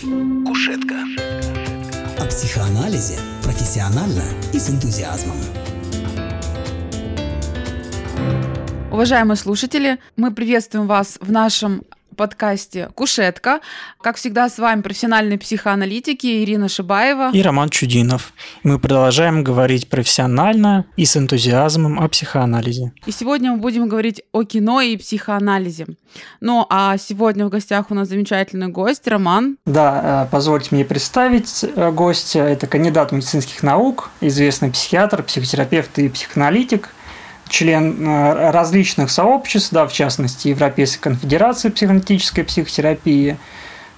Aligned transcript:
Кушетка. 0.00 0.94
О 2.20 2.26
психоанализе 2.26 3.18
профессионально 3.42 4.22
и 4.52 4.58
с 4.60 4.70
энтузиазмом. 4.70 5.36
Уважаемые 8.92 9.36
слушатели, 9.36 9.98
мы 10.16 10.32
приветствуем 10.32 10.86
вас 10.86 11.18
в 11.20 11.32
нашем 11.32 11.82
подкасте 12.18 12.90
«Кушетка». 12.94 13.60
Как 14.02 14.16
всегда, 14.16 14.50
с 14.50 14.58
вами 14.58 14.82
профессиональные 14.82 15.38
психоаналитики 15.38 16.42
Ирина 16.42 16.68
Шибаева 16.68 17.30
и 17.32 17.40
Роман 17.40 17.70
Чудинов. 17.70 18.32
Мы 18.64 18.78
продолжаем 18.78 19.44
говорить 19.44 19.88
профессионально 19.88 20.84
и 20.96 21.06
с 21.06 21.16
энтузиазмом 21.16 22.00
о 22.00 22.08
психоанализе. 22.08 22.92
И 23.06 23.12
сегодня 23.12 23.52
мы 23.52 23.58
будем 23.58 23.88
говорить 23.88 24.20
о 24.32 24.42
кино 24.42 24.80
и 24.80 24.96
психоанализе. 24.96 25.86
Ну, 26.40 26.66
а 26.68 26.98
сегодня 26.98 27.46
в 27.46 27.50
гостях 27.50 27.90
у 27.90 27.94
нас 27.94 28.08
замечательный 28.08 28.68
гость 28.68 29.06
Роман. 29.06 29.56
Да, 29.64 30.26
э, 30.26 30.30
позвольте 30.32 30.68
мне 30.72 30.84
представить 30.84 31.64
э, 31.64 31.92
гостя. 31.92 32.40
Это 32.40 32.66
кандидат 32.66 33.12
медицинских 33.12 33.62
наук, 33.62 34.10
известный 34.20 34.72
психиатр, 34.72 35.22
психотерапевт 35.22 35.98
и 36.00 36.08
психоаналитик– 36.08 36.90
член 37.48 38.06
э, 38.06 38.50
различных 38.50 39.10
сообществ, 39.10 39.72
да, 39.72 39.86
в 39.86 39.92
частности, 39.92 40.48
Европейской 40.48 41.00
конфедерации 41.00 41.70
психоаналитической 41.70 42.44
психотерапии, 42.44 43.36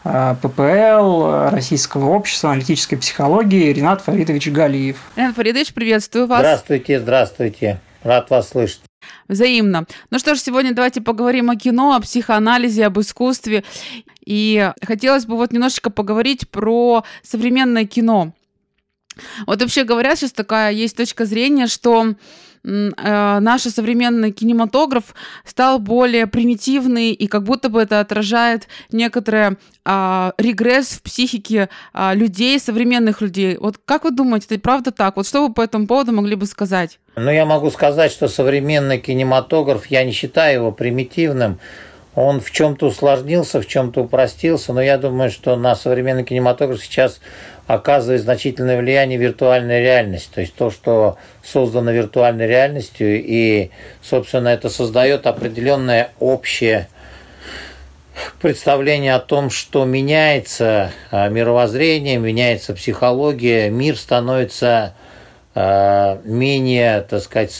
э, 0.04 0.34
ППЛ, 0.40 1.50
Российского 1.50 2.10
общества 2.10 2.50
аналитической 2.50 2.96
психологии 2.96 3.73
Ренат 3.73 4.02
Фаридович 4.02 4.48
Галиев. 4.48 4.96
Ренат 5.16 5.34
Фаридович, 5.36 5.73
приветствую 5.74 6.26
вас. 6.26 6.40
Здравствуйте, 6.40 7.00
здравствуйте. 7.00 7.80
Рад 8.02 8.30
вас 8.30 8.50
слышать. 8.50 8.80
Взаимно. 9.28 9.87
Ну 10.10 10.18
что 10.18 10.34
ж, 10.34 10.38
сегодня 10.40 10.74
давайте 10.74 11.01
поговорим 11.01 11.51
о 11.51 11.56
кино, 11.56 11.95
о 11.95 12.01
психоанализе, 12.01 12.87
об 12.87 12.98
искусстве. 13.01 13.64
И 14.24 14.73
хотелось 14.82 15.26
бы 15.26 15.37
вот 15.37 15.52
немножечко 15.52 15.90
поговорить 15.90 16.48
про 16.48 17.04
современное 17.23 17.84
кино. 17.84 18.32
Вот 19.46 19.60
вообще 19.60 19.85
говорят, 19.85 20.18
сейчас 20.18 20.32
такая 20.32 20.73
есть 20.73 20.96
точка 20.96 21.26
зрения, 21.26 21.66
что 21.66 22.14
наш 22.63 23.63
современный 23.63 24.33
кинематограф 24.33 25.15
стал 25.45 25.79
более 25.79 26.27
примитивный, 26.27 27.13
и 27.13 27.27
как 27.27 27.45
будто 27.45 27.69
бы 27.69 27.80
это 27.80 28.01
отражает 28.01 28.69
некоторый 28.93 29.57
а, 29.85 30.35
регресс 30.39 30.88
в 30.88 31.03
психике 31.03 31.69
а, 31.93 32.15
людей, 32.15 32.59
современных 32.59 33.21
людей. 33.21 33.57
Вот 33.59 33.79
как 33.85 34.05
вы 34.05 34.11
думаете, 34.11 34.47
это 34.51 34.61
правда 34.61 34.91
так? 34.91 35.16
Вот 35.16 35.27
что 35.27 35.47
вы 35.47 35.53
по 35.53 35.63
этому 35.63 35.87
поводу 35.87 36.13
могли 36.13 36.35
бы 36.35 36.47
сказать? 36.47 36.99
Ну, 37.16 37.31
я 37.31 37.45
могу 37.45 37.71
сказать, 37.71 38.13
что 38.13 38.29
современный 38.29 38.99
кинематограф, 38.99 39.87
я 39.87 40.05
не 40.05 40.13
считаю 40.13 40.55
его 40.55 40.73
примитивным, 40.73 41.59
он 42.15 42.41
в 42.41 42.51
чем-то 42.51 42.87
усложнился, 42.87 43.61
в 43.61 43.66
чем-то 43.66 44.03
упростился, 44.03 44.73
но 44.73 44.83
я 44.83 44.99
думаю, 44.99 45.30
что 45.30 45.57
на 45.57 45.75
современный 45.77 46.25
кинематограф 46.25 46.83
сейчас 46.83 47.21
оказывает 47.66 48.23
значительное 48.23 48.79
влияние 48.79 49.19
виртуальная 49.19 49.80
реальность, 49.80 50.31
то 50.35 50.41
есть 50.41 50.55
то, 50.55 50.71
что 50.71 51.19
создано 51.45 51.93
виртуальной 51.93 52.49
реальностью, 52.49 53.23
и, 53.23 53.71
собственно, 54.03 54.49
это 54.49 54.71
создает 54.71 55.27
определенное 55.27 56.11
общее 56.19 56.88
представление 58.41 59.15
о 59.15 59.21
том, 59.21 59.51
что 59.51 59.85
меняется 59.85 60.91
а, 61.11 61.29
мировоззрение, 61.29 62.19
меняется 62.19 62.75
психология, 62.75 63.71
мир 63.71 63.97
становится 63.97 64.94
а, 65.55 66.21
менее, 66.25 67.03
так 67.03 67.22
сказать, 67.22 67.56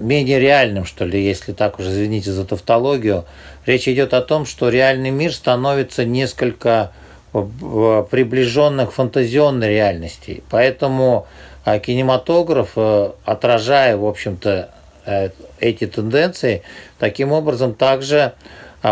менее 0.00 0.40
реальным, 0.40 0.84
что 0.84 1.04
ли, 1.04 1.24
если 1.24 1.52
так 1.52 1.78
уже, 1.78 1.90
извините 1.90 2.32
за 2.32 2.44
тавтологию. 2.44 3.24
Речь 3.66 3.88
идет 3.88 4.14
о 4.14 4.20
том, 4.20 4.46
что 4.46 4.68
реальный 4.68 5.10
мир 5.10 5.32
становится 5.32 6.04
несколько 6.04 6.92
приближенных 7.32 8.92
фантазионной 8.92 9.70
реальности. 9.70 10.42
Поэтому 10.50 11.26
а, 11.64 11.78
кинематограф, 11.78 12.72
э, 12.76 13.10
отражая, 13.24 13.96
в 13.96 14.04
общем-то, 14.04 14.70
э, 15.06 15.30
эти 15.58 15.86
тенденции, 15.86 16.62
таким 16.98 17.32
образом 17.32 17.74
также 17.74 18.34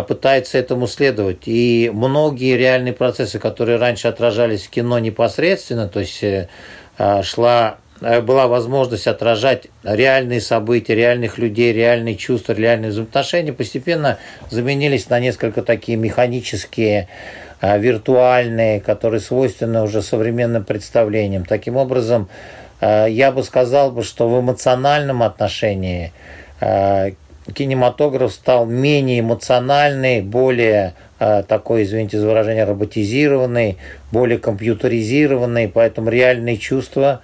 пытается 0.08 0.56
этому 0.56 0.86
следовать. 0.86 1.42
И 1.44 1.90
многие 1.92 2.56
реальные 2.56 2.94
процессы, 2.94 3.38
которые 3.38 3.76
раньше 3.76 4.08
отражались 4.08 4.66
в 4.66 4.70
кино 4.70 4.98
непосредственно, 4.98 5.86
то 5.86 6.00
есть 6.00 6.24
э, 6.24 6.48
шла 7.22 7.76
была 8.02 8.48
возможность 8.48 9.06
отражать 9.06 9.68
реальные 9.84 10.40
события, 10.40 10.94
реальных 10.94 11.38
людей, 11.38 11.72
реальные 11.72 12.16
чувства, 12.16 12.52
реальные 12.52 12.90
взаимоотношения, 12.90 13.52
постепенно 13.52 14.18
заменились 14.50 15.08
на 15.08 15.20
несколько 15.20 15.62
такие 15.62 15.96
механические 15.96 17.08
а, 17.60 17.78
виртуальные, 17.78 18.80
которые 18.80 19.20
свойственны 19.20 19.82
уже 19.82 20.02
современным 20.02 20.64
представлениям. 20.64 21.44
Таким 21.44 21.76
образом, 21.76 22.28
а, 22.80 23.06
я 23.06 23.30
бы 23.30 23.44
сказал, 23.44 23.92
бы, 23.92 24.02
что 24.02 24.28
в 24.28 24.40
эмоциональном 24.40 25.22
отношении 25.22 26.12
кинематограф 27.54 28.32
стал 28.32 28.66
менее 28.66 29.18
эмоциональный, 29.18 30.20
более 30.20 30.94
такой, 31.18 31.82
извините 31.82 32.20
за 32.20 32.28
выражение, 32.28 32.62
роботизированный, 32.62 33.78
более 34.12 34.38
компьютеризированный, 34.38 35.68
поэтому 35.68 36.08
реальные 36.08 36.58
чувства, 36.58 37.20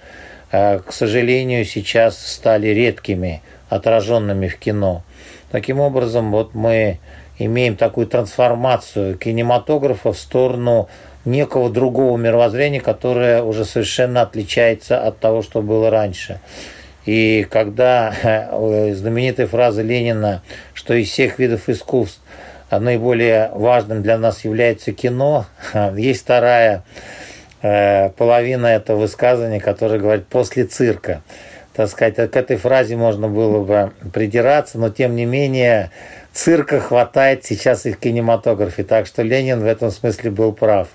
к 0.51 0.91
сожалению, 0.91 1.65
сейчас 1.65 2.17
стали 2.17 2.67
редкими, 2.67 3.41
отраженными 3.69 4.47
в 4.47 4.57
кино. 4.57 5.03
Таким 5.51 5.79
образом, 5.79 6.31
вот 6.31 6.53
мы 6.53 6.99
имеем 7.37 7.75
такую 7.75 8.07
трансформацию 8.07 9.17
кинематографа 9.17 10.11
в 10.11 10.17
сторону 10.17 10.89
некого 11.25 11.69
другого 11.69 12.17
мировоззрения, 12.17 12.81
которое 12.81 13.43
уже 13.43 13.65
совершенно 13.65 14.21
отличается 14.21 15.01
от 15.01 15.19
того, 15.19 15.41
что 15.41 15.61
было 15.61 15.89
раньше. 15.89 16.39
И 17.05 17.47
когда 17.49 18.13
э, 18.21 18.93
знаменитая 18.93 19.47
фраза 19.47 19.81
Ленина, 19.81 20.43
что 20.73 20.93
из 20.93 21.09
всех 21.09 21.39
видов 21.39 21.69
искусств 21.69 22.21
наиболее 22.69 23.49
важным 23.53 24.03
для 24.03 24.17
нас 24.17 24.43
является 24.43 24.91
кино, 24.91 25.45
есть 25.95 26.21
вторая 26.21 26.77
э, 26.77 27.28
половина 27.61 28.67
этого 28.67 29.01
высказывания, 29.01 29.59
которая 29.59 29.99
говорит 29.99 30.27
«после 30.27 30.65
цирка». 30.65 31.21
Так 31.73 31.89
сказать, 31.89 32.15
к 32.15 32.35
этой 32.35 32.57
фразе 32.57 32.97
можно 32.97 33.29
было 33.29 33.63
бы 33.63 33.91
придираться, 34.11 34.77
но 34.77 34.89
тем 34.89 35.15
не 35.15 35.25
менее 35.25 35.91
цирка 36.33 36.79
хватает 36.79 37.45
сейчас 37.45 37.85
и 37.85 37.93
в 37.93 37.97
кинематографе, 37.97 38.83
так 38.83 39.05
что 39.05 39.21
Ленин 39.21 39.61
в 39.61 39.65
этом 39.65 39.91
смысле 39.91 40.31
был 40.31 40.51
прав. 40.51 40.89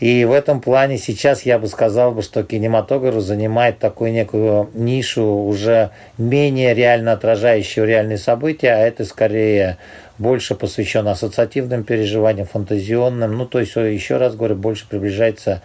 И 0.00 0.24
в 0.24 0.32
этом 0.32 0.62
плане 0.62 0.96
сейчас 0.96 1.42
я 1.42 1.58
бы 1.58 1.68
сказал, 1.68 2.12
бы, 2.12 2.22
что 2.22 2.42
кинематограф 2.42 3.20
занимает 3.20 3.78
такую 3.78 4.12
некую 4.12 4.70
нишу, 4.72 5.22
уже 5.22 5.90
менее 6.16 6.74
реально 6.74 7.12
отражающую 7.12 7.86
реальные 7.86 8.16
события, 8.16 8.70
а 8.70 8.78
это 8.78 9.04
скорее 9.04 9.76
больше 10.20 10.54
посвящено 10.54 11.12
ассоциативным 11.12 11.82
переживаниям, 11.82 12.46
фантазионным, 12.46 13.36
ну 13.36 13.46
то 13.46 13.58
есть, 13.58 13.74
еще 13.74 14.18
раз 14.18 14.36
говорю, 14.36 14.54
больше 14.54 14.86
приближается 14.86 15.62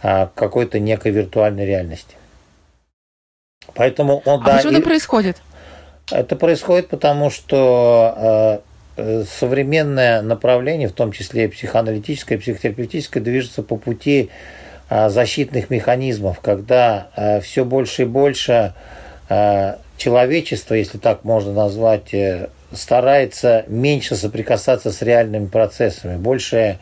а, 0.00 0.26
к 0.26 0.34
какой-то 0.34 0.78
некой 0.78 1.10
виртуальной 1.10 1.66
реальности. 1.66 2.14
Поэтому 3.74 4.22
он, 4.24 4.40
а 4.42 4.44
да, 4.44 4.56
почему 4.56 4.72
и... 4.72 4.76
это 4.76 4.84
происходит? 4.84 5.36
Это 6.12 6.36
происходит 6.36 6.88
потому, 6.88 7.30
что 7.30 8.62
э, 8.96 9.24
современное 9.24 10.22
направление, 10.22 10.86
в 10.86 10.92
том 10.92 11.10
числе 11.10 11.46
и 11.46 11.48
психоаналитическое, 11.48 12.38
и 12.38 12.40
психотерапевтическое, 12.40 13.20
движется 13.20 13.64
по 13.64 13.76
пути 13.76 14.30
э, 14.88 15.08
защитных 15.08 15.68
механизмов, 15.68 16.38
когда 16.38 17.08
э, 17.16 17.40
все 17.40 17.64
больше 17.64 18.02
и 18.02 18.06
больше 18.06 18.74
человечество, 19.96 20.74
если 20.74 20.98
так 20.98 21.24
можно 21.24 21.52
назвать, 21.52 22.14
старается 22.72 23.64
меньше 23.68 24.16
соприкасаться 24.16 24.90
с 24.90 25.02
реальными 25.02 25.46
процессами, 25.46 26.16
больше 26.16 26.78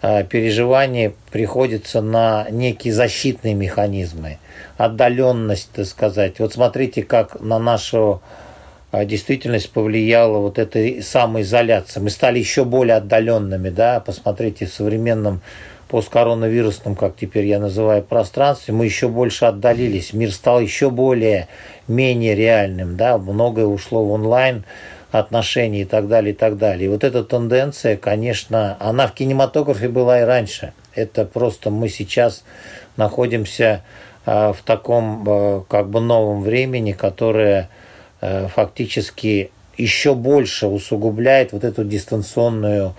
переживаний 0.00 1.14
приходится 1.32 2.00
на 2.00 2.46
некие 2.50 2.94
защитные 2.94 3.54
механизмы, 3.54 4.38
отдаленность, 4.76 5.70
так 5.72 5.86
сказать. 5.86 6.38
Вот 6.38 6.52
смотрите, 6.52 7.02
как 7.02 7.40
на 7.40 7.58
нашу 7.58 8.22
а, 8.90 9.04
действительность 9.04 9.70
повлияла 9.70 10.38
вот 10.38 10.58
эта 10.58 11.02
самоизоляция. 11.02 12.02
Мы 12.02 12.08
стали 12.08 12.38
еще 12.38 12.64
более 12.64 12.96
отдаленными, 12.96 13.68
да, 13.68 14.00
посмотрите, 14.00 14.64
в 14.64 14.72
современном 14.72 15.42
посткоронавирусном, 15.88 16.94
как 16.94 17.16
теперь 17.16 17.46
я 17.46 17.58
называю, 17.58 18.02
пространстве, 18.02 18.74
мы 18.74 18.86
еще 18.86 19.08
больше 19.08 19.44
отдалились, 19.44 20.12
мир 20.12 20.32
стал 20.32 20.60
еще 20.60 20.90
более, 20.90 21.48
менее 21.86 22.34
реальным, 22.34 22.96
да, 22.96 23.18
многое 23.18 23.66
ушло 23.66 24.04
в 24.04 24.12
онлайн, 24.12 24.64
отношения 25.10 25.82
и 25.82 25.84
так 25.84 26.08
далее, 26.08 26.32
и 26.32 26.36
так 26.36 26.58
далее. 26.58 26.86
И 26.86 26.88
вот 26.88 27.04
эта 27.04 27.24
тенденция, 27.24 27.96
конечно, 27.96 28.76
она 28.80 29.06
в 29.06 29.14
кинематографе 29.14 29.88
была 29.88 30.20
и 30.20 30.24
раньше. 30.24 30.72
Это 30.94 31.24
просто 31.24 31.70
мы 31.70 31.88
сейчас 31.88 32.44
находимся 32.96 33.82
а, 34.26 34.52
в 34.52 34.62
таком 34.62 35.24
а, 35.26 35.64
как 35.68 35.88
бы 35.88 36.00
новом 36.00 36.42
времени, 36.42 36.92
которое 36.92 37.68
Э, 38.20 38.48
фактически 38.48 39.50
еще 39.76 40.14
больше 40.14 40.66
усугубляет 40.66 41.52
вот 41.52 41.64
эту 41.64 41.84
дистанционную 41.84 42.94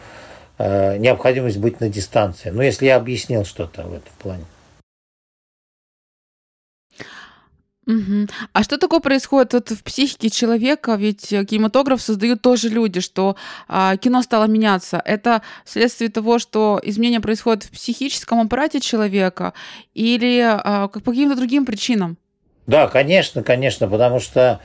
необходимость 0.62 1.58
быть 1.58 1.80
на 1.80 1.88
дистанции. 1.88 2.50
Ну, 2.50 2.62
если 2.62 2.86
я 2.86 2.98
объяснил 2.98 3.46
что-то 3.46 3.84
в 3.84 3.94
этом 3.94 4.12
плане. 4.22 4.44
Мгм. 7.90 8.28
А 8.54 8.62
что 8.62 8.78
такое 8.78 9.00
происходит 9.00 9.54
вот 9.54 9.72
в 9.72 9.84
психике 9.84 10.30
человека? 10.30 10.94
Ведь 10.94 11.34
э, 11.34 11.44
кинематограф 11.44 12.00
создают 12.00 12.40
тоже 12.40 12.70
люди, 12.70 13.00
что 13.00 13.36
а, 13.68 13.98
кино 13.98 14.22
стало 14.22 14.46
меняться. 14.46 15.02
Это 15.04 15.42
вследствие 15.66 16.12
того, 16.12 16.38
что 16.38 16.80
изменения 16.84 17.20
происходят 17.20 17.64
в 17.64 17.72
психическом 17.72 18.42
аппарате 18.42 18.80
человека 18.80 19.54
или 19.96 20.40
а, 20.40 20.88
по 20.88 21.00
каким-то 21.02 21.36
другим 21.36 21.66
причинам? 21.66 22.20
Да, 22.68 22.88
конечно, 22.88 23.42
конечно, 23.42 23.88
потому 23.88 24.20
что 24.20 24.60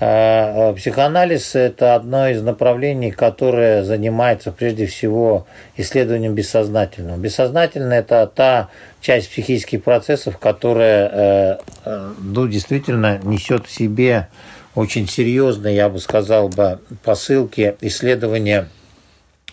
психоанализ– 0.00 1.54
это 1.56 1.94
одно 1.94 2.28
из 2.28 2.40
направлений, 2.42 3.10
которое 3.10 3.84
занимается 3.84 4.50
прежде 4.50 4.86
всего 4.86 5.46
исследованием 5.76 6.34
бессознательного. 6.34 7.18
Бессознательное– 7.18 7.98
это 8.00 8.26
та 8.26 8.70
часть 9.02 9.30
психических 9.30 9.84
процессов, 9.84 10.38
которая 10.38 11.10
э, 11.12 11.58
э, 11.84 12.12
ну, 12.18 12.48
действительно 12.48 13.18
несет 13.22 13.66
в 13.66 13.70
себе 13.70 14.28
очень 14.74 15.06
серьезные, 15.06 15.76
я 15.76 15.90
бы 15.90 15.98
сказал 15.98 16.48
бы, 16.48 16.78
посылки 17.04 17.76
исследования 17.82 18.68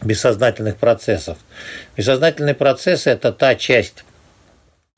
бессознательных 0.02 0.78
процессов. 0.78 1.38
Бессознательные 1.98 2.56
процессы– 2.56 3.10
это 3.12 3.34
та 3.34 3.56
часть 3.56 4.06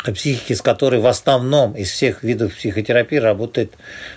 психики, 0.05 0.53
с 0.53 0.61
которой 0.61 1.01
в 1.01 1.07
основном 1.07 1.73
из 1.73 1.91
всех 1.91 2.23
видов 2.23 2.55
психотерапии 2.55 3.17
работает 3.17 3.73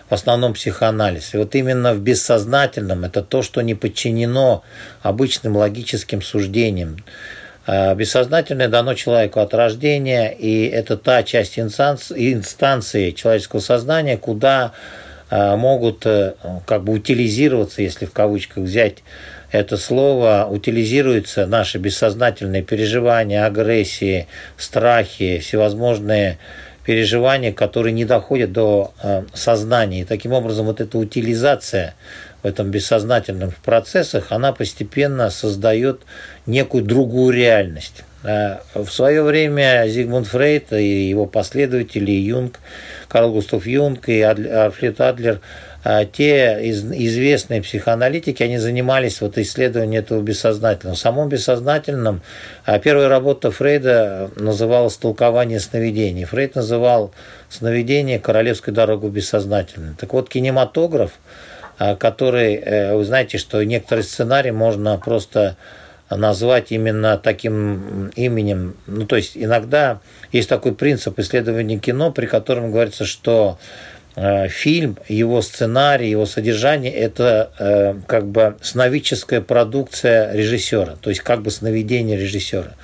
в 0.09 0.15
основном 0.15 0.55
психоанализ. 0.55 1.35
И 1.35 1.39
вот 1.39 1.55
именно 1.57 1.93
в 1.93 2.01
бессознательном 2.01 3.05
это 3.05 3.23
то, 3.23 3.43
что 3.43 3.61
не 3.63 3.75
подчинено 3.75 4.63
обычным 5.03 5.57
логическим 5.57 6.23
суждениям. 6.23 6.99
А 7.67 7.95
бессознательное 7.95 8.69
дано 8.69 8.95
человеку 8.95 9.41
от 9.41 9.55
рождения, 9.55 10.31
и 10.31 10.67
это 10.67 10.97
та 10.97 11.25
часть 11.25 11.59
инстанции 11.59 13.11
человеческого 13.11 13.61
сознания, 13.61 14.17
куда 14.17 14.73
а, 15.31 15.57
могут 15.57 16.05
э, 16.05 16.35
как 16.67 16.85
бы 16.85 16.93
утилизироваться, 16.93 17.83
если 17.83 18.05
в 18.05 18.13
кавычках 18.13 18.65
взять 18.65 18.99
это 19.53 19.77
слово 19.77 20.49
утилизируется, 20.51 21.47
наши 21.47 21.77
бессознательные 21.79 22.63
переживания, 22.63 23.45
агрессии, 23.45 24.27
страхи, 24.57 25.39
всевозможные 25.39 26.39
переживания, 26.87 27.53
которые 27.53 27.93
не 27.93 28.07
доходят 28.07 28.51
до 28.51 28.93
э, 29.03 29.25
сознания. 29.35 30.01
И 30.01 30.05
таким 30.05 30.33
образом 30.33 30.67
вот 30.67 30.81
эта 30.81 30.97
утилизация 30.97 31.95
в 32.43 32.47
этом 32.47 32.71
бессознательных 32.71 33.55
процессах, 33.57 34.29
она 34.31 34.53
постепенно 34.53 35.29
создает 35.29 36.01
некую 36.47 36.83
другую 36.83 37.35
реальность. 37.35 38.05
Э, 38.25 38.57
в 38.75 38.89
свое 38.89 39.23
время 39.23 39.85
Зигмунд 39.87 40.29
Фрейд 40.29 40.73
и 40.73 41.09
его 41.11 41.27
последователи, 41.27 42.11
Юнг, 42.11 42.59
Карл 43.07 43.33
Густав 43.33 43.67
Юнг 43.67 44.09
и 44.09 44.23
Альфред 44.23 44.99
Адлер– 45.03 45.41
а 45.85 46.05
те 46.05 46.59
известные 46.71 47.61
психоаналитики, 47.61 48.43
они 48.43 48.59
занимались 48.59 49.21
вот 49.21 49.37
исследованием 49.39 50.03
этого 50.03 50.23
бессознательного. 50.23 50.95
В 50.95 50.99
самом 50.99 51.29
бессознательном 51.29 52.23
а 52.65 52.79
первая 52.79 53.09
работа 53.09 53.51
Фрейда 53.51 54.31
называлась 54.37 54.97
«Толкование 54.97 55.59
сновидений». 55.59 56.25
Фрейд 56.25 56.55
называл 56.55 57.13
сновидение 57.49 58.21
«Королевской 58.21 58.73
дорогой 58.73 59.11
бессознательной». 59.11 59.95
Так 59.99 60.13
вот, 60.13 60.29
кинематограф, 60.29 61.13
а, 61.79 61.97
который, 61.97 62.55
э, 62.55 62.95
вы 62.95 63.05
знаете, 63.05 63.39
что 63.39 63.65
некоторые 63.65 64.05
сценарии 64.05 64.53
можно 64.53 64.97
просто 64.99 65.57
назвать 66.17 66.73
именно 66.73 67.19
таким 67.19 68.09
именем. 68.17 68.77
Ну, 68.87 69.07
то 69.07 69.17
есть 69.17 69.33
иногда 69.35 70.01
есть 70.31 70.49
такой 70.49 70.75
принцип 70.75 71.19
исследования 71.19 71.79
кино, 71.79 72.13
при 72.13 72.27
котором 72.27 72.71
говорится, 72.71 73.05
что 73.05 73.59
фильм, 74.15 74.99
его 75.09 75.41
сценарий, 75.41 76.11
его 76.11 76.27
содержание– 76.27 76.93
это 76.95 77.51
э, 77.59 77.95
как 78.07 78.27
бы 78.27 78.57
сновидческая 78.61 79.41
продукция 79.41 80.35
режиссера, 80.35 80.97
то 81.01 81.09
есть 81.09 81.23
как 81.23 81.41
бы 81.41 81.51
сновидение 81.51 82.19
режиссера. 82.19 82.75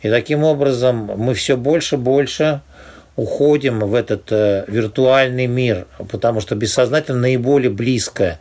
И 0.00 0.08
таким 0.08 0.42
образом 0.42 1.10
мы 1.16 1.34
все 1.34 1.58
больше 1.58 1.96
и 1.96 1.98
больше 1.98 2.62
уходим 3.16 3.80
в 3.80 3.94
этот 3.94 4.32
э, 4.32 4.64
виртуальный 4.68 5.46
мир, 5.46 5.86
потому 6.10 6.40
что 6.40 6.54
бессознательно 6.54 7.20
наиболее 7.20 7.70
близко 7.70 8.38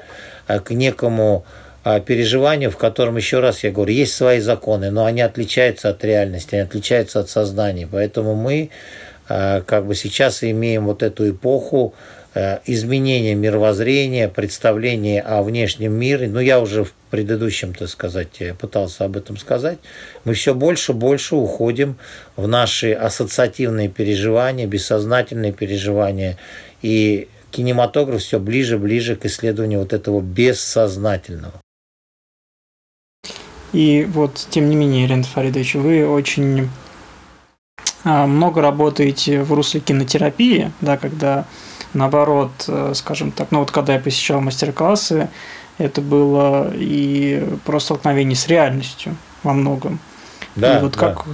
к 0.48 0.72
некому 0.72 1.46
переживанию, 1.84 2.72
в 2.72 2.78
котором, 2.78 3.18
еще 3.18 3.40
раз 3.40 3.64
я 3.64 3.72
говорю, 3.72 3.94
есть 3.94 4.14
свои 4.14 4.40
законы, 4.40 4.92
но 4.92 5.06
они 5.06 5.22
отличаются 5.22 5.90
от 5.90 6.04
реальности, 6.04 6.56
они 6.56 6.64
отличаются 6.64 7.20
от 7.20 7.30
сознания. 7.30 7.88
Поэтому 7.90 8.36
мы 8.36 8.70
как 9.28 9.86
бы 9.86 9.96
сейчас 9.96 10.44
имеем 10.44 10.86
вот 10.86 11.04
эту 11.04 11.30
эпоху 11.30 11.94
Э, 11.94 12.19
изменение 12.36 13.34
мировоззрения, 13.36 14.28
представления 14.28 15.22
о 15.22 15.42
внешнем 15.42 15.94
мире, 15.94 16.28
ну 16.28 16.40
я 16.40 16.60
уже 16.60 16.84
в 16.84 16.94
предыдущем, 17.10 17.74
так 17.74 17.90
сказать, 17.90 18.42
пытался 18.60 19.06
об 19.06 19.18
этом 19.18 19.38
сказать, 19.38 19.80
мы 20.26 20.34
все 20.34 20.54
больше 20.54 20.92
и 20.92 20.96
больше 20.96 21.36
уходим 21.36 21.98
в 22.36 22.48
наши 22.48 22.94
ассоциативные 22.94 23.90
переживания, 23.90 24.68
бессознательные 24.68 25.54
переживания, 25.54 26.38
и 26.82 27.28
кинематограф 27.52 28.22
все 28.22 28.40
ближе 28.40 28.76
и 28.76 28.80
ближе 28.80 29.16
к 29.16 29.26
исследованию 29.26 29.80
вот 29.80 29.94
этого 29.94 30.22
бессознательного. 30.22 31.62
И 33.74 34.06
вот, 34.10 34.48
тем 34.50 34.70
не 34.70 34.76
менее, 34.76 35.06
Ирина 35.06 35.24
Фаридович, 35.24 35.76
вы 35.76 36.08
очень 36.08 36.70
а, 38.04 38.26
много 38.26 38.62
работаете 38.62 39.44
в 39.44 39.54
русле 39.54 39.80
кинотерапии, 39.80 40.72
да, 40.82 40.98
когда 40.98 41.46
Наоборот, 41.94 42.52
э, 42.68 42.94
скажем 42.96 43.32
так, 43.32 43.52
ну 43.52 43.60
вот 43.60 43.72
когда 43.72 43.94
я 43.94 44.00
посещал 44.00 44.42
мастер-классы, 44.42 45.30
это 45.78 46.02
было 46.02 46.72
и 46.74 47.44
про 47.66 47.80
столкновение 47.80 48.36
с 48.36 48.48
реальностью 48.48 49.16
во 49.44 49.54
многом. 49.54 50.00
Да, 50.56 50.78
и 50.78 50.82
вот 50.82 50.94
да. 50.94 51.00
как, 51.00 51.26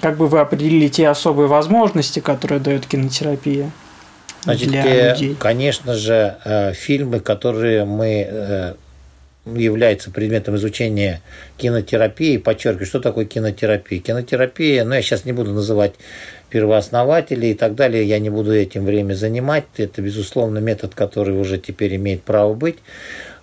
как 0.00 0.16
бы 0.16 0.28
вы 0.28 0.40
определили 0.40 0.88
те 0.88 1.08
особые 1.08 1.48
возможности, 1.48 2.20
которые 2.20 2.60
дает 2.60 2.86
кинотерапия 2.86 3.70
Значит, 4.42 4.68
для 4.68 4.82
те, 4.82 5.10
людей? 5.10 5.36
Конечно 5.38 5.94
же, 5.94 6.36
э, 6.44 6.72
фильмы, 6.74 7.20
которые 7.20 7.84
мы 7.84 8.26
э, 8.28 8.74
являются 9.56 10.10
предметом 10.10 10.56
изучения 10.56 11.20
кинотерапии. 11.56 12.36
Подчеркиваю, 12.36 12.86
что 12.86 13.00
такое 13.00 13.24
кинотерапия? 13.24 14.00
Кинотерапия, 14.00 14.84
ну, 14.84 14.94
я 14.94 15.02
сейчас 15.02 15.24
не 15.24 15.32
буду 15.32 15.52
называть 15.52 15.94
первооснователей 16.50 17.52
и 17.52 17.54
так 17.54 17.74
далее. 17.74 18.04
Я 18.04 18.18
не 18.18 18.30
буду 18.30 18.52
этим 18.54 18.84
время 18.84 19.14
занимать. 19.14 19.64
Это, 19.76 20.02
безусловно, 20.02 20.58
метод, 20.58 20.94
который 20.94 21.38
уже 21.38 21.58
теперь 21.58 21.96
имеет 21.96 22.22
право 22.22 22.54
быть. 22.54 22.78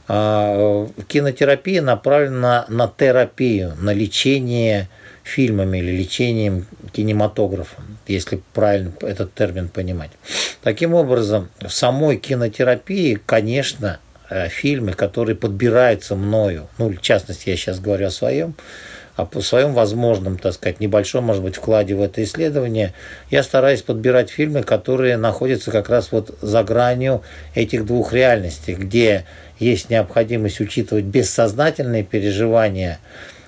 А, 0.07 0.87
кинотерапия 1.07 1.81
направлена 1.81 2.65
на 2.69 2.87
терапию, 2.87 3.73
на 3.79 3.93
лечение 3.93 4.87
фильмами 5.23 5.79
или 5.79 5.91
лечением 5.91 6.67
кинематографом, 6.91 7.97
если 8.07 8.41
правильно 8.53 8.93
этот 9.01 9.33
термин 9.33 9.69
понимать. 9.69 10.11
Таким 10.61 10.93
образом, 10.93 11.49
в 11.59 11.69
самой 11.69 12.17
кинотерапии, 12.17 13.19
конечно, 13.25 13.99
э, 14.03 14.04
фильмы, 14.49 14.93
которые 14.93 15.35
подбираются 15.35 16.15
мною, 16.15 16.67
ну, 16.77 16.89
в 16.89 17.01
частности, 17.01 17.49
я 17.49 17.55
сейчас 17.55 17.79
говорю 17.79 18.07
о 18.07 18.11
своем, 18.11 18.55
о 19.15 19.41
своем 19.41 19.73
возможном, 19.73 20.37
так 20.37 20.53
сказать, 20.53 20.79
небольшом, 20.79 21.23
может 21.23 21.41
быть, 21.41 21.55
вкладе 21.55 21.95
в 21.95 22.01
это 22.01 22.23
исследование, 22.23 22.93
я 23.29 23.43
стараюсь 23.43 23.81
подбирать 23.81 24.29
фильмы, 24.29 24.63
которые 24.63 25.15
находятся 25.15 25.71
как 25.71 25.89
раз 25.89 26.11
вот 26.11 26.37
за 26.41 26.63
гранью 26.63 27.23
этих 27.53 27.85
двух 27.85 28.11
реальностей, 28.11 28.75
где 28.75 29.25
есть 29.57 29.89
необходимость 29.89 30.59
учитывать 30.59 31.05
бессознательные 31.05 32.03
переживания 32.03 32.99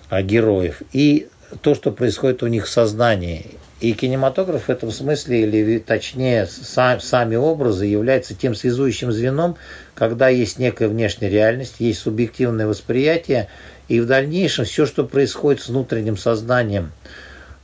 а, 0.10 0.22
героев 0.22 0.82
и 0.94 1.28
то, 1.62 1.76
что 1.76 1.92
происходит 1.92 2.44
у 2.44 2.48
них 2.48 2.66
в 2.66 2.70
сознании. 2.70 3.46
И 3.80 3.94
кинематограф 3.94 4.64
в 4.64 4.70
этом 4.70 4.92
смысле, 4.92 5.42
или 5.42 5.78
точнее 5.80 6.48
сам, 6.48 7.00
сами 7.00 7.36
образы, 7.36 7.86
являются 7.86 8.34
тем 8.34 8.56
связующим 8.56 9.12
звеном, 9.12 9.56
когда 9.98 10.30
есть 10.30 10.60
некая 10.60 10.90
внешняя 10.90 11.28
реальность, 11.28 11.76
есть 11.80 12.00
субъективное 12.02 12.68
восприятие, 12.68 13.48
и 13.88 14.00
в 14.00 14.06
дальнейшем 14.06 14.66
все, 14.66 14.86
что 14.86 15.04
происходит 15.04 15.64
с 15.64 15.70
внутренним 15.70 16.18
сознанием 16.18 16.92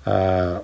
э, 0.05 0.61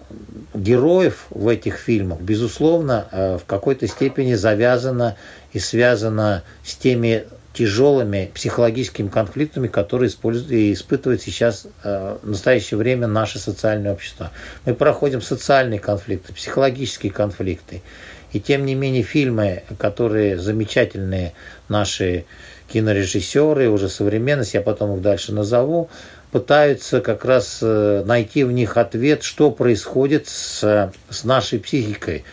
героев 0.55 1.27
в 1.29 1.47
этих 1.47 1.75
фильмах, 1.75 2.21
безусловно, 2.21 3.07
э, 3.11 3.38
в 3.38 3.45
какой-то 3.45 3.88
степени 3.88 4.33
завязано 4.33 5.15
и 5.53 5.59
связано 5.59 6.43
с 6.63 6.73
теми 6.73 7.25
тяжелыми 7.53 8.31
психологическими 8.33 9.09
конфликтами, 9.09 9.67
которые 9.67 10.09
используют 10.09 10.51
и 10.51 10.73
испытывает 10.73 11.21
сейчас 11.21 11.67
э, 11.83 12.17
в 12.23 12.29
настоящее 12.29 12.79
время 12.79 13.05
наше 13.05 13.38
социальное 13.38 13.93
общество. 13.93 14.31
Мы 14.65 14.73
проходим 14.73 15.21
социальные 15.21 15.79
конфликты, 15.79 16.33
психологические 16.33 17.11
конфликты. 17.11 17.83
И 18.31 18.39
тем 18.39 18.65
не 18.65 18.75
менее 18.75 19.03
фильмы, 19.03 19.63
которые 19.77 20.38
замечательные 20.38 21.33
наши 21.67 22.25
кинорежиссеры, 22.71 23.69
уже 23.69 23.89
современность, 23.89 24.53
я 24.53 24.62
потом 24.62 24.95
их 24.95 25.01
дальше 25.01 25.33
назову, 25.33 25.89
пытаются 26.31 27.01
как 27.01 27.25
раз 27.25 27.59
э, 27.62 28.03
найти 28.05 28.43
в 28.43 28.51
них 28.51 28.77
ответ, 28.77 29.24
что 29.24 29.51
происходит 29.51 30.27
с, 30.27 30.91
с 31.09 31.24
нашей 31.24 31.59
психикой, 31.59 32.24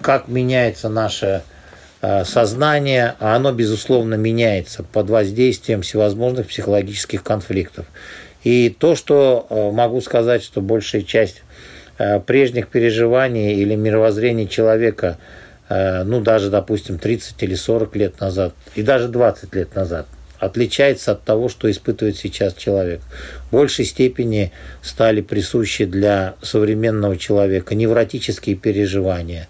как 0.00 0.28
меняется 0.28 0.88
наше 0.88 1.42
э, 2.00 2.24
сознание, 2.24 3.14
а 3.20 3.36
оно, 3.36 3.52
безусловно, 3.52 4.14
меняется 4.14 4.82
под 4.82 5.10
воздействием 5.10 5.82
всевозможных 5.82 6.48
психологических 6.48 7.22
конфликтов. 7.22 7.86
И 8.42 8.70
то, 8.70 8.96
что 8.96 9.46
э, 9.50 9.70
могу 9.70 10.00
сказать, 10.00 10.42
что 10.42 10.60
большая 10.60 11.02
часть 11.02 11.42
прежних 12.26 12.68
переживаний 12.68 13.54
или 13.54 13.76
мировоззрения 13.76 14.48
человека, 14.48 15.18
ну, 16.04 16.20
даже, 16.20 16.50
допустим, 16.50 16.98
30 16.98 17.42
или 17.42 17.54
40 17.54 17.96
лет 17.96 18.20
назад, 18.20 18.54
и 18.74 18.82
даже 18.82 19.08
20 19.08 19.54
лет 19.54 19.74
назад– 19.74 20.06
отличается 20.42 21.12
от 21.12 21.22
того, 21.22 21.48
что 21.48 21.70
испытывает 21.70 22.16
сейчас 22.16 22.54
человек. 22.54 23.00
В 23.48 23.52
большей 23.52 23.84
степени 23.84 24.50
стали 24.82 25.20
присущи 25.20 25.84
для 25.84 26.34
современного 26.42 27.16
человека 27.16 27.76
невротические 27.76 28.56
переживания, 28.56 29.46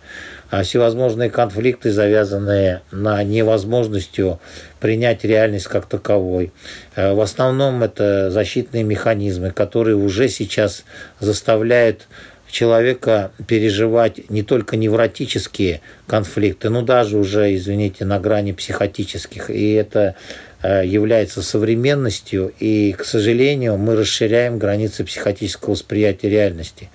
а 0.50 0.64
всевозможные 0.64 1.30
конфликты, 1.30 1.90
завязанные 1.90 2.82
на 2.90 3.24
невозможностью 3.24 4.38
принять 4.80 5.24
реальность 5.24 5.66
как 5.66 5.86
таковой. 5.86 6.52
Э, 6.94 7.14
в 7.14 7.22
основном 7.22 7.82
это 7.82 8.30
защитные 8.30 8.82
механизмы, 8.82 9.50
которые 9.50 9.96
уже 9.96 10.28
сейчас 10.28 10.84
заставляют 11.20 12.06
человека 12.52 13.32
переживать 13.48 14.30
не 14.30 14.44
только 14.44 14.76
невротические 14.76 15.80
конфликты, 16.06 16.68
но 16.68 16.82
даже 16.82 17.16
уже, 17.18 17.54
извините, 17.56 18.04
на 18.04 18.20
грани 18.20 18.52
психотических. 18.52 19.50
И 19.50 19.72
это 19.72 20.14
Э, 20.62 20.86
является 20.86 21.42
современностью, 21.42 22.52
и, 22.60 22.92
к 22.92 23.04
сожалению, 23.04 23.76
мы 23.78 23.96
расширяем 23.96 24.58
границы 24.58 25.02
психотического 25.02 25.72
восприятия 25.72 26.28
реальности. 26.28 26.88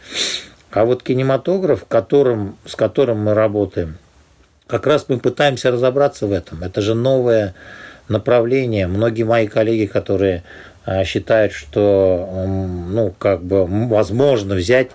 А 0.71 0.85
вот 0.85 1.03
кинематограф, 1.03 1.83
которым, 1.85 2.55
с 2.65 2.77
которым 2.77 3.25
мы 3.25 3.33
работаем, 3.33 3.97
как 4.67 4.87
раз 4.87 5.07
мы 5.09 5.19
пытаемся 5.19 5.69
разобраться 5.69 6.27
в 6.27 6.31
этом. 6.31 6.63
Это 6.63 6.79
же 6.79 6.95
новое 6.95 7.55
направление. 8.07 8.87
Многие 8.87 9.23
мои 9.23 9.47
коллеги, 9.47 9.85
которые 9.85 10.43
э, 10.85 11.03
считают, 11.03 11.51
что 11.51 12.45
ну, 12.47 13.13
как 13.19 13.43
бы 13.43 13.65
возможно 13.65 14.55
взять 14.55 14.91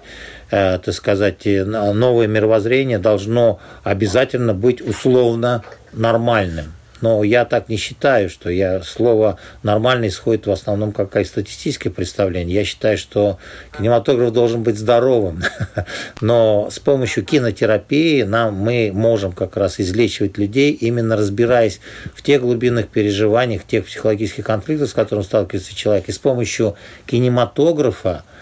так 0.53 0.93
сказать, 0.93 1.47
новое 1.47 2.27
мировоззрение 2.27 2.99
должно 2.99 3.59
обязательно 3.85 4.53
быть 4.53 4.83
условно 4.83 5.65
нормальным. 5.95 6.75
Но 7.03 7.25
я 7.25 7.45
так 7.45 7.69
не 7.69 7.77
считаю, 7.77 8.31
что 8.31 8.49
я 8.49 8.81
слово 8.83 9.39
«нормально» 9.65 10.07
исходит 10.07 10.47
в 10.47 10.53
основном 10.53 10.93
как 10.93 11.11
статистическое 11.27 11.93
представление. 11.93 12.55
Я 12.55 12.65
считаю, 12.65 12.97
что 12.97 13.39
кинематограф 13.77 14.33
должен 14.33 14.63
быть 14.63 14.79
здоровым. 14.79 15.43
Но 16.21 16.69
с 16.71 16.79
помощью 16.79 17.25
кинотерапии 17.25 18.23
нам, 18.23 18.55
мы 18.55 18.93
можем 18.95 19.33
как 19.33 19.57
раз 19.57 19.81
излечивать 19.81 20.39
людей, 20.39 20.73
именно 20.73 21.17
разбираясь 21.17 21.81
в 22.15 22.23
тех 22.23 22.41
глубинных 22.41 22.87
переживаниях, 22.87 23.65
тех 23.65 23.85
психологических 23.87 24.45
конфликтах, 24.45 24.89
с 24.89 24.93
которыми 24.93 25.25
сталкивается 25.25 25.75
человек. 25.75 26.09
И 26.09 26.13
с 26.13 26.19
помощью 26.19 26.77
кинематографа 27.07 28.23
э, 28.23 28.42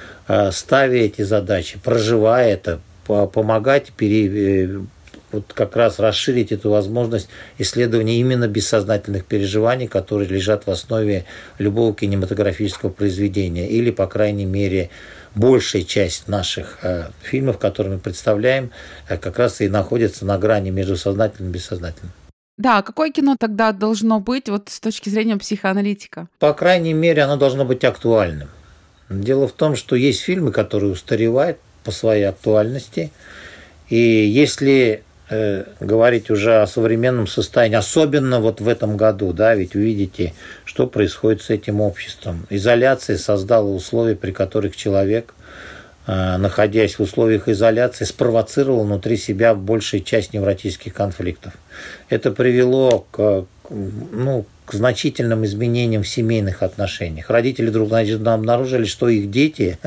ставя 0.52 0.96
эти 0.96 1.22
задачи, 1.22 1.78
проживая 1.82 2.52
это, 2.52 2.80
помогать 3.06 3.92
пере, 3.92 4.64
э, 4.66 4.80
вот 5.32 5.52
как 5.52 5.76
раз 5.76 5.99
расширить 5.99 6.52
эту 6.52 6.70
возможность 6.70 7.28
исследования 7.58 8.18
именно 8.20 8.49
бессознательных 8.49 9.25
переживаний, 9.25 9.87
которые 9.87 10.28
лежат 10.28 10.66
в 10.66 10.70
основе 10.70 11.25
любого 11.58 11.94
кинематографического 11.94 12.90
произведения, 12.90 13.68
или, 13.68 13.90
по 13.90 14.06
крайней 14.06 14.46
мере, 14.46 14.90
большая 15.34 15.82
часть 15.82 16.28
наших 16.28 16.78
э, 16.82 17.04
фильмов, 17.22 17.58
которые 17.58 17.94
мы 17.94 18.00
представляем, 18.00 18.70
э, 19.08 19.16
как 19.16 19.38
раз 19.38 19.60
и 19.60 19.68
находится 19.68 20.25
на 20.25 20.38
грани 20.38 20.70
между 20.70 20.96
сознательным 20.96 21.52
и 21.52 21.54
бессознательным. 21.54 22.12
Да, 22.58 22.82
какое 22.82 23.10
кино 23.10 23.37
тогда 23.38 23.72
должно 23.72 24.20
быть 24.20 24.49
вот 24.49 24.68
с 24.68 24.80
точки 24.80 25.08
зрения 25.08 25.37
психоаналитика? 25.37 26.28
По 26.38 26.52
крайней 26.52 26.92
мере, 26.92 27.22
оно 27.22 27.37
должно 27.37 27.64
быть 27.64 27.84
актуальным. 27.84 28.49
Дело 29.10 29.46
в 29.46 29.52
том, 29.52 29.76
что 29.76 29.96
есть 29.96 30.20
фильмы, 30.20 30.52
которые 30.52 30.92
устаревают 30.92 31.58
по 31.84 31.90
своей 31.90 32.24
актуальности. 32.24 33.10
И 33.88 33.96
если 33.96 35.02
Э, 35.32 35.64
говорить 35.78 36.28
уже 36.28 36.60
о 36.60 36.66
современном 36.66 37.28
состоянии, 37.28 37.76
особенно 37.76 38.40
вот 38.40 38.60
в 38.60 38.66
этом 38.66 38.96
году, 38.96 39.32
да, 39.32 39.54
ведь 39.54 39.76
увидите, 39.76 40.34
что 40.64 40.88
происходит 40.88 41.40
с 41.40 41.50
этим 41.50 41.80
обществом. 41.80 42.48
Изоляция 42.50 43.16
создала 43.16 43.70
условия, 43.70 44.16
при 44.16 44.32
которых 44.32 44.74
человек, 44.74 45.32
э, 46.08 46.36
находясь 46.36 46.98
в 46.98 47.02
условиях 47.02 47.46
изоляции, 47.46 48.06
спровоцировал 48.06 48.82
внутри 48.82 49.16
себя 49.16 49.54
большую 49.54 50.02
часть 50.02 50.32
невротических 50.32 50.92
конфликтов. 50.92 51.52
Это 52.08 52.32
привело 52.32 53.06
к, 53.12 53.46
ну, 53.70 54.46
к 54.70 54.74
значительным 54.74 55.44
изменениям 55.44 56.04
в 56.04 56.08
семейных 56.08 56.62
отношениях. 56.62 57.28
Родители 57.28 57.70
вдруг 57.70 57.92
обнаружили, 57.92 58.84
что 58.84 59.08
их 59.08 59.28
дети 59.28 59.78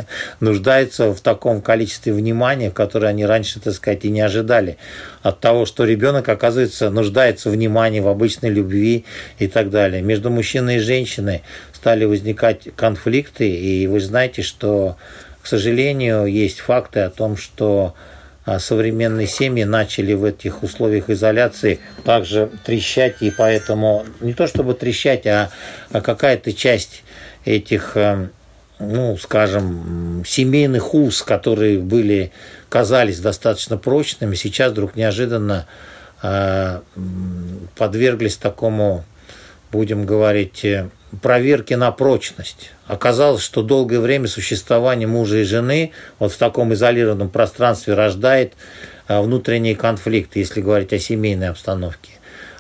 нуждаются 0.41 1.13
в 1.13 1.21
таком 1.21 1.61
количестве 1.61 2.11
внимания, 2.11 2.69
которое 2.69 3.07
они 3.07 3.25
раньше, 3.25 3.61
так 3.61 3.73
сказать, 3.75 4.03
и 4.03 4.09
не 4.09 4.19
ожидали. 4.19 4.75
От 5.21 5.39
того, 5.39 5.65
что 5.65 5.85
ребенок, 5.85 6.27
оказывается, 6.27 6.89
нуждается 6.89 7.49
в 7.49 7.53
внимании, 7.53 8.01
в 8.01 8.09
обычной 8.09 8.49
любви 8.49 9.05
и 9.39 9.47
так 9.47 9.69
далее. 9.69 10.01
Между 10.01 10.29
мужчиной 10.29 10.75
и 10.75 10.79
женщиной 10.79 11.43
стали 11.71 12.03
возникать 12.03 12.67
конфликты, 12.75 13.49
и 13.49 13.87
вы 13.87 14.01
знаете, 14.01 14.41
что, 14.41 14.97
к 15.41 15.47
сожалению, 15.47 16.25
есть 16.25 16.59
факты 16.59 16.99
о 16.99 17.09
том, 17.09 17.37
что 17.37 17.95
современные 18.59 19.27
семьи 19.27 19.63
начали 19.63 20.13
в 20.13 20.23
этих 20.25 20.63
условиях 20.63 21.09
изоляции 21.09 21.79
также 22.03 22.50
трещать, 22.65 23.21
и 23.21 23.31
поэтому 23.31 24.05
не 24.19 24.33
то 24.33 24.47
чтобы 24.47 24.73
трещать, 24.73 25.25
а, 25.25 25.50
а 25.91 26.01
какая-то 26.01 26.51
часть 26.53 27.03
этих, 27.45 27.95
э, 27.95 28.27
ну, 28.79 29.17
скажем, 29.17 30.23
семейных 30.25 30.93
уз, 30.93 31.23
которые 31.23 31.79
были, 31.79 32.31
казались 32.69 33.19
достаточно 33.19 33.77
прочными, 33.77 34.35
сейчас 34.35 34.71
вдруг 34.71 34.95
неожиданно 34.95 35.67
э, 36.21 36.81
подверглись 37.75 38.38
такому, 38.38 39.05
будем 39.71 40.05
говорить, 40.05 40.65
э, 40.65 40.89
проверки 41.22 41.74
на 41.74 41.91
прочность. 41.91 42.72
Оказалось, 42.88 43.41
что 43.41 43.62
долгое 43.62 44.00
время 44.00 44.27
существование 44.27 45.08
мужа 45.08 45.38
и 45.38 45.43
жены 45.43 45.91
вот 46.20 46.32
в 46.32 46.38
таком 46.38 46.74
изолированном 46.74 47.29
пространстве 47.29 47.93
рождает 47.93 48.53
а, 49.08 49.22
внутренние 49.22 49.75
конфликты, 49.75 50.39
если 50.39 50.62
говорить 50.62 50.93
о 50.93 51.00
семейной 51.00 51.50
обстановке 51.50 52.12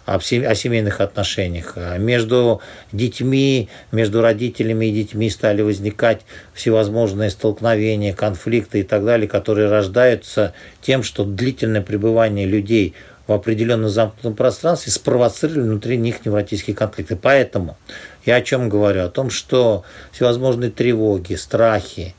о 0.05 0.19
семейных 0.19 0.99
отношениях. 0.99 1.73
А 1.77 1.97
между 1.97 2.61
детьми, 2.91 3.69
между 3.91 4.21
родителями 4.21 4.87
и 4.87 4.91
детьми 4.91 5.29
стали 5.29 5.61
возникать 5.61 6.23
всевозможные 6.53 7.29
столкновения, 7.29 8.13
конфликты 8.13 8.81
и 8.81 8.83
так 8.83 9.05
далее, 9.05 9.29
которые 9.29 9.69
рождаются 9.69 10.53
тем, 10.81 11.03
что 11.03 11.23
длительное 11.23 11.81
пребывание 11.81 12.45
людей 12.45 12.95
в 13.27 13.31
определенном 13.31 13.89
замкнутом 13.89 14.35
пространстве 14.35 14.91
спровоцировали 14.91 15.61
внутри 15.61 15.95
них 15.95 16.25
невротические 16.25 16.75
конфликты. 16.75 17.15
Поэтому 17.15 17.77
я 18.25 18.35
о 18.35 18.41
чем 18.41 18.69
говорю? 18.69 19.03
О 19.03 19.09
том, 19.09 19.29
что 19.29 19.83
всевозможные 20.11 20.71
тревоги, 20.71 21.35
страхи, 21.35 22.15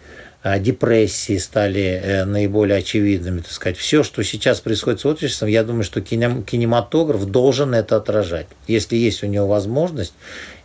а, 0.46 0.58
депрессии 0.58 1.38
стали 1.38 2.02
э, 2.02 2.24
наиболее 2.26 2.76
очевидными, 2.76 3.40
так 3.40 3.50
сказать. 3.50 3.78
Все, 3.78 4.02
что 4.02 4.22
сейчас 4.22 4.60
происходит 4.60 5.00
с 5.00 5.06
обществом, 5.06 5.48
я 5.48 5.64
думаю, 5.64 5.84
что 5.84 6.02
кинематограф 6.02 7.24
должен 7.24 7.74
это 7.74 7.96
отражать. 7.96 8.46
Если 8.66 8.96
есть 8.96 9.22
у 9.22 9.26
него 9.26 9.46
возможность, 9.46 10.12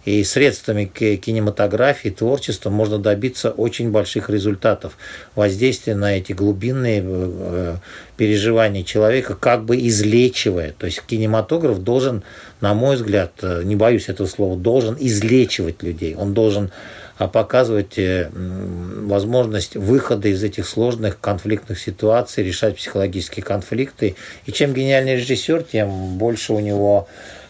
и 0.06 0.24
средствами 0.24 0.86
кинематографии, 0.86 2.10
творчества 2.10 2.70
можно 2.70 2.98
добиться 2.98 3.52
очень 3.52 3.92
больших 3.92 4.30
результатов. 4.30 4.98
Воздействия 5.36 5.96
на 5.96 6.18
эти 6.18 6.34
глубинные 6.34 7.04
э, 7.06 7.76
переживания 8.18 8.84
человека, 8.84 9.36
как 9.36 9.66
бы 9.66 9.78
излечивая. 9.78 10.74
То 10.78 10.86
есть 10.86 11.02
кинематограф 11.06 11.80
должен, 11.84 12.24
на 12.62 12.74
мой 12.74 12.96
взгляд, 12.96 13.34
э, 13.42 13.64
не 13.64 13.76
боюсь 13.76 14.10
этого 14.10 14.28
слова, 14.28 14.58
должен 14.58 14.96
излечивать 15.00 15.84
людей. 15.84 16.16
Он 16.16 16.34
должен 16.34 16.72
а 17.20 17.28
показывать 17.28 18.00
э, 18.00 18.30
возможность 18.34 19.76
выхода 19.76 20.30
из 20.30 20.42
этих 20.42 20.66
сложных 20.66 21.20
конфликтных 21.20 21.78
ситуаций, 21.78 22.46
решать 22.46 22.78
психологические 22.78 23.44
конфликты. 23.44 24.16
И 24.46 24.54
чем 24.54 24.74
гениальный 24.74 25.18
режиссер, 25.18 25.64
тем 25.64 26.18
больше 26.18 26.54
у 26.54 26.62
него 26.62 27.10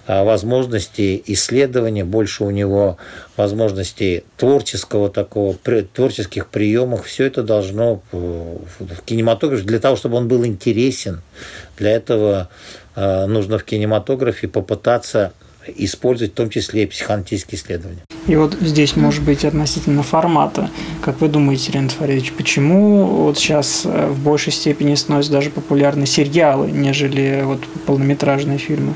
возможностей 0.10 1.22
исследования, 1.28 2.04
больше 2.04 2.44
у 2.44 2.50
него 2.50 2.98
возможностей 3.38 4.24
творческого 4.38 5.10
такого, 5.10 5.56
творческих 5.94 6.48
приемов. 6.48 7.06
Все 7.06 7.26
это 7.26 7.44
должно 7.44 8.02
в 8.12 9.02
кинематографе, 9.06 9.64
для 9.64 9.80
того, 9.80 9.96
чтобы 9.96 10.18
он 10.18 10.28
был 10.28 10.46
интересен, 10.46 11.22
для 11.78 11.92
этого 11.92 12.50
а, 12.96 13.28
нужно 13.28 13.60
в 13.60 13.64
кинематографе 13.64 14.48
попытаться 14.48 15.32
использовать 15.78 16.34
в 16.34 16.36
том 16.36 16.50
числе 16.50 16.84
и 16.84 16.86
психоаналитические 16.86 17.60
исследования. 17.60 18.02
И 18.28 18.36
вот 18.36 18.56
здесь, 18.60 18.96
может 18.96 19.24
быть, 19.24 19.46
относительно 19.46 20.04
формата, 20.04 20.70
как 21.02 21.22
вы 21.22 21.28
думаете, 21.28 21.72
Ренат 21.72 21.92
Фаридович, 21.92 22.34
почему 22.34 23.06
вот 23.06 23.38
сейчас 23.38 23.84
э, 23.86 24.08
в 24.08 24.20
большей 24.24 24.52
степени 24.52 24.96
становятся 24.96 25.32
даже 25.32 25.50
популярны 25.50 26.06
сериалы, 26.06 26.72
нежели 26.72 27.42
вот 27.44 27.60
полнометражные 27.86 28.58
фильмы? 28.58 28.96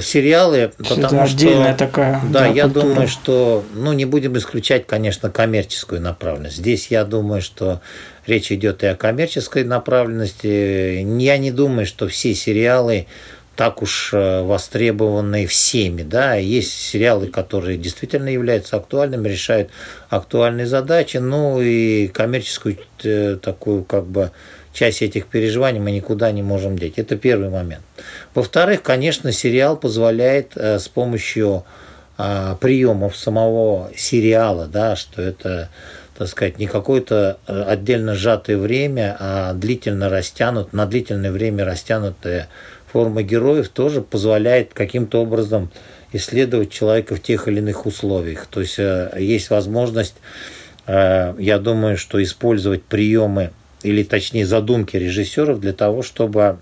Сериалы, 0.00 0.72
потому 0.76 1.06
Это 1.06 1.22
отдельная 1.22 1.76
что, 1.76 1.86
такая. 1.86 2.20
Да, 2.30 2.46
я 2.46 2.64
культура. 2.64 2.84
думаю, 2.84 3.08
что, 3.08 3.64
ну, 3.74 3.92
не 3.92 4.04
будем 4.04 4.36
исключать, 4.36 4.86
конечно, 4.86 5.30
коммерческую 5.30 6.00
направленность. 6.00 6.56
Здесь 6.56 6.88
я 6.88 7.04
думаю, 7.04 7.42
что 7.42 7.80
речь 8.26 8.52
идет 8.52 8.82
и 8.82 8.86
о 8.86 8.94
коммерческой 8.94 9.64
направленности. 9.64 11.04
Я 11.20 11.38
не 11.38 11.50
думаю, 11.50 11.86
что 11.86 12.08
все 12.08 12.34
сериалы 12.34 13.06
так 13.58 13.82
уж 13.82 14.10
э, 14.12 14.42
востребованы 14.42 15.46
всеми, 15.46 16.02
да, 16.02 16.36
есть 16.36 16.70
сериалы, 16.70 17.26
которые 17.26 17.76
действительно 17.76 18.28
являются 18.28 18.76
актуальными, 18.76 19.28
решают 19.28 19.70
актуальные 20.10 20.68
задачи, 20.68 21.16
ну 21.16 21.60
и 21.60 22.06
коммерческую 22.06 22.78
э, 23.02 23.36
такую 23.42 23.82
как 23.82 24.06
бы 24.06 24.30
часть 24.78 25.02
этих 25.02 25.26
переживаний 25.26 25.80
мы 25.80 25.90
никуда 25.90 26.30
не 26.32 26.42
можем 26.42 26.78
деть. 26.78 26.98
Это 26.98 27.16
первый 27.16 27.50
момент. 27.50 27.82
Во-вторых, 28.34 28.82
конечно, 28.82 29.32
сериал 29.32 29.76
позволяет 29.76 30.52
э, 30.56 30.78
с 30.78 30.88
помощью 30.88 31.64
приемов 32.60 33.16
самого 33.16 33.92
сериала, 33.94 34.66
да, 34.66 34.96
что 34.96 35.22
это 35.22 35.68
так 36.18 36.26
сказать, 36.26 36.58
не 36.58 36.66
какое-то 36.66 37.38
отдельно 37.46 38.16
сжатое 38.16 38.58
время, 38.58 39.16
а 39.20 39.52
длительно 39.52 40.08
растянут, 40.08 40.72
на 40.72 40.84
длительное 40.84 41.30
время 41.30 41.64
растянутое 41.64 42.48
форма 42.90 43.22
героев 43.22 43.68
тоже 43.68 44.00
позволяет 44.00 44.74
каким-то 44.74 45.22
образом 45.22 45.70
исследовать 46.12 46.72
человека 46.72 47.14
в 47.14 47.22
тех 47.22 47.48
или 47.48 47.58
иных 47.58 47.86
условиях. 47.86 48.46
То 48.46 48.60
есть 48.60 48.78
э, 48.78 49.12
есть 49.18 49.50
возможность, 49.50 50.16
э, 50.86 51.34
я 51.38 51.58
думаю, 51.58 51.96
что 51.96 52.22
использовать 52.22 52.82
приемы 52.82 53.50
или 53.82 54.02
точнее 54.02 54.46
задумки 54.46 54.96
режиссеров 54.96 55.60
для 55.60 55.72
того, 55.72 56.02
чтобы 56.02 56.58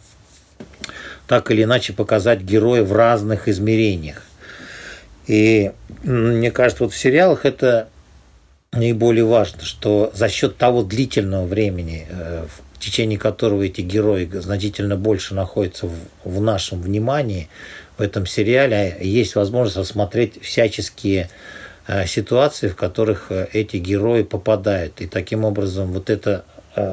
так 1.26 1.50
или 1.50 1.64
иначе 1.64 1.92
показать 1.92 2.40
героя 2.40 2.82
в 2.82 2.92
разных 2.92 3.48
измерениях. 3.48 4.22
И 5.26 5.72
мне 6.04 6.50
кажется, 6.50 6.84
вот 6.84 6.92
в 6.92 6.96
сериалах 6.96 7.44
это 7.44 7.88
наиболее 8.72 9.24
важно, 9.24 9.64
что 9.64 10.12
за 10.14 10.28
счет 10.28 10.56
того 10.56 10.82
длительного 10.82 11.46
времени, 11.46 12.06
э, 12.08 12.46
в 12.74 12.78
течение 12.78 13.18
которого 13.18 13.62
эти 13.62 13.80
герои 13.80 14.28
значительно 14.32 14.96
больше 14.96 15.34
находятся 15.34 15.88
в, 16.24 16.40
нашем 16.40 16.80
внимании, 16.80 17.48
в 17.98 18.02
этом 18.02 18.26
сериале 18.26 18.96
есть 19.00 19.34
возможность 19.34 19.78
рассмотреть 19.78 20.40
всяческие 20.42 21.30
э, 21.88 22.06
ситуации, 22.06 22.68
в 22.68 22.76
которых 22.76 23.26
э, 23.30 23.48
эти 23.52 23.78
герои 23.78 24.22
попадают. 24.22 25.00
И 25.00 25.06
таким 25.06 25.44
образом 25.44 25.92
вот 25.92 26.10
это 26.10 26.44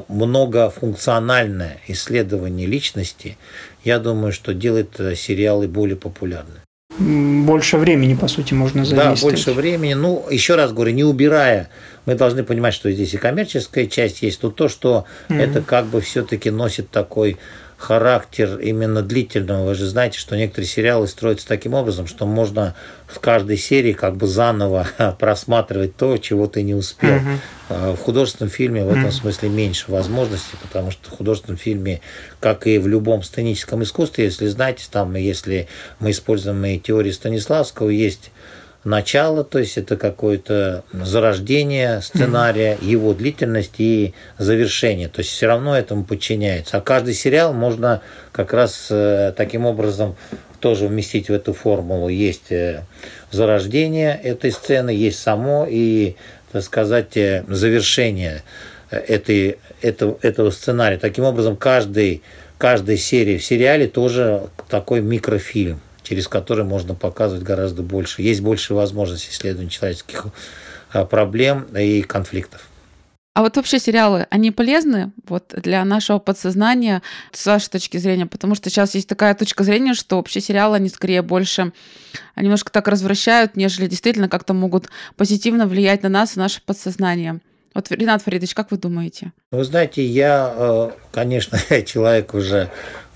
многофункциональное 0.08 1.80
исследование 1.88 2.68
личности, 2.68 3.38
я 3.84 4.00
думаю, 4.00 4.32
что 4.32 4.54
делает 4.54 5.00
сериалы 5.16 5.68
более 5.68 5.98
популярны. 5.98 6.62
Больше 7.00 7.78
времени, 7.78 8.14
по 8.14 8.28
сути, 8.28 8.54
можно 8.54 8.86
задействовать. 8.86 9.22
Да, 9.22 9.28
больше 9.28 9.52
времени. 9.52 9.96
Ну, 9.96 10.26
еще 10.30 10.56
раз 10.56 10.72
говорю, 10.72 10.94
не 10.94 11.04
убирая 11.04 11.70
мы 12.06 12.16
должны 12.16 12.44
понимать, 12.44 12.74
что 12.74 12.92
здесь 12.92 13.14
и 13.14 13.18
коммерческая 13.18 13.88
часть 13.88 14.22
есть, 14.22 14.44
но 14.44 14.52
то, 14.52 14.68
что 14.68 15.06
mm-hmm. 15.30 15.42
это 15.42 15.62
как 15.62 15.86
бы 15.86 16.02
все-таки 16.02 16.50
носит 16.50 16.90
такой 16.90 17.38
характер 17.84 18.60
именно 18.60 19.02
длительного. 19.02 19.66
Вы 19.66 19.76
же 19.76 19.88
знаете, 19.88 20.18
что 20.18 20.38
некоторые 20.38 20.70
сериалы 20.70 21.06
строятся 21.06 21.46
таким 21.46 21.74
образом, 21.74 22.08
что 22.08 22.26
можно 22.26 22.76
в 23.08 23.20
каждой 23.20 23.58
серии 23.58 23.92
как 23.92 24.16
бы 24.16 24.26
заново 24.26 24.88
просматривать 25.20 25.98
то, 25.98 26.18
чего 26.18 26.48
ты 26.48 26.64
не 26.64 26.76
успел. 26.76 27.16
Uh-huh. 27.70 27.96
В 27.96 27.98
художественном 27.98 28.50
фильме 28.50 28.86
в 28.86 28.90
этом 28.90 29.12
смысле 29.12 29.50
меньше 29.50 29.92
возможностей, 29.92 30.56
потому 30.62 30.92
что 30.92 31.10
в 31.10 31.12
художественном 31.12 31.58
фильме, 31.58 32.00
как 32.40 32.68
и 32.68 32.78
в 32.78 32.88
любом 32.88 33.22
сценическом 33.22 33.84
искусстве, 33.84 34.26
если 34.26 34.48
знаете, 34.48 34.86
там, 34.90 35.16
если 35.16 35.68
мы 36.00 36.12
используем 36.12 36.64
и 36.66 36.80
теории 36.80 37.12
Станиславского, 37.12 37.90
есть 37.90 38.32
начало, 38.84 39.44
то 39.44 39.60
есть 39.60 39.78
это 39.78 39.96
какое-то 39.96 40.84
зарождение 40.92 42.02
сценария, 42.02 42.74
mm-hmm. 42.76 42.86
его 42.86 43.14
длительность 43.14 43.76
и 43.78 44.14
завершение. 44.38 45.08
То 45.08 45.20
есть 45.20 45.32
все 45.32 45.48
равно 45.48 45.78
этому 45.78 46.04
подчиняется. 46.04 46.78
А 46.78 46.82
каждый 46.82 47.14
сериал 47.14 47.54
можно 47.54 48.02
как 48.32 48.54
раз 48.54 48.88
э, 48.90 49.34
таким 49.36 49.66
образом 49.66 50.16
тоже 50.60 50.88
вместить 50.88 51.30
в 51.30 51.34
эту 51.34 51.54
формулу. 51.54 52.10
Есть 52.10 52.52
э, 52.52 52.84
зарождение 53.32 54.20
этой 54.22 54.52
сцены, 54.52 54.90
есть 54.90 55.20
само 55.20 55.66
и, 55.70 56.16
так 56.52 56.64
сказать, 56.64 57.16
э, 57.16 57.44
завершение 57.48 58.44
этой, 58.90 59.58
этого, 59.82 60.18
этого 60.22 60.52
сценария. 60.52 60.98
Таким 60.98 61.24
образом, 61.24 61.56
каждый, 61.56 62.22
каждой 62.58 62.98
серии 62.98 63.38
в 63.38 63.46
сериале 63.46 63.88
тоже 63.88 64.50
такой 64.70 65.02
микрофильм 65.02 65.80
через 66.04 66.28
который 66.28 66.64
можно 66.64 66.94
показывать 66.94 67.44
гораздо 67.44 67.82
больше. 67.82 68.22
Есть 68.22 68.42
больше 68.42 68.74
возможностей 68.74 69.32
исследования 69.32 69.70
человеческих 69.70 70.28
а, 70.92 71.06
проблем 71.06 71.64
и 71.76 72.02
конфликтов. 72.02 72.68
А 73.36 73.42
вот 73.42 73.56
вообще 73.56 73.80
сериалы, 73.80 74.28
они 74.30 74.52
полезны 74.52 75.12
вот 75.28 75.56
для 75.58 75.84
нашего 75.86 76.20
подсознания 76.20 77.02
с 77.32 77.44
вашей 77.48 77.70
точки 77.70 77.98
зрения? 77.98 78.28
Потому 78.28 78.54
что 78.54 78.70
сейчас 78.70 78.94
есть 78.94 79.10
такая 79.10 79.34
точка 79.34 79.64
зрения, 79.64 79.96
что 79.96 80.18
вообще 80.18 80.40
сериалы, 80.40 80.76
они 80.76 80.88
скорее 80.88 81.24
больше 81.24 81.74
немножко 82.36 82.72
так 82.72 82.88
развращают, 82.88 83.56
нежели 83.56 83.88
действительно 83.88 84.30
как-то 84.30 84.54
могут 84.54 84.90
позитивно 85.16 85.66
влиять 85.66 86.04
на 86.04 86.10
нас 86.10 86.36
и 86.36 86.40
наше 86.40 86.62
подсознание. 86.64 87.40
Вот, 87.74 87.90
Ренат 87.90 88.22
Фаридович, 88.22 88.54
как 88.54 88.70
вы 88.70 88.78
думаете? 88.78 89.32
Вы 89.50 89.64
знаете, 89.64 90.06
я, 90.06 90.54
э, 90.56 90.92
конечно, 91.12 91.58
человек 91.86 92.36
уже 92.36 92.70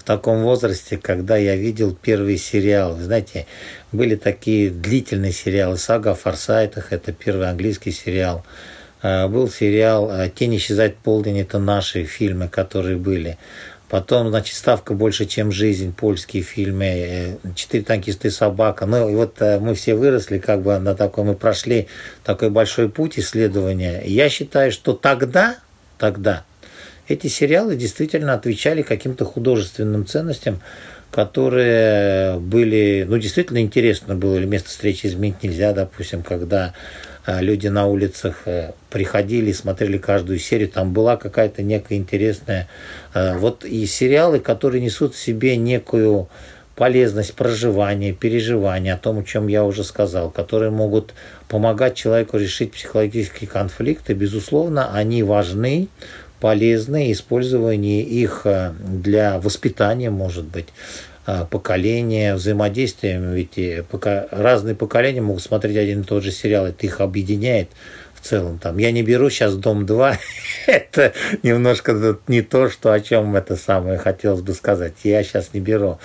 таком 0.07 0.43
возрасте, 0.43 0.97
когда 0.97 1.35
я 1.35 1.55
видел 1.55 1.93
первый 1.93 2.37
сериал. 2.37 2.97
Знаете, 2.97 3.45
были 3.91 4.15
такие 4.15 4.69
длительные 4.69 5.33
сериалы. 5.33 5.77
Сага 5.77 6.11
о 6.11 6.15
Форсайтах, 6.15 6.93
это 6.93 7.11
первый 7.11 7.49
английский 7.49 7.91
сериал. 7.91 8.45
А, 9.01 9.27
был 9.27 9.49
сериал 9.49 10.09
а, 10.09 10.29
«Тень 10.29 10.55
исчезает 10.55 10.95
полдень», 10.95 11.39
это 11.39 11.59
наши 11.59 12.05
фильмы, 12.05 12.47
которые 12.47 12.95
были. 12.95 13.37
Потом, 13.89 14.29
значит, 14.29 14.55
«Ставка 14.55 14.93
больше, 14.93 15.25
чем 15.25 15.51
жизнь», 15.51 15.93
польские 15.93 16.41
фильмы, 16.41 16.85
э, 16.85 17.37
«Четыре 17.55 17.83
танкиста 17.83 18.29
и 18.29 18.31
собака». 18.31 18.85
Ну, 18.85 19.09
и 19.09 19.15
вот 19.15 19.41
э, 19.41 19.59
мы 19.59 19.75
все 19.75 19.93
выросли, 19.93 20.39
как 20.39 20.61
бы 20.61 20.79
на 20.79 20.95
такой, 20.95 21.25
мы 21.25 21.35
прошли 21.35 21.87
такой 22.23 22.49
большой 22.49 22.89
путь 22.89 23.19
исследования. 23.19 24.01
Я 24.05 24.29
считаю, 24.29 24.71
что 24.71 24.93
тогда, 24.93 25.57
тогда 25.97 26.43
эти 27.07 27.27
сериалы 27.27 27.75
действительно 27.75 28.33
отвечали 28.33 28.81
каким-то 28.81 29.25
художественным 29.25 30.05
ценностям, 30.05 30.61
которые 31.11 32.37
были, 32.39 33.05
ну, 33.07 33.17
действительно 33.17 33.61
интересно 33.61 34.15
было, 34.15 34.37
или 34.37 34.45
место 34.45 34.69
встречи 34.69 35.07
изменить 35.07 35.41
нельзя, 35.41 35.73
допустим, 35.73 36.21
когда 36.21 36.73
а, 37.25 37.41
люди 37.41 37.67
на 37.67 37.87
улицах 37.87 38.43
э, 38.45 38.71
приходили 38.89 39.49
и 39.49 39.53
смотрели 39.53 39.97
каждую 39.97 40.39
серию, 40.39 40.69
там 40.69 40.93
была 40.93 41.17
какая-то 41.17 41.63
некая 41.63 41.97
интересная... 41.97 42.67
А, 43.13 43.37
вот 43.37 43.63
и 43.63 43.85
сериалы, 43.85 44.39
которые 44.39 44.81
несут 44.81 45.15
в 45.15 45.19
себе 45.19 45.55
некую 45.55 46.27
полезность 46.75 47.33
проживания, 47.33 48.13
переживания, 48.13 48.93
о 48.93 48.97
том, 48.97 49.19
о 49.19 49.23
чем 49.23 49.47
я 49.47 49.65
уже 49.65 49.83
сказал, 49.83 50.29
которые 50.29 50.69
могут 50.69 51.13
помогать 51.47 51.95
человеку 51.95 52.37
решить 52.37 52.71
психологические 52.71 53.49
конфликты, 53.49 54.13
безусловно, 54.13 54.93
они 54.93 55.23
важны, 55.23 55.87
полезны, 56.39 57.11
использование 57.11 58.01
их 58.01 58.41
э, 58.45 58.73
для 58.79 59.39
воспитания, 59.39 60.09
может 60.09 60.45
быть, 60.45 60.67
э, 61.25 61.45
поколения, 61.49 62.35
взаимодействия, 62.35 63.19
ведь 63.19 63.87
пока 63.89 64.27
разные 64.31 64.75
поколения 64.75 65.21
могут 65.21 65.43
смотреть 65.43 65.77
один 65.77 66.01
и 66.01 66.03
тот 66.03 66.23
же 66.23 66.31
сериал, 66.31 66.67
это 66.67 66.85
их 66.85 67.01
объединяет 67.01 67.69
в 68.13 68.21
целом. 68.21 68.59
Там, 68.59 68.77
я 68.77 68.91
не 68.91 69.03
беру 69.03 69.29
сейчас 69.29 69.55
«Дом-2», 69.55 70.15
это 70.67 71.13
немножко 71.43 72.17
не 72.27 72.41
то, 72.41 72.69
что 72.69 72.91
о 72.91 72.99
чем 72.99 73.35
это 73.35 73.55
самое 73.55 73.97
хотелось 73.97 74.41
бы 74.41 74.53
сказать. 74.53 74.93
Я 75.03 75.23
сейчас 75.23 75.53
не 75.53 75.59
беру 75.59 75.99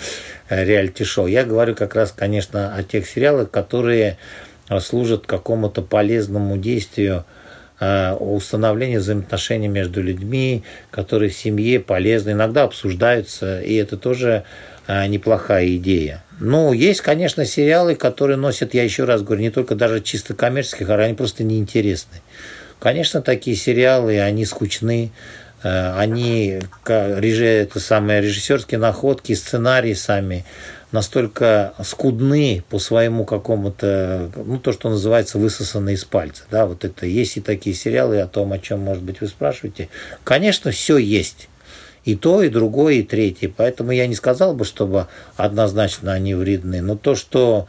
э, 0.48 0.64
реалити-шоу. 0.64 1.26
Я 1.26 1.44
говорю 1.44 1.74
как 1.74 1.94
раз, 1.94 2.12
конечно, 2.12 2.74
о 2.74 2.82
тех 2.82 3.06
сериалах, 3.06 3.50
которые 3.50 4.18
служат 4.80 5.26
какому-то 5.26 5.82
полезному 5.82 6.56
действию 6.56 7.26
Э, 7.84 8.12
установления 8.12 9.00
взаимоотношений 9.00 9.66
между 9.66 10.00
людьми, 10.00 10.62
которые 10.92 11.30
в 11.30 11.34
семье 11.36 11.80
полезны, 11.80 12.30
иногда 12.30 12.62
обсуждаются, 12.62 13.60
и 13.60 13.74
это 13.74 13.96
тоже 13.96 14.44
э, 14.86 15.08
неплохая 15.08 15.66
идея. 15.74 16.22
Ну, 16.38 16.72
есть, 16.72 17.00
конечно, 17.00 17.44
сериалы, 17.44 17.96
которые 17.96 18.36
носят, 18.36 18.72
я 18.74 18.84
еще 18.84 19.02
раз 19.02 19.22
говорю, 19.22 19.42
не 19.42 19.50
только 19.50 19.74
даже 19.74 20.00
чисто 20.00 20.32
коммерческих, 20.32 20.88
а 20.90 20.94
они 20.94 21.14
просто 21.14 21.42
неинтересны. 21.42 22.22
Конечно, 22.78 23.20
такие 23.20 23.56
сериалы, 23.56 24.20
они 24.20 24.44
скучны, 24.44 25.10
они, 25.64 26.60
это 26.84 27.80
самые 27.80 28.20
режиссерские 28.20 28.78
находки, 28.78 29.32
сценарии 29.34 29.94
сами, 29.94 30.44
настолько 30.92 31.74
скудны 31.82 32.62
по 32.68 32.78
своему 32.78 33.24
какому-то, 33.24 34.30
ну, 34.36 34.58
то, 34.58 34.72
что 34.72 34.90
называется 34.90 35.38
высосанные 35.38 35.96
из 35.96 36.04
пальца. 36.04 36.44
Да, 36.50 36.66
вот 36.66 36.84
это 36.84 37.06
есть 37.06 37.38
и 37.38 37.40
такие 37.40 37.74
сериалы 37.74 38.20
о 38.20 38.28
том, 38.28 38.52
о 38.52 38.58
чем, 38.58 38.80
может 38.80 39.02
быть, 39.02 39.20
вы 39.20 39.26
спрашиваете. 39.26 39.88
Конечно, 40.22 40.70
все 40.70 40.98
есть. 40.98 41.48
И 42.04 42.16
то, 42.16 42.42
и 42.42 42.48
другое, 42.48 42.94
и 42.94 43.02
третье. 43.02 43.52
Поэтому 43.54 43.92
я 43.92 44.06
не 44.06 44.14
сказал 44.14 44.54
бы, 44.54 44.64
чтобы 44.64 45.06
однозначно 45.36 46.12
они 46.12 46.34
вредны. 46.34 46.82
Но 46.82 46.96
то, 46.96 47.14
что 47.14 47.68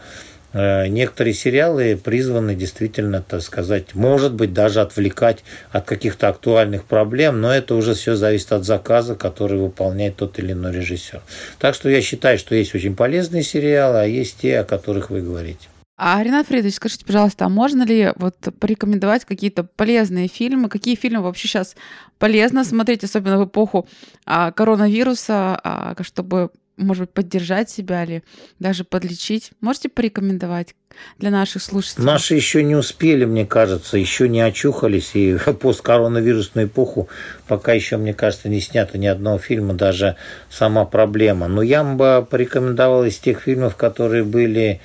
некоторые 0.53 1.33
сериалы 1.33 1.99
призваны 2.01 2.55
действительно, 2.55 3.21
так 3.21 3.41
сказать, 3.41 3.95
может 3.95 4.33
быть, 4.33 4.53
даже 4.53 4.81
отвлекать 4.81 5.43
от 5.71 5.85
каких-то 5.85 6.29
актуальных 6.29 6.85
проблем, 6.85 7.41
но 7.41 7.51
это 7.51 7.75
уже 7.75 7.93
все 7.95 8.15
зависит 8.15 8.51
от 8.51 8.63
заказа, 8.63 9.15
который 9.15 9.57
выполняет 9.57 10.17
тот 10.17 10.37
или 10.39 10.51
иной 10.51 10.73
режиссер. 10.73 11.21
Так 11.59 11.75
что 11.75 11.89
я 11.89 12.01
считаю, 12.01 12.37
что 12.37 12.55
есть 12.55 12.75
очень 12.75 12.95
полезные 12.95 13.43
сериалы, 13.43 13.99
а 14.01 14.05
есть 14.05 14.37
те, 14.41 14.59
о 14.59 14.63
которых 14.63 15.09
вы 15.09 15.21
говорите. 15.21 15.67
А, 15.95 16.23
Ренат 16.23 16.47
Фридович, 16.47 16.75
скажите, 16.75 17.05
пожалуйста, 17.05 17.45
а 17.45 17.49
можно 17.49 17.83
ли 17.83 18.11
вот 18.15 18.35
порекомендовать 18.59 19.25
какие-то 19.25 19.63
полезные 19.63 20.27
фильмы? 20.27 20.67
Какие 20.67 20.95
фильмы 20.95 21.21
вообще 21.21 21.47
сейчас 21.47 21.75
полезно 22.17 22.63
смотреть, 22.63 23.03
особенно 23.03 23.37
в 23.37 23.45
эпоху 23.45 23.87
а, 24.25 24.51
коронавируса, 24.51 25.59
а, 25.63 25.95
чтобы 26.01 26.49
может 26.77 27.01
быть, 27.01 27.11
поддержать 27.11 27.69
себя 27.69 28.03
или 28.03 28.23
даже 28.59 28.83
подлечить? 28.83 29.51
Можете 29.61 29.89
порекомендовать 29.89 30.75
для 31.17 31.29
наших 31.29 31.61
слушателей? 31.61 32.05
Наши 32.05 32.35
еще 32.35 32.63
не 32.63 32.75
успели, 32.75 33.25
мне 33.25 33.45
кажется, 33.45 33.97
еще 33.97 34.27
не 34.27 34.41
очухались, 34.41 35.11
и 35.13 35.37
посткоронавирусную 35.61 36.67
эпоху 36.67 37.09
пока 37.47 37.73
еще, 37.73 37.97
мне 37.97 38.13
кажется, 38.13 38.49
не 38.49 38.59
снято 38.59 38.97
ни 38.97 39.07
одного 39.07 39.37
фильма, 39.37 39.73
даже 39.73 40.15
сама 40.49 40.85
проблема. 40.85 41.47
Но 41.47 41.61
я 41.61 41.83
бы 41.83 42.25
порекомендовал 42.29 43.05
из 43.05 43.17
тех 43.17 43.41
фильмов, 43.41 43.75
которые 43.75 44.23
были 44.23 44.81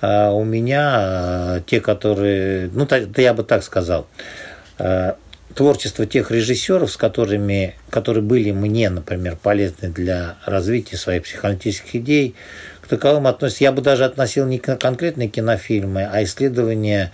а, 0.00 0.32
у 0.32 0.44
меня, 0.44 0.90
а, 0.92 1.60
те, 1.60 1.80
которые, 1.80 2.70
ну, 2.72 2.86
я 3.16 3.34
бы 3.34 3.44
так 3.44 3.62
сказал, 3.62 4.06
а, 4.78 5.16
творчество 5.54 6.06
тех 6.06 6.30
режиссеров, 6.30 6.90
с 6.90 6.96
которыми, 6.96 7.74
которые 7.90 8.22
были 8.22 8.50
мне, 8.50 8.90
например, 8.90 9.36
полезны 9.36 9.88
для 9.88 10.36
развития 10.46 10.96
своих 10.96 11.24
психоаналитических 11.24 11.96
идей, 11.96 12.34
к 12.80 12.86
таковым 12.86 13.26
относятся, 13.26 13.64
я 13.64 13.72
бы 13.72 13.82
даже 13.82 14.04
относил 14.04 14.46
не 14.46 14.58
конкретные 14.58 15.28
кинофильмы, 15.28 16.08
а 16.10 16.22
исследования 16.22 17.12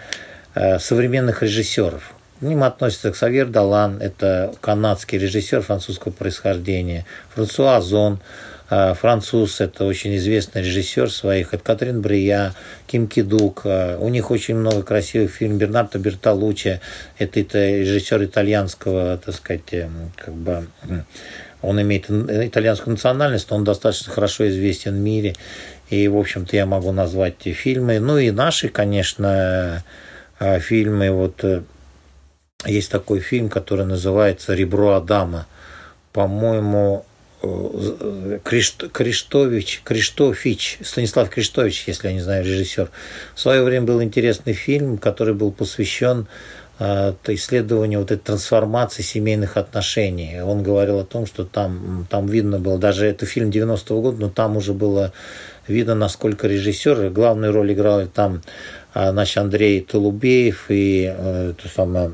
э, 0.55 0.79
современных 0.79 1.43
режиссеров. 1.43 2.13
К 2.39 2.43
ним 2.43 2.65
относится 2.65 3.11
Ксавьер 3.11 3.47
Далан, 3.47 4.01
это 4.01 4.55
канадский 4.61 5.19
режиссер 5.19 5.63
французского 5.63 6.13
происхождения, 6.13 7.07
Франсуа 7.35 7.81
Зон, 7.81 8.21
француз, 8.69 9.61
это 9.61 9.85
очень 9.85 10.17
известный 10.17 10.63
режиссер 10.63 11.11
своих, 11.11 11.55
это 11.55 11.63
Катрин 11.63 12.01
Брия, 12.01 12.55
Ким 12.87 13.07
Кидук, 13.07 13.63
а, 13.65 13.97
у 13.99 14.09
них 14.09 14.31
очень 14.31 14.57
много 14.57 14.83
красивых 14.83 15.31
фильмов, 15.31 15.59
Бернардо 15.59 15.99
Бертолуччи, 15.99 16.81
это, 17.19 17.41
это 17.41 17.59
режиссер 17.59 18.25
итальянского, 18.25 19.19
так 19.19 19.35
сказать, 19.35 19.73
эм, 19.73 20.13
как 20.17 20.35
бы, 20.35 20.67
он 21.63 21.81
имеет 21.81 22.11
итальянскую 22.11 22.95
национальность, 22.95 23.51
он 23.53 23.65
достаточно 23.65 24.13
хорошо 24.13 24.49
известен 24.49 24.95
в 24.95 24.99
мире, 24.99 25.35
и, 25.89 26.09
в 26.09 26.17
общем-то, 26.17 26.57
я 26.57 26.67
могу 26.67 26.91
назвать 26.91 27.39
те 27.39 27.53
фильмы, 27.53 28.01
ну 28.01 28.19
и 28.19 28.33
наши, 28.33 28.69
конечно, 28.69 29.85
фильмы, 30.39 31.11
вот 31.13 31.43
э, 31.45 31.63
есть 32.65 32.91
такой 32.91 33.21
фильм, 33.21 33.49
который 33.49 33.87
называется 33.87 34.55
«Ребро 34.55 34.95
Адама», 34.95 35.47
по-моему, 36.13 37.05
Криштович, 38.43 39.83
Криштофич, 39.85 40.79
Станислав 40.83 41.31
Криштович, 41.31 41.85
если 41.87 42.09
я 42.09 42.15
не 42.15 42.21
знаю, 42.21 42.45
режиссер. 42.45 42.91
В 43.35 43.41
свое 43.41 43.63
время 43.63 43.87
был 43.87 44.03
интересный 44.03 44.53
фильм, 44.53 44.99
который 44.99 45.35
был 45.35 45.53
посвящен 45.53 46.27
э, 46.79 47.13
исследованию 47.29 48.01
вот 48.01 48.11
этой 48.11 48.23
трансформации 48.23 49.03
семейных 49.03 49.57
отношений. 49.57 50.41
Он 50.41 50.63
говорил 50.63 50.99
о 50.99 51.05
том, 51.05 51.27
что 51.27 51.45
там, 51.45 52.07
там 52.11 52.27
видно 52.27 52.59
было, 52.59 52.79
даже 52.79 53.07
это 53.07 53.27
фильм 53.27 53.51
90-го 53.51 54.01
года, 54.01 54.19
но 54.21 54.31
там 54.31 54.57
уже 54.57 54.73
было 54.73 55.13
видно, 55.69 55.95
насколько 55.95 56.49
режиссер, 56.49 57.11
главную 57.11 57.53
роль 57.53 57.73
играл 57.73 58.07
там 58.07 58.43
э, 58.95 59.13
наш 59.13 59.37
Андрей 59.37 59.83
Толубеев 59.83 60.67
и 60.71 61.15
э, 61.17 61.53
то 61.61 61.69
самое 61.69 62.13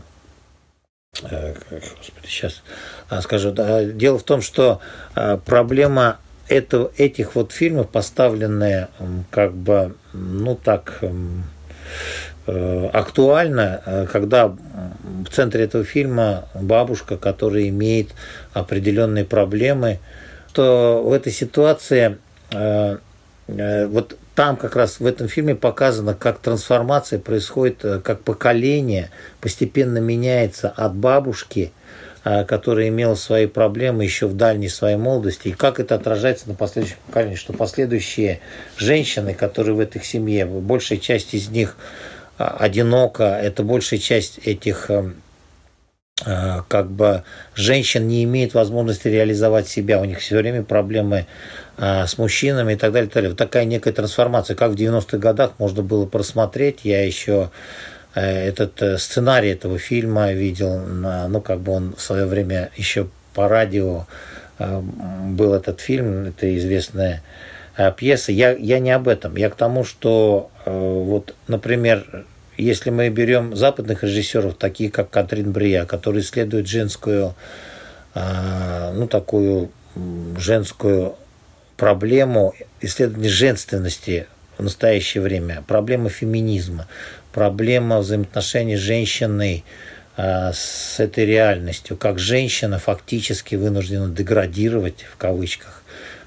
Э, 1.25 1.55
господи, 1.71 2.27
сейчас 2.27 2.63
а, 3.13 3.21
скажу. 3.21 3.53
Дело 3.93 4.19
в 4.19 4.23
том, 4.23 4.41
что 4.41 4.81
а, 5.15 5.37
проблема 5.37 6.17
это, 6.49 6.91
этих 6.97 7.35
вот 7.35 7.53
фильмов, 7.53 7.91
поставленная 7.91 8.89
как 9.31 9.53
бы, 9.53 9.97
ну 10.15 10.55
так, 10.57 11.01
э, 12.47 12.89
актуально, 12.93 13.83
э, 13.85 14.07
когда 14.11 14.49
в 14.49 15.29
центре 15.31 15.65
этого 15.65 15.85
фильма 15.85 16.49
бабушка, 16.55 17.19
которая 17.19 17.69
имеет 17.69 18.09
определенные 18.55 19.27
проблемы, 19.27 19.99
то 20.55 21.03
в 21.05 21.13
этой 21.13 21.33
ситуации 21.33 22.19
вот 23.49 24.17
там 24.35 24.57
как 24.57 24.77
раз 24.77 25.01
в 25.01 25.07
этом 25.07 25.29
фильме 25.29 25.55
показано, 25.55 26.15
как 26.15 26.39
трансформация 26.39 27.19
происходит, 27.19 27.85
э, 27.85 28.01
как 28.01 28.23
поколение 28.23 29.11
постепенно 29.41 29.99
меняется 29.99 30.71
от 30.71 30.95
бабушки, 30.95 31.73
э, 32.25 32.45
которая 32.45 32.89
имела 32.89 33.15
свои 33.15 33.47
проблемы 33.47 34.05
еще 34.05 34.27
в 34.27 34.37
дальней 34.37 34.69
своей 34.69 34.97
молодости, 34.97 35.49
и 35.49 35.53
как 35.53 35.81
это 35.81 35.95
отражается 35.95 36.49
на 36.49 36.55
последующих 36.55 36.99
поколениях, 36.99 37.39
что 37.39 37.53
последующие 37.53 38.41
женщины, 38.77 39.35
которые 39.35 39.75
в 39.75 39.81
этой 39.81 40.03
семье, 40.03 40.47
большая 40.47 40.99
часть 40.99 41.35
из 41.35 41.49
них 41.49 41.77
э, 42.39 42.45
одинока, 42.45 43.25
это 43.25 43.63
большая 43.63 44.01
часть 44.01 44.39
этих 44.45 44.91
как 46.69 46.89
бы 46.89 47.25
женщин 47.55 48.07
не 48.07 48.23
имеет 48.23 48.55
возможности 48.55 49.09
реализовать 49.09 49.67
себя, 49.67 50.01
у 50.01 50.05
них 50.05 50.21
все 50.21 50.37
время 50.37 50.63
проблемы 50.63 51.27
а, 51.79 52.07
с 52.07 52.19
мужчинами 52.19 52.75
и 52.75 52.77
так 52.77 52.93
далее. 52.93 53.07
И 53.07 53.09
так 53.09 53.15
далее. 53.15 53.31
Вот 53.31 53.39
такая 53.39 53.65
некая 53.65 53.93
трансформация, 53.93 54.55
как 54.55 54.73
в 54.73 54.75
90-х 54.75 55.19
годах 55.19 55.53
можно 55.59 55.83
было 55.83 56.07
просмотреть. 56.07 56.81
Я 56.85 57.05
еще 57.05 57.51
этот 58.21 58.83
э, 58.83 58.99
сценарий 58.99 59.51
этого 59.51 59.79
фильма 59.79 60.33
видел, 60.33 60.79
ну, 60.79 61.41
как 61.41 61.61
бы 61.61 61.73
он 61.73 61.95
в 61.97 62.01
свое 62.01 62.27
время 62.27 62.71
еще 62.77 63.09
по 63.35 63.49
радио 63.49 64.07
э, 64.59 64.81
был 64.81 65.55
этот 65.55 65.81
фильм, 65.81 66.27
это 66.27 66.57
известная 66.59 67.23
пьеса. 67.97 68.33
Я, 68.33 68.53
я 68.53 68.81
не 68.81 68.91
об 68.91 69.09
этом. 69.09 69.35
Я 69.37 69.49
к 69.49 69.55
тому, 69.55 69.83
что 69.83 70.51
вот, 70.67 71.35
например, 71.49 72.27
если 72.59 72.91
мы 72.91 73.09
берем 73.09 73.57
западных 73.57 74.05
режиссеров, 74.05 74.57
такие 74.57 74.91
как 74.91 75.09
Катрин 75.09 75.53
Брия, 75.53 75.87
которые 75.87 76.23
исследуют 76.23 76.69
женскую, 76.69 77.35
ну, 78.15 79.09
такую 79.09 79.71
женскую 80.37 81.17
проблему 81.79 82.55
исследования 82.83 83.31
женственности 83.31 84.27
в 84.59 84.63
настоящее 84.63 85.23
время, 85.23 85.65
проблема 85.67 86.11
феминизма, 86.11 86.89
проблема 87.33 87.99
взаимоотношений 87.99 88.77
женщины 88.77 89.65
а, 90.17 90.53
с 90.53 91.01
этой 91.01 91.25
реальностью, 91.25 91.97
как 91.97 92.19
женщина 92.19 92.79
фактически 92.79 93.55
вынуждена 93.55 94.09
деградировать, 94.09 95.07
в 95.11 95.17
кавычках, 95.17 95.83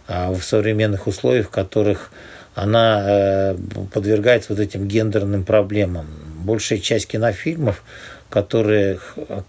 а, 0.07 0.31
в 0.31 0.43
современных 0.43 1.07
условиях, 1.07 1.47
в 1.47 1.51
которых 1.51 2.11
она 2.55 3.03
э, 3.05 3.57
подвергается 3.93 4.53
вот 4.53 4.61
этим 4.61 4.87
гендерным 4.87 5.43
проблемам. 5.43 6.07
Большая 6.37 6.79
часть 6.79 7.07
кинофильмов 7.07 7.83
которые, 8.35 8.99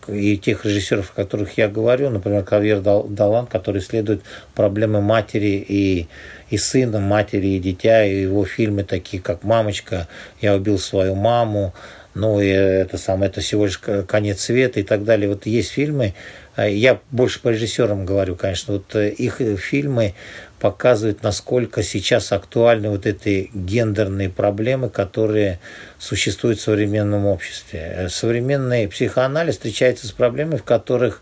и 0.07 0.38
тех 0.38 0.64
режиссеров, 0.64 1.11
о 1.11 1.14
которых 1.16 1.59
я 1.59 1.66
говорю, 1.66 2.09
например, 2.09 2.44
Кавьер 2.44 2.81
Далан, 2.81 3.49
который 3.49 3.81
исследует 3.81 4.22
проблемы 4.55 5.01
матери 5.01 5.57
и, 5.68 6.07
и 6.51 6.57
сына, 6.57 7.01
матери 7.01 7.49
и 7.49 7.59
дитя, 7.59 8.05
и 8.05 8.22
его 8.22 8.44
фильмы 8.44 8.85
такие, 8.85 9.20
как 9.20 9.42
«Мамочка», 9.42 10.07
«Я 10.40 10.55
убил 10.55 10.79
свою 10.79 11.16
маму», 11.16 11.75
ну, 12.16 12.40
и 12.40 12.46
это 12.46 12.96
самое, 12.96 13.31
это 13.31 13.42
всего 13.42 13.66
лишь 13.66 13.79
конец 13.79 14.40
света 14.40 14.81
и 14.81 14.83
так 14.83 15.05
далее. 15.05 15.29
Вот 15.29 15.44
есть 15.44 15.70
фильмы, 15.70 16.14
а, 16.57 16.66
я 16.66 16.98
больше 17.11 17.42
по 17.42 17.50
режиссерам 17.50 18.07
говорю, 18.07 18.37
конечно, 18.37 18.74
вот 18.74 18.94
э, 18.94 19.11
их 19.11 19.42
фильмы 19.59 20.14
показывают, 20.59 21.22
насколько 21.22 21.83
сейчас 21.83 22.33
актуальны 22.33 22.88
вот 22.88 23.05
эти 23.05 23.50
гендерные 23.52 24.31
проблемы, 24.31 24.88
которые 24.88 25.61
существуют 25.98 26.59
в 26.59 26.62
современном 26.62 27.26
обществе. 27.26 27.81
Э, 27.81 28.09
современный 28.09 28.88
психоанализ 28.88 29.57
встречается 29.57 30.07
с 30.07 30.12
проблемами, 30.12 30.57
в 30.57 30.64
которых 30.64 31.20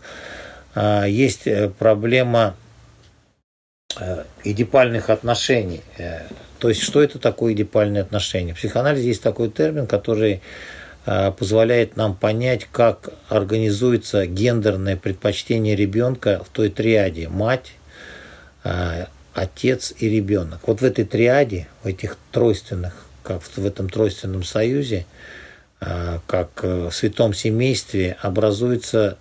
а, 0.75 1.03
есть 1.03 1.45
э, 1.45 1.69
проблема 1.77 2.55
эдипальных 4.43 5.09
отношений. 5.09 5.81
То 6.59 6.69
есть, 6.69 6.81
что 6.81 7.03
это 7.03 7.19
такое 7.19 7.53
эдипальные 7.53 8.01
отношения? 8.01 8.53
В 8.53 8.57
психоанализе 8.57 9.07
есть 9.07 9.21
такой 9.21 9.49
термин, 9.49 9.87
который 9.87 10.33
э, 10.33 10.39
позволяет 11.05 11.95
нам 11.97 12.15
понять, 12.15 12.67
как 12.71 13.09
организуется 13.29 14.25
гендерное 14.25 14.97
предпочтение 14.97 15.75
ребенка 15.75 16.43
в 16.43 16.49
той 16.49 16.69
триаде 16.69 17.29
мать, 17.29 17.73
э, 18.63 19.05
отец 19.33 19.93
и 19.97 20.09
ребенок. 20.09 20.61
Вот 20.67 20.81
в 20.81 20.83
этой 20.83 21.05
триаде, 21.05 21.67
в 21.83 21.87
этих 21.87 22.17
тройственных, 22.31 23.05
как 23.23 23.41
в 23.43 23.65
этом 23.65 23.89
тройственном 23.89 24.43
союзе, 24.43 25.05
как 25.79 26.63
в 26.63 26.91
святом 26.91 27.33
семействе 27.33 28.17
образуется 28.21 29.17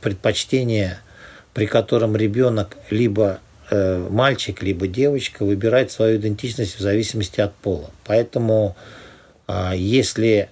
предпочтение, 0.00 0.98
при 1.54 1.66
котором 1.66 2.14
ребенок 2.14 2.76
либо 2.90 3.40
Э, 3.74 4.06
мальчик 4.10 4.62
либо 4.62 4.86
девочка 4.86 5.46
выбирает 5.46 5.90
свою 5.90 6.18
идентичность 6.18 6.76
в 6.76 6.80
зависимости 6.80 7.40
от 7.40 7.54
пола. 7.54 7.90
Поэтому 8.04 8.76
если 9.74 10.48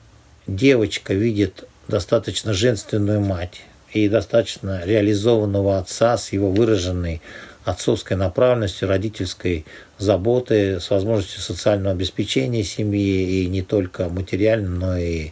девочка 0.56 1.14
видит 1.14 1.64
достаточно 1.88 2.52
женственную 2.52 3.20
мать 3.20 3.62
и 3.92 4.08
достаточно 4.08 4.82
реализованного 4.84 5.78
отца 5.78 6.16
с 6.16 6.32
его 6.32 6.50
выраженной 6.50 7.20
отцовской 7.64 8.16
направленностью, 8.16 8.88
родительской 8.88 9.66
заботы, 9.98 10.80
с 10.80 10.90
возможностью 10.90 11.40
социального 11.40 11.92
обеспечения 11.92 12.64
семьи 12.64 13.42
и 13.42 13.46
не 13.48 13.62
только 13.62 14.08
материально, 14.08 14.68
но 14.68 14.96
и 14.96 15.30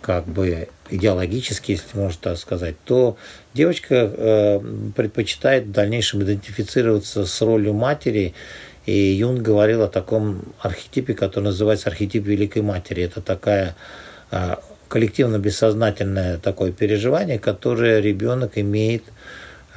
как 0.00 0.26
бы 0.26 0.68
идеологически, 0.88 1.72
если 1.72 1.98
можно 1.98 2.18
так 2.22 2.38
сказать, 2.38 2.76
то 2.84 3.16
девочка 3.54 3.94
э, 3.94 4.60
предпочитает 4.94 5.64
в 5.64 5.72
дальнейшем 5.72 6.22
идентифицироваться 6.22 7.26
с 7.26 7.42
ролью 7.42 7.74
матери. 7.74 8.34
И 8.86 8.92
Юнг 8.92 9.42
говорил 9.42 9.82
о 9.82 9.88
таком 9.88 10.42
архетипе, 10.60 11.14
который 11.14 11.46
называется 11.46 11.88
архетип 11.88 12.24
Великой 12.24 12.62
Матери. 12.62 13.02
Это 13.02 13.20
такая 13.20 13.74
коллективно-бессознательное 14.88 16.38
такое 16.38 16.72
переживание, 16.72 17.38
которое 17.38 18.00
ребенок 18.00 18.52
имеет 18.56 19.04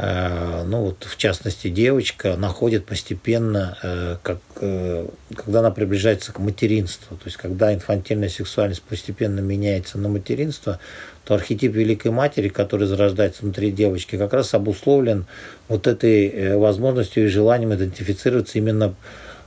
Э, 0.02 0.64
ну 0.66 0.84
вот 0.84 1.04
в 1.04 1.18
частности 1.18 1.68
девочка 1.68 2.38
находит 2.38 2.86
постепенно, 2.86 3.78
э, 3.84 4.16
как, 4.24 4.38
э, 4.62 5.06
когда 5.36 5.60
она 5.60 5.72
приближается 5.72 6.32
к 6.32 6.40
материнству, 6.40 7.18
то 7.18 7.24
есть 7.26 7.36
когда 7.36 7.74
инфантильная 7.74 8.30
сексуальность 8.30 8.82
постепенно 8.82 9.42
меняется 9.42 9.98
на 9.98 10.08
материнство, 10.08 10.80
то 11.26 11.34
архетип 11.34 11.74
Великой 11.74 12.12
Матери, 12.12 12.48
который 12.48 12.88
зарождается 12.88 13.42
внутри 13.42 13.72
девочки, 13.72 14.18
как 14.18 14.32
раз 14.32 14.54
обусловлен 14.54 15.26
вот 15.68 15.86
этой 15.86 16.56
возможностью 16.56 17.26
и 17.26 17.28
желанием 17.28 17.74
идентифицироваться 17.74 18.58
именно 18.58 18.96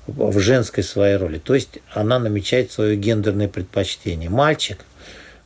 в 0.07 0.39
женской 0.39 0.85
своей 0.85 1.17
роли. 1.17 1.39
То 1.39 1.55
есть 1.55 1.79
она 1.95 2.19
намечает 2.19 2.71
свое 2.71 2.97
гендерное 2.97 3.49
предпочтение. 3.49 4.29
Мальчик 4.29 4.81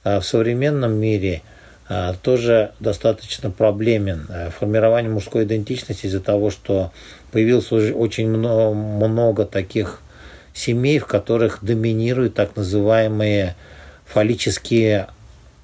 в 0.06 0.22
современном 0.22 0.94
мире– 0.94 1.42
а, 1.88 2.14
тоже 2.14 2.72
достаточно 2.80 3.50
проблемен. 3.50 4.26
Э, 4.28 4.50
формирование 4.50 5.10
мужской 5.10 5.44
идентичности 5.44 6.06
из-за 6.06 6.20
того, 6.20 6.50
что 6.50 6.92
появилось 7.30 7.70
очень 7.70 8.28
много, 8.28 8.74
много 8.74 9.44
таких 9.44 10.00
семей, 10.52 10.98
в 10.98 11.06
которых 11.06 11.60
доминируют 11.62 12.34
так 12.34 12.56
называемые 12.56 13.54
фаллические 14.04 15.08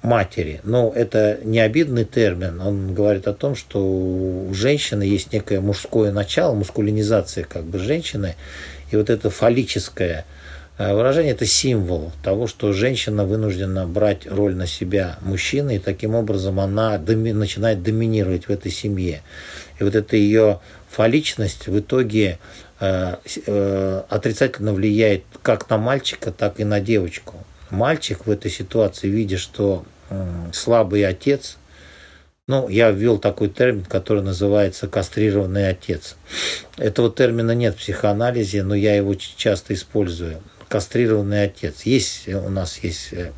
матери. 0.01 0.61
Но 0.63 0.93
это 0.95 1.39
не 1.43 1.59
обидный 1.59 2.05
термин. 2.05 2.61
Он 2.61 2.93
говорит 2.93 3.27
о 3.27 3.33
том, 3.33 3.55
что 3.55 3.79
у 3.79 4.53
женщины 4.53 5.03
есть 5.03 5.33
некое 5.33 5.59
мужское 5.59 6.13
начало, 6.13 6.53
мускулинизация 6.53 7.43
как 7.43 7.63
бы 7.65 7.79
женщины. 7.79 8.35
И 8.91 8.95
вот 8.95 9.09
это 9.09 9.29
фаллическое– 9.29 10.25
выражение– 10.77 11.31
это 11.33 11.45
символ 11.45 12.11
того, 12.23 12.47
что 12.47 12.73
женщина 12.73 13.25
вынуждена 13.25 13.85
брать 13.85 14.25
роль 14.25 14.55
на 14.55 14.65
себя 14.65 15.17
мужчины, 15.21 15.75
и 15.75 15.79
таким 15.79 16.15
образом 16.15 16.59
она 16.59 16.97
доми, 16.97 17.31
начинает 17.31 17.83
доминировать 17.83 18.47
в 18.47 18.49
этой 18.49 18.71
семье. 18.71 19.21
И 19.79 19.83
вот 19.83 19.93
эта 19.93 20.15
ее 20.17 20.61
фаличность 20.89 21.67
в 21.67 21.79
итоге 21.79 22.39
э, 22.79 23.15
э, 23.45 24.03
отрицательно 24.09 24.73
влияет 24.73 25.23
как 25.43 25.69
на 25.69 25.77
мальчика, 25.77 26.31
так 26.31 26.59
и 26.59 26.63
на 26.63 26.79
девочку. 26.79 27.35
Мальчик 27.69 28.25
в 28.25 28.31
этой 28.31 28.49
ситуации, 28.49 29.07
видя, 29.07 29.37
что 29.37 29.85
э, 30.09 30.25
слабый 30.53 31.05
отец, 31.05 31.57
ну, 32.47 32.67
я 32.67 32.91
ввел 32.91 33.19
такой 33.19 33.49
термин, 33.49 33.85
который 33.85 34.21
называется 34.21 34.87
кастрированный 34.87 35.69
отец. 35.69 36.17
Этого 36.77 37.09
термина 37.11 37.51
нет 37.51 37.75
в 37.75 37.77
психоанализе, 37.77 38.63
но 38.63 38.75
я 38.75 38.95
его 38.95 39.15
часто 39.15 39.73
использую 39.73 40.41
кастрированный 40.73 41.43
отец. 41.43 41.83
Есть 41.83 42.27
у 42.27 42.49
нас 42.49 42.79
есть 42.79 43.09
э, 43.11 43.31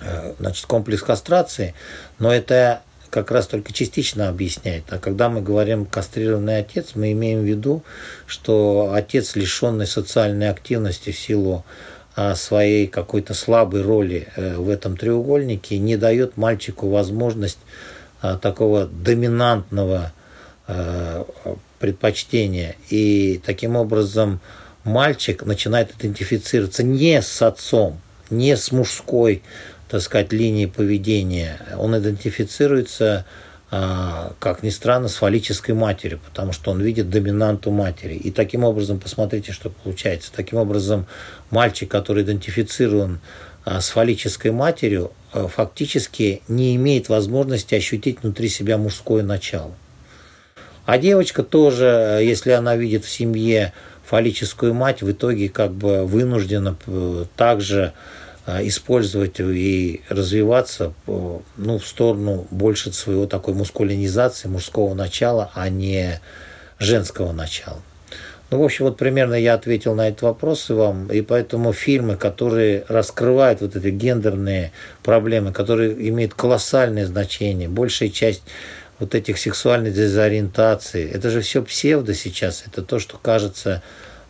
э, 0.00 0.34
значит, 0.38 0.64
комплекс 0.66 1.02
кастрации, 1.02 1.74
но 2.20 2.32
это 2.32 2.82
как 3.10 3.32
раз 3.32 3.48
только 3.48 3.72
частично 3.72 4.28
объясняет. 4.28 4.84
А 4.90 4.98
когда 5.00 5.28
мы 5.28 5.42
говорим 5.42 5.86
кастрированный 5.86 6.58
отец, 6.58 6.90
мы 6.94 7.10
имеем 7.10 7.40
в 7.40 7.46
виду, 7.46 7.82
что 8.28 8.92
отец, 8.94 9.34
лишенный 9.34 9.88
социальной 9.88 10.48
активности 10.48 11.10
в 11.10 11.18
силу 11.18 11.64
а, 12.14 12.36
своей 12.36 12.86
какой-то 12.86 13.34
слабой 13.34 13.82
роли 13.82 14.28
э, 14.36 14.54
в 14.54 14.68
этом 14.68 14.96
треугольнике, 14.96 15.78
не 15.78 15.96
дает 15.96 16.36
мальчику 16.36 16.88
возможность 16.90 17.58
а, 18.22 18.38
такого 18.38 18.86
доминантного 18.86 20.12
предпочтения. 21.80 22.76
И 22.90 23.40
таким 23.44 23.74
образом 23.74 24.38
мальчик 24.84 25.44
начинает 25.44 25.94
идентифицироваться 25.94 26.82
не 26.82 27.20
с 27.20 27.42
отцом, 27.42 28.00
не 28.30 28.56
с 28.56 28.72
мужской, 28.72 29.42
так 29.88 30.00
сказать, 30.00 30.32
линией 30.32 30.66
поведения. 30.66 31.60
Он 31.76 31.96
идентифицируется, 31.98 33.26
а, 33.70 34.34
как 34.38 34.62
ни 34.62 34.70
странно, 34.70 35.08
с 35.08 35.16
фаллической 35.16 35.74
матерью, 35.74 36.20
потому 36.24 36.52
что 36.52 36.70
он 36.70 36.80
видит 36.80 37.10
доминанту 37.10 37.70
матери. 37.70 38.14
И 38.14 38.30
таким 38.30 38.64
образом, 38.64 38.98
посмотрите, 39.00 39.52
что 39.52 39.70
получается. 39.70 40.30
Таким 40.34 40.58
образом, 40.58 41.06
мальчик, 41.50 41.90
который 41.90 42.22
идентифицирован 42.22 43.20
а, 43.64 43.80
с 43.80 43.90
фаллической 43.90 44.52
матерью, 44.52 45.12
а, 45.32 45.48
фактически 45.48 46.42
не 46.48 46.76
имеет 46.76 47.08
возможности 47.08 47.74
ощутить 47.74 48.22
внутри 48.22 48.48
себя 48.48 48.78
мужское 48.78 49.22
начало. 49.22 49.74
А 50.86 50.98
девочка 50.98 51.42
тоже, 51.42 52.20
если 52.22 52.50
она 52.50 52.74
видит 52.74 53.04
в 53.04 53.10
семье 53.10 53.72
фаллическую 54.10 54.74
мать 54.74 55.02
в 55.02 55.12
итоге 55.12 55.48
как 55.48 55.70
бы 55.70 56.04
вынуждена 56.04 56.76
э, 56.88 57.26
также 57.36 57.92
э, 58.44 58.66
использовать 58.66 59.38
и 59.38 60.00
развиваться 60.08 60.94
э, 61.06 61.38
ну, 61.56 61.78
в 61.78 61.86
сторону 61.86 62.44
больше 62.50 62.92
своего 62.92 63.26
такой 63.26 63.54
мускулинизации, 63.54 64.48
мужского 64.48 64.94
начала, 64.94 65.52
а 65.54 65.68
не 65.68 66.20
женского 66.80 67.30
начала. 67.30 67.78
Ну, 68.50 68.58
в 68.58 68.64
общем, 68.64 68.86
вот 68.86 68.96
примерно 68.96 69.34
я 69.34 69.54
ответил 69.54 69.94
на 69.94 70.08
эти 70.08 70.24
вопросы 70.24 70.74
вам, 70.74 71.06
и 71.06 71.20
поэтому 71.20 71.72
фильмы, 71.72 72.16
которые 72.16 72.84
раскрывают 72.88 73.60
вот 73.60 73.76
эти 73.76 73.90
гендерные 73.90 74.72
проблемы, 75.04 75.52
которые 75.52 75.92
имеют 76.08 76.34
колоссальное 76.34 77.06
значение, 77.06 77.68
большая 77.68 78.08
часть 78.08 78.42
вот 79.00 79.14
этих 79.14 79.38
сексуальных 79.38 79.94
дезориентаций. 79.94 81.04
Это 81.04 81.30
же 81.30 81.40
все 81.40 81.62
псевдо 81.62 82.14
сейчас. 82.14 82.64
Это 82.66 82.82
то, 82.82 82.98
что 82.98 83.16
кажется, 83.16 83.82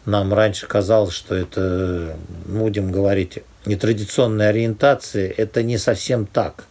нам 0.06 0.32
раньше 0.32 0.66
казалось, 0.66 1.12
что 1.12 1.34
это, 1.34 2.16
ну, 2.46 2.60
будем 2.60 2.92
говорить, 2.92 3.40
нетрадиционная 3.66 4.48
ориентация. 4.50 5.34
Это 5.36 5.64
не 5.64 5.76
совсем 5.76 6.24
так, 6.24 6.64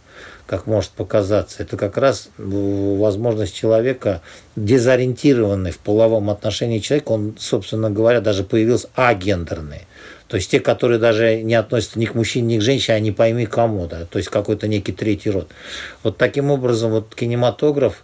как 0.48 0.66
может 0.66 0.92
показаться. 0.92 1.62
Это 1.62 1.76
как 1.76 1.98
раз 1.98 2.30
возможность 2.38 3.54
человека, 3.54 4.22
дезориентированный 4.56 5.72
в 5.72 5.78
половом 5.80 6.30
отношении 6.30 6.80
человека, 6.80 7.12
он, 7.12 7.36
собственно 7.38 7.92
говоря, 7.92 8.22
даже 8.22 8.44
появился 8.46 8.88
агендерный. 8.96 9.88
То 10.30 10.38
есть 10.38 10.52
те, 10.52 10.60
которые 10.60 11.00
даже 11.00 11.42
не 11.42 11.56
относятся 11.56 12.00
ни 12.00 12.06
к 12.06 12.14
мужчине, 12.14 12.56
ни 12.56 12.60
к 12.60 12.62
женщине, 12.62 12.96
а 12.96 13.00
не 13.00 13.12
пойми 13.12 13.48
кому, 13.48 13.88
да, 13.88 14.06
то 14.06 14.20
есть 14.20 14.30
какой-то 14.30 14.68
некий 14.68 14.92
третий 14.92 15.32
род. 15.32 15.50
Вот 16.04 16.18
таким 16.18 16.52
образом 16.52 16.92
вот 16.92 17.16
кинематограф 17.16 18.04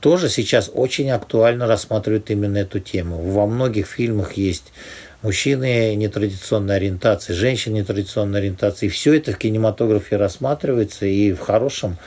тоже 0.00 0.30
сейчас 0.30 0.70
очень 0.72 1.10
актуально 1.10 1.66
рассматривает 1.66 2.30
именно 2.30 2.56
эту 2.56 2.80
тему. 2.80 3.20
Во 3.30 3.46
многих 3.46 3.86
фильмах 3.88 4.34
есть 4.34 4.72
мужчины 5.22 5.94
нетрадиционной 5.96 6.76
ориентации, 6.76 7.34
женщины 7.34 7.78
нетрадиционной 7.78 8.40
ориентации. 8.40 8.86
И 8.86 8.88
все 8.88 9.14
это 9.14 9.32
в 9.32 9.36
кинематографе 9.38 10.16
рассматривается 10.16 11.04
и 11.04 11.32
в 11.32 11.40
хорошем 11.40 11.98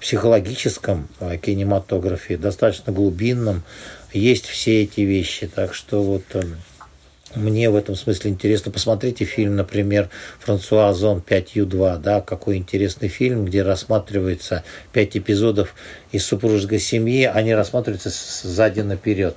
психологическом 0.00 1.08
а, 1.20 1.36
кинематографе, 1.38 2.36
достаточно 2.36 2.92
глубинном, 2.92 3.62
есть 4.12 4.46
все 4.46 4.82
эти 4.82 5.00
вещи. 5.00 5.48
Так 5.52 5.74
что 5.74 6.02
вот 6.02 6.24
эм, 6.34 6.56
мне 7.34 7.70
в 7.70 7.76
этом 7.76 7.94
смысле 7.94 8.30
интересно. 8.30 8.70
Посмотрите 8.70 9.24
фильм, 9.24 9.56
например, 9.56 10.08
Франсуа 10.40 10.92
Зон 10.92 11.22
5Ю2, 11.26 11.98
да, 11.98 12.20
какой 12.20 12.56
интересный 12.56 13.08
фильм, 13.08 13.44
где 13.44 13.62
рассматривается 13.62 14.64
пять 14.92 15.16
эпизодов 15.16 15.74
из 16.10 16.24
супружеской 16.24 16.78
семьи, 16.78 17.24
они 17.24 17.54
рассматриваются 17.54 18.10
сзади 18.10 18.80
наперед. 18.80 19.36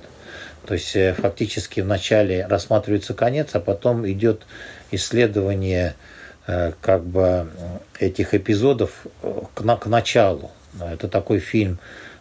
То 0.66 0.74
есть 0.74 0.96
э, 0.96 1.14
фактически 1.14 1.80
вначале 1.80 2.46
рассматривается 2.46 3.14
конец, 3.14 3.50
а 3.52 3.60
потом 3.60 4.08
идет 4.10 4.42
исследование 4.90 5.94
э, 6.46 6.72
как 6.80 7.04
бы 7.04 7.48
этих 7.98 8.34
эпизодов 8.34 9.06
к, 9.54 9.60
на, 9.62 9.76
к 9.76 9.86
началу. 9.86 10.50
Это 10.80 11.08
такой 11.08 11.38
фильм 11.38 11.78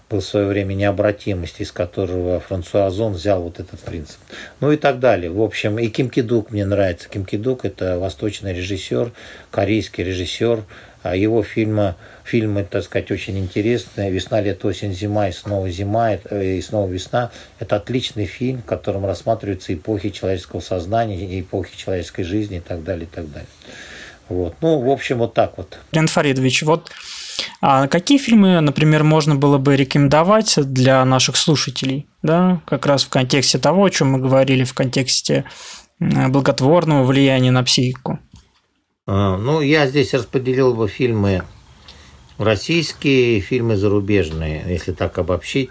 был 0.09 0.19
в 0.19 0.25
свое 0.25 0.45
время 0.45 0.73
«Необратимость», 0.73 1.59
из 1.59 1.71
которого 1.71 2.39
Франсуа 2.39 2.85
Озон 2.85 3.13
взял 3.13 3.41
вот 3.41 3.59
этот 3.59 3.79
принцип. 3.79 4.19
Ну 4.59 4.71
и 4.71 4.77
так 4.77 4.99
далее. 4.99 5.31
В 5.31 5.41
общем, 5.41 5.79
и 5.79 5.87
Ким 5.87 6.09
Кидук 6.09 6.51
мне 6.51 6.65
нравится. 6.65 7.09
Ким 7.09 7.25
Кидук– 7.25 7.59
это 7.65 7.97
восточный 7.97 8.53
режиссер, 8.53 9.11
корейский 9.51 10.03
режиссер. 10.03 10.63
А 11.01 11.15
его 11.15 11.43
фильмы, 11.43 11.93
фильмы, 12.23 12.63
так 12.63 12.83
сказать, 12.83 13.11
очень 13.11 13.37
интересные. 13.37 14.09
«Весна, 14.09 14.41
лето, 14.41 14.67
осень, 14.67 14.91
зима» 14.91 15.29
и 15.29 15.31
снова 15.31 15.69
зима, 15.69 16.15
и 16.15 16.59
снова 16.61 16.89
весна. 16.89 17.29
Это 17.59 17.75
отличный 17.75 18.25
фильм, 18.25 18.63
в 18.63 18.65
котором 18.65 19.05
рассматриваются 19.05 19.71
эпохи 19.71 20.09
человеческого 20.09 20.61
сознания, 20.61 21.39
эпохи 21.39 21.77
человеческой 21.77 22.23
жизни 22.23 22.57
и 22.57 22.59
так 22.59 22.83
далее, 22.83 23.05
и 23.05 23.15
так 23.15 23.31
далее. 23.31 23.47
Вот. 24.29 24.55
Ну, 24.61 24.79
в 24.79 24.89
общем, 24.89 25.19
вот 25.19 25.35
так 25.35 25.57
вот. 25.57 25.77
Лен 25.91 26.07
Фаридович, 26.07 26.63
вот 26.63 26.89
а 27.61 27.87
какие 27.87 28.17
фильмы, 28.17 28.59
например, 28.59 29.03
можно 29.03 29.35
было 29.35 29.57
бы 29.57 29.75
рекомендовать 29.75 30.55
для 30.57 31.03
наших 31.05 31.37
слушателей? 31.37 32.07
Да, 32.21 32.61
как 32.65 32.85
раз 32.85 33.03
в 33.03 33.09
контексте 33.09 33.57
того, 33.57 33.85
о 33.85 33.89
чем 33.89 34.11
мы 34.11 34.19
говорили, 34.19 34.63
в 34.63 34.73
контексте 34.73 35.45
благотворного 35.99 37.03
влияния 37.03 37.51
на 37.51 37.63
психику. 37.63 38.19
А, 39.07 39.37
ну, 39.37 39.61
я 39.61 39.87
здесь 39.87 40.13
распределил 40.13 40.73
бы 40.73 40.87
фильмы 40.87 41.43
российские, 42.37 43.39
фильмы 43.39 43.77
зарубежные, 43.77 44.63
если 44.67 44.91
так 44.91 45.17
обобщить. 45.17 45.69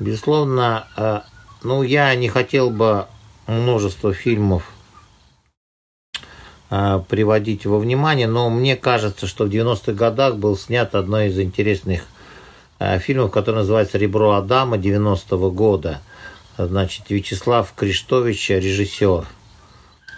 Безусловно, 0.00 0.88
а, 0.96 1.24
ну, 1.62 1.82
я 1.82 2.14
не 2.14 2.28
хотел 2.28 2.70
бы 2.70 3.06
множество 3.46 4.12
фильмов 4.12 4.72
приводить 7.08 7.66
во 7.66 7.78
внимание, 7.78 8.26
но 8.26 8.48
мне 8.48 8.76
кажется, 8.76 9.26
что 9.26 9.44
в 9.44 9.50
90-х 9.50 9.92
годах 9.92 10.36
был 10.36 10.56
снят 10.56 10.94
одно 10.94 11.20
из 11.20 11.38
интересных 11.38 12.06
а, 12.78 12.98
фильмов, 12.98 13.30
который 13.30 13.56
называется 13.56 13.98
«Ребро 13.98 14.32
Адама» 14.32 14.78
90-го 14.78 15.50
года. 15.50 16.00
Значит, 16.56 17.10
Вячеслав 17.10 17.74
Криштович, 17.76 18.48
режиссер. 18.48 19.26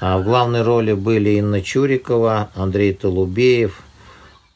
А 0.00 0.18
в 0.18 0.22
главной 0.22 0.62
роли 0.62 0.92
были 0.92 1.30
Инна 1.30 1.60
Чурикова, 1.60 2.50
Андрей 2.54 2.94
Толубеев, 2.94 3.82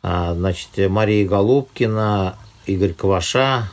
значит, 0.02 0.68
Мария 0.76 1.26
Голубкина, 1.26 2.36
Игорь 2.66 2.92
Кваша, 2.92 3.70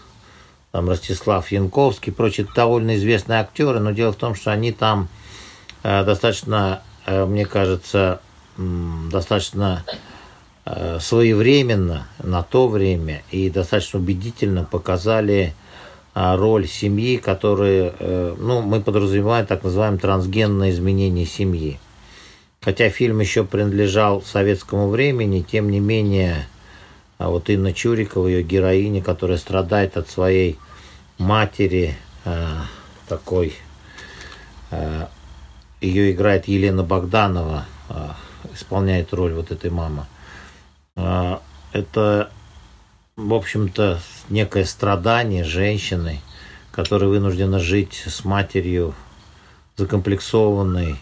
там 0.71 0.89
Ростислав 0.89 1.51
Янковский, 1.51 2.11
прочие 2.11 2.47
довольно 2.55 2.95
известные 2.95 3.39
актеры, 3.39 3.79
но 3.79 3.91
дело 3.91 4.13
в 4.13 4.15
том, 4.15 4.33
что 4.33 4.51
они 4.51 4.71
там 4.71 5.09
достаточно 5.83 6.81
мне 7.07 7.45
кажется, 7.45 8.19
достаточно 8.57 9.83
э, 10.65 10.99
своевременно 10.99 12.07
на 12.23 12.43
то 12.43 12.67
время 12.67 13.23
и 13.31 13.49
достаточно 13.49 13.99
убедительно 13.99 14.63
показали 14.63 15.53
а, 16.13 16.37
роль 16.37 16.67
семьи, 16.67 17.17
которые, 17.17 17.93
э, 17.99 18.35
ну, 18.37 18.61
мы 18.61 18.81
подразумеваем 18.81 19.45
так 19.45 19.63
называемое 19.63 19.99
трансгенное 19.99 20.69
изменение 20.69 21.25
семьи. 21.25 21.79
Хотя 22.61 22.89
фильм 22.89 23.19
еще 23.19 23.43
принадлежал 23.43 24.21
советскому 24.21 24.89
времени, 24.89 25.41
тем 25.41 25.69
не 25.69 25.79
менее, 25.79 26.47
а 27.17 27.29
вот 27.29 27.49
Инна 27.49 27.73
Чурикова, 27.73 28.27
ее 28.27 28.43
героиня, 28.43 29.03
которая 29.03 29.37
страдает 29.37 29.97
от 29.97 30.09
своей 30.09 30.57
матери, 31.19 31.95
такой 33.07 33.53
ее 35.81 36.11
играет 36.11 36.47
Елена 36.47 36.83
Богданова, 36.83 37.65
а, 37.89 38.15
исполняет 38.53 39.13
роль 39.13 39.33
вот 39.33 39.51
этой 39.51 39.69
мамы. 39.69 40.05
А, 40.95 41.41
это, 41.73 42.29
в 43.15 43.33
общем-то, 43.33 43.99
некое 44.29 44.65
страдание 44.65 45.43
женщины, 45.43 46.21
которая 46.71 47.09
вынуждена 47.09 47.59
жить 47.59 48.03
с 48.05 48.25
матерью 48.25 48.95
закомплексованной, 49.75 50.97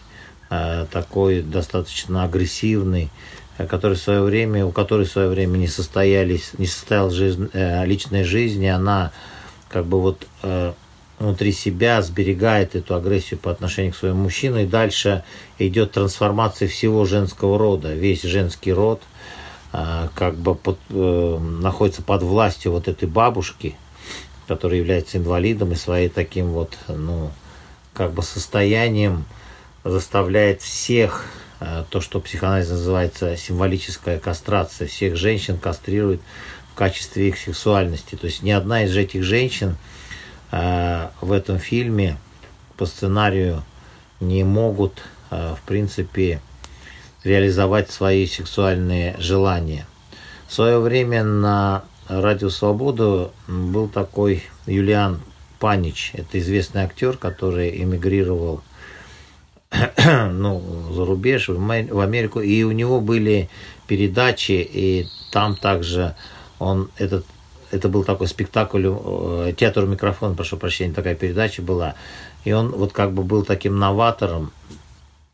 а, 0.49 0.86
такой 0.88 1.41
достаточно 1.41 2.23
агрессивной, 2.23 3.09
который 3.57 3.95
в 3.95 4.01
свое 4.01 4.21
время, 4.21 4.65
у 4.65 4.71
которой 4.71 5.05
в 5.05 5.12
свое 5.12 5.29
время 5.29 5.57
не 5.57 5.67
состоялись, 5.67 6.51
не 6.57 6.65
состоялась 6.65 7.13
жизнь, 7.13 7.49
э, 7.53 7.86
личная 7.86 8.23
жизнь, 8.23 8.63
и 8.63 8.67
она 8.67 9.12
как 9.69 9.86
бы 9.86 10.01
вот 10.01 10.27
э, 10.41 10.73
внутри 11.19 11.52
себя 11.52 12.02
сберегает 12.02 12.76
эту 12.76 12.95
агрессию 12.95 13.39
по 13.39 13.52
отношению 13.52 13.93
к 13.93 13.97
своему 13.97 14.23
мужчине, 14.23 14.63
и 14.63 14.67
дальше 14.67 15.23
идет 15.60 15.91
трансформация 15.91 16.67
всего 16.67 17.06
женского 17.06 17.58
рода. 17.58 17.93
Весь 17.93 18.23
женский 18.23 18.73
род 18.73 19.02
а, 19.71 20.10
как 20.15 20.36
бы 20.36 20.56
под, 20.56 20.78
э, 20.89 21.38
находится 21.62 22.02
под 22.02 22.23
властью 22.23 22.71
вот 22.71 22.88
этой 22.88 23.08
бабушки, 23.08 23.76
которая 24.47 24.80
является 24.80 25.17
инвалидом 25.17 25.71
и 25.71 25.76
своей 25.76 26.10
таким 26.10 26.47
вот, 26.47 26.78
ну, 26.88 27.32
как 27.93 28.12
бы 28.12 28.23
состоянием 28.23 29.26
заставляет 29.84 30.62
всех, 30.62 31.26
э, 31.60 31.84
то, 31.89 32.02
что 32.02 32.19
психоанализ 32.19 32.69
называется 32.69 33.38
символическая 33.38 34.19
кастрация, 34.19 34.88
всех 34.88 35.15
женщин 35.15 35.58
кастрирует 35.58 36.21
в 36.71 36.76
качестве 36.76 37.30
их 37.30 37.38
сексуальности. 37.38 38.15
То 38.15 38.26
есть 38.28 38.41
ни 38.41 38.52
одна 38.52 38.84
из 38.84 38.97
этих 38.97 39.23
женщин– 39.23 39.78
в 41.21 41.31
этом 41.31 41.57
фильме 41.57 42.17
по 42.77 42.85
сценарию 42.85 43.63
не 44.19 44.43
могут, 44.43 45.01
э, 45.31 45.55
в 45.55 45.65
принципе, 45.65 46.41
реализовать 47.23 47.89
свои 47.89 48.27
сексуальные 48.27 49.15
желания. 49.19 49.85
В 50.47 50.53
свое 50.53 50.79
время 50.79 51.23
на 51.23 51.83
Радио 52.07 52.49
Свободу 52.49 53.31
был 53.47 53.87
такой 53.87 54.43
Юлиан 54.65 55.21
Панич. 55.59 56.11
Это 56.13 56.39
известный 56.39 56.83
актер, 56.83 57.17
который 57.17 57.81
эмигрировал 57.81 58.61
ну, 60.05 60.91
за 60.91 61.05
рубеж, 61.05 61.47
в 61.47 61.99
Америку. 61.99 62.41
И 62.41 62.63
у 62.63 62.71
него 62.71 62.99
были 62.99 63.49
передачи, 63.87 64.67
и 64.69 65.07
там 65.31 65.55
также 65.55 66.15
он, 66.59 66.89
этот 66.97 67.25
это 67.73 67.89
был 67.89 68.03
такой 68.03 68.27
спектакль, 68.27 68.86
э, 68.88 69.53
театр 69.57 69.86
микрофон, 69.86 70.36
прошу 70.36 70.57
прощения, 70.57 70.93
такая 70.93 71.15
передача 71.15 71.62
была. 71.62 71.95
И 72.45 72.51
он 72.51 72.69
вот 72.69 72.93
как 72.93 73.13
бы 73.13 73.23
был 73.23 73.43
таким 73.43 73.79
новатором. 73.79 74.51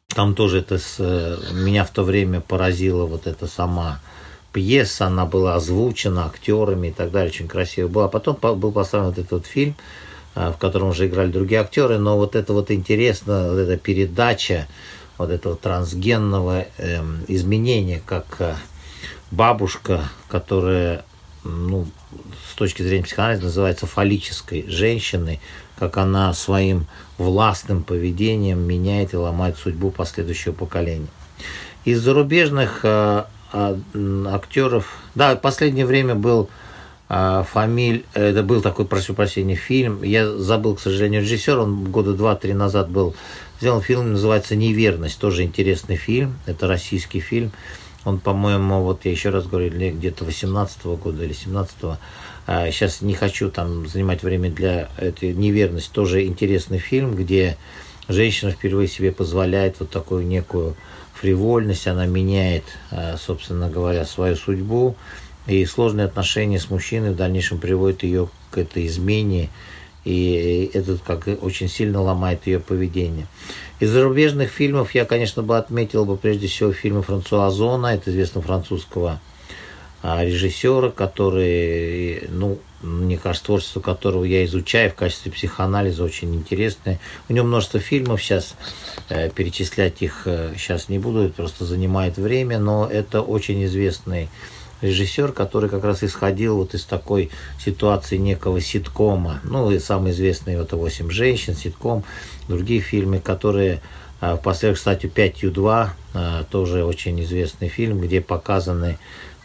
Там 0.08 0.36
тоже 0.36 0.60
это 0.60 0.78
с, 0.78 0.96
э, 1.00 1.38
меня 1.54 1.84
в 1.84 1.92
то 1.92 2.04
время 2.04 2.40
поразила 2.40 3.06
вот 3.06 3.28
эта 3.28 3.46
сама 3.48 4.00
пьеса, 4.54 5.08
она 5.08 5.26
была 5.26 5.56
озвучена 5.56 6.26
актерами 6.26 6.88
и 6.88 6.92
так 6.92 7.12
далее, 7.12 7.30
очень 7.30 7.48
красиво 7.48 7.88
было. 7.88 8.06
А 8.06 8.08
потом 8.08 8.38
был 8.58 8.72
поставлен 8.72 9.10
вот 9.10 9.18
этот 9.20 9.46
фильм, 9.46 9.76
э, 10.36 10.52
в 10.52 10.58
котором 10.58 10.90
уже 10.90 11.08
играли 11.08 11.32
другие 11.32 11.62
актеры, 11.62 12.00
но 12.00 12.18
вот 12.18 12.36
это 12.36 12.54
вот 12.54 12.72
интересно, 12.72 13.50
вот 13.50 13.58
эта 13.58 13.78
передача 13.78 14.68
вот 15.18 15.30
этого 15.30 15.58
трансгенного 15.58 16.66
э, 16.78 17.04
изменения, 17.28 18.02
как 18.06 18.58
бабушка, 19.30 20.10
которая 20.30 21.04
ну, 21.44 21.88
с 22.52 22.56
точки 22.56 22.82
зрения 22.82 23.04
психоанализа 23.04 23.44
называется 23.44 23.86
фаллической 23.86 24.66
женщиной, 24.68 25.40
как 25.78 25.98
она 25.98 26.34
своим 26.34 26.86
властным 27.18 27.84
поведением 27.84 28.60
меняет 28.60 29.14
и 29.14 29.18
ломает 29.18 29.58
судьбу 29.58 29.92
последующего 29.92 30.54
поколения. 30.54 31.08
Из 31.86 32.02
зарубежных 32.02 32.82
э, 32.84 33.24
э, 33.54 33.78
актеров, 34.28 34.98
да, 35.16 35.36
в 35.36 35.42
последнее 35.42 35.86
время 35.86 36.16
был 36.16 36.50
э, 37.08 37.44
фамиль, 37.50 38.06
это 38.14 38.44
был 38.44 38.62
такой, 38.62 38.86
прошу 38.86 39.14
прощения, 39.14 39.56
фильм, 39.56 40.04
я 40.04 40.30
забыл, 40.30 40.76
к 40.76 40.82
сожалению, 40.82 41.22
режиссер, 41.22 41.58
он 41.58 41.86
года 41.86 42.14
два-три 42.14 42.54
назад 42.54 42.90
был 42.90 43.16
сделан 43.62 43.82
фильм, 43.82 44.12
называется 44.12 44.56
«Неверность», 44.56 45.20
тоже 45.20 45.44
интересный 45.44 45.96
фильм, 45.96 46.38
это 46.46 46.68
российский 46.68 47.20
фильм, 47.20 47.52
он, 48.06 48.20
по-моему, 48.20 48.84
вот 48.84 49.06
я 49.06 49.12
еще 49.12 49.30
раз 49.30 49.46
говорю, 49.46 49.70
где-то 49.70 50.26
18 50.26 50.86
-го 50.86 50.98
года 50.98 51.24
или 51.24 51.34
17 51.34 51.76
-го. 51.82 51.98
Сейчас 52.72 53.02
не 53.02 53.14
хочу 53.14 53.52
там 53.52 53.88
занимать 53.88 54.24
время 54.24 54.50
для 54.50 54.90
этой 54.98 55.34
неверности. 55.34 55.92
Тоже 55.92 56.26
интересный 56.26 56.80
фильм, 56.80 57.14
где 57.14 57.58
женщина 58.08 58.52
впервые 58.52 58.88
себе 58.88 59.12
позволяет 59.12 59.80
вот 59.80 59.92
такую 59.92 60.26
некую 60.26 60.76
фривольность, 61.14 61.88
она 61.88 62.06
меняет, 62.06 62.64
а, 62.92 63.18
собственно 63.18 63.70
говоря, 63.70 64.06
свою 64.06 64.36
судьбу, 64.36 64.96
и 65.48 65.66
сложные 65.66 66.06
отношения 66.06 66.60
с 66.60 66.70
мужчиной 66.70 67.12
в 67.12 67.16
дальнейшем 67.16 67.60
приводят 67.60 68.04
ее 68.04 68.30
к 68.52 68.58
этой 68.58 68.88
измене, 68.88 69.50
и 70.10 70.72
это 70.74 70.98
как 71.06 71.28
очень 71.44 71.70
сильно 71.70 72.02
ломает 72.02 72.48
ее 72.48 72.60
поведение. 72.60 73.28
Из 73.80 73.92
зарубежных 73.92 74.50
фильмов 74.50 74.96
я, 74.96 75.06
конечно, 75.06 75.44
бы 75.44 75.56
отметил 75.56 76.04
бы 76.06 76.18
прежде 76.18 76.48
всего 76.48 76.74
фильмы 76.74 77.04
Франсуа 77.04 77.46
Озона, 77.46 77.88
это 77.88 78.10
известного 78.10 78.46
французского 78.46 79.22
а, 80.02 80.26
режиссера, 80.26 80.90
который, 80.90 82.24
ну, 82.30 82.58
мне 82.82 83.18
кажется, 83.18 83.46
творчество 83.46 83.82
которого 83.82 84.24
я 84.24 84.44
изучаю 84.46 84.90
в 84.90 84.96
качестве 84.96 85.32
психоанализа 85.32 86.04
очень 86.04 86.34
интересное. 86.34 87.00
У 87.28 87.34
него 87.34 87.46
множество 87.46 87.80
фильмов 87.80 88.24
сейчас, 88.24 88.56
э, 89.10 89.30
перечислять 89.30 90.02
их 90.02 90.24
э, 90.26 90.54
сейчас 90.58 90.90
не 90.90 90.98
буду, 90.98 91.26
это 91.26 91.34
просто 91.36 91.66
занимает 91.66 92.18
время, 92.18 92.58
но 92.58 92.88
это 92.90 93.22
очень 93.22 93.64
известный 93.66 94.30
режиссер, 94.82 95.32
который 95.32 95.70
как 95.70 95.84
раз 95.84 96.04
исходил 96.04 96.58
вот 96.58 96.74
из 96.74 96.86
такой 96.86 97.30
ситуации 97.64 98.18
некого 98.18 98.62
ситкома. 98.62 99.40
Ну, 99.44 99.72
и 99.72 99.80
самый 99.80 100.12
известный 100.12 100.56
это 100.56 100.76
«Восемь 100.76 101.10
женщин», 101.10 101.56
ситком, 101.56 102.04
другие 102.48 102.82
фильмы, 102.82 103.20
которые 103.20 103.82
а, 104.22 104.36
впоследствии, 104.38 104.74
кстати, 104.98 105.06
5Ю2, 105.06 105.90
а, 106.14 106.44
тоже 106.46 106.84
очень 106.84 107.22
известный 107.24 107.70
фильм, 107.70 108.00
где 108.00 108.22
показаны 108.22 108.98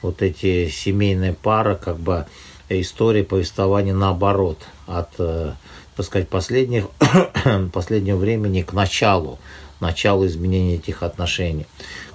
вот 0.03 0.21
эти 0.23 0.69
семейные 0.69 1.33
пары, 1.33 1.77
как 1.77 1.99
бы 1.99 2.27
история 2.69 3.25
повествования 3.25 3.95
наоборот, 3.95 4.59
от, 4.87 5.11
э, 5.19 5.53
так 5.97 6.07
сказать, 6.07 6.29
последних, 6.29 6.89
последнего 7.73 8.17
времени 8.17 8.63
к 8.63 8.73
началу, 8.73 9.39
началу 9.81 10.27
изменения 10.27 10.77
этих 10.77 11.03
отношений. 11.03 11.67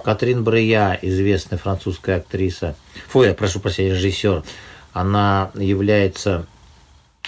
Катрин 0.02 0.44
Брея, 0.44 0.98
известная 1.02 1.58
французская 1.58 2.16
актриса, 2.16 2.74
фу, 3.08 3.22
я 3.22 3.34
прошу 3.34 3.60
прощения, 3.60 3.90
режиссер, 3.90 4.42
она 4.92 5.50
является, 5.54 6.46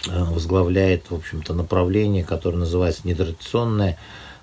э, 0.08 0.24
возглавляет, 0.24 1.10
в 1.10 1.14
общем-то, 1.14 1.54
направление, 1.54 2.24
которое 2.24 2.56
называется 2.56 3.02
нетрадиционное 3.04 3.98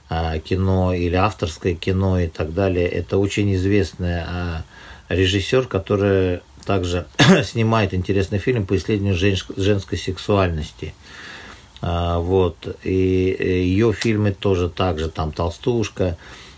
э, 0.09 0.39
кино 0.39 0.93
или 0.93 1.15
авторское 1.15 1.75
кино 1.75 2.19
и 2.19 2.27
так 2.27 2.53
далее. 2.53 2.87
Это 2.87 3.17
очень 3.17 3.53
известная 3.55 4.63
режиссер, 5.09 5.67
который 5.67 6.41
также 6.65 7.07
снимает 7.43 7.93
интересный 7.93 8.37
фильм 8.37 8.65
по 8.65 8.77
исследованию 8.77 9.15
женской 9.15 9.97
сексуальности. 9.97 10.93
А, 11.81 12.19
вот. 12.19 12.77
И 12.83 12.91
ее 12.91 13.93
фильмы 13.93 14.31
тоже 14.31 14.69
так 14.69 14.99
же, 14.99 15.09
там 15.09 15.31
«Толстушка», 15.31 16.17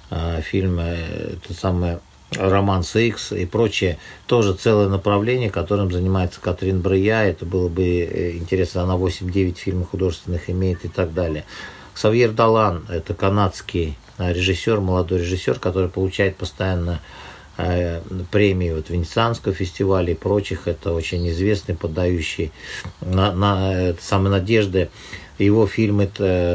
а, 0.09 0.41
фильмы, 0.41 0.97
это 1.33 1.53
самое 1.53 1.99
роман 2.37 2.83
Икс 2.93 3.33
и 3.33 3.45
прочее, 3.45 3.97
тоже 4.25 4.53
целое 4.53 4.87
направление, 4.87 5.49
которым 5.49 5.91
занимается 5.91 6.39
Катрин 6.39 6.79
Брея. 6.81 7.23
Это 7.23 7.45
было 7.45 7.67
бы 7.67 7.83
э, 7.83 8.37
интересно, 8.37 8.83
она 8.83 8.95
8-9 8.95 9.55
фильмов 9.55 9.89
художественных 9.91 10.49
имеет 10.49 10.85
и 10.85 10.87
так 10.87 11.13
далее. 11.13 11.45
Ксавьер 11.93 12.31
Далан– 12.31 12.85
это 12.89 13.13
канадский 13.13 13.97
режиссер, 14.17 14.79
молодой 14.79 15.19
режиссер, 15.19 15.59
который 15.59 15.89
получает 15.89 16.37
постоянно 16.37 16.93
Э, 16.93 16.99
премии 18.31 18.71
вот, 18.71 18.89
Венецианского 18.89 19.53
фестиваля 19.53 20.11
и 20.11 20.15
прочих. 20.15 20.67
Это 20.67 20.93
очень 20.93 21.27
известный, 21.29 21.75
подающий 21.75 22.51
на, 23.01 23.31
на 23.31 23.73
э, 23.73 23.93
самые 23.99 24.31
надежды. 24.31 24.89
Его 25.37 25.65
фильмы 25.65 26.07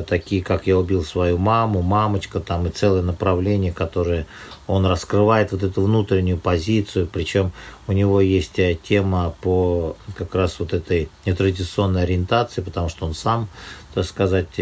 такие, 0.09 0.45
как 0.45 0.69
«Я 0.69 0.79
убил 0.79 1.03
свою 1.03 1.39
маму», 1.39 1.83
«Мамочка», 1.83 2.39
там 2.39 2.67
и 2.67 2.71
целое 2.71 3.03
направление, 3.03 3.73
которое 3.73 4.27
он 4.69 4.87
раскрывает 4.87 5.51
вот 5.51 5.65
эту 5.65 5.83
внутреннюю 5.83 6.39
позицию, 6.39 7.09
причем 7.13 7.51
у 7.89 7.93
него 7.93 8.21
есть 8.21 8.59
э, 8.59 8.79
тема 8.81 9.35
по 9.41 9.97
как 10.17 10.35
раз 10.35 10.61
вот 10.61 10.73
этой 10.73 11.09
нетрадиционной 11.25 12.03
ориентации, 12.03 12.61
потому 12.61 12.89
что 12.89 13.07
он 13.07 13.15
сам, 13.15 13.49
так 13.95 14.05
сказать, 14.05 14.61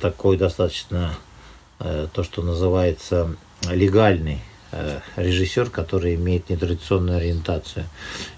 такой 0.00 0.36
достаточно, 0.36 1.14
то, 1.78 2.22
что 2.22 2.42
называется, 2.42 3.36
легальный 3.70 4.38
Э, 4.38 4.51
режиссер, 5.16 5.70
который 5.70 6.14
имеет 6.14 6.48
нетрадиционную 6.50 7.18
ориентацию. 7.18 7.84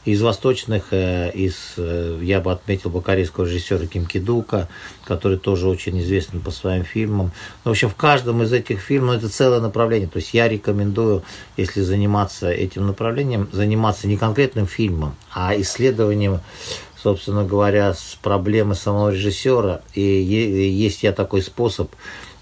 Из 0.04 0.20
восточных, 0.20 0.86
э, 0.90 1.30
из, 1.32 1.74
э, 1.76 2.18
я 2.22 2.40
бы 2.40 2.52
отметил 2.52 2.90
бы 2.90 3.02
корейского 3.02 3.44
режиссера 3.44 3.86
Ким 3.86 4.06
Кидука, 4.06 4.68
который 5.04 5.38
тоже 5.38 5.68
очень 5.68 6.00
известен 6.00 6.40
по 6.40 6.50
своим 6.50 6.84
фильмам. 6.84 7.32
Ну, 7.64 7.70
в 7.70 7.72
общем, 7.72 7.88
в 7.88 7.94
каждом 7.94 8.42
из 8.42 8.52
этих 8.52 8.80
фильмов 8.80 9.16
это 9.16 9.28
целое 9.28 9.60
направление. 9.60 10.08
То 10.08 10.18
есть 10.18 10.34
я 10.34 10.48
рекомендую, 10.48 11.22
если 11.56 11.80
заниматься 11.80 12.50
этим 12.50 12.86
направлением, 12.86 13.48
заниматься 13.52 14.08
не 14.08 14.16
конкретным 14.16 14.66
фильмом, 14.66 15.14
а 15.32 15.54
исследованием 15.56 16.40
собственно 17.04 17.44
говоря, 17.44 17.92
с 17.92 18.16
проблемой 18.22 18.76
самого 18.76 19.10
режиссера. 19.10 19.82
И 19.92 20.00
есть 20.00 21.02
я 21.02 21.12
такой 21.12 21.42
способ 21.42 21.90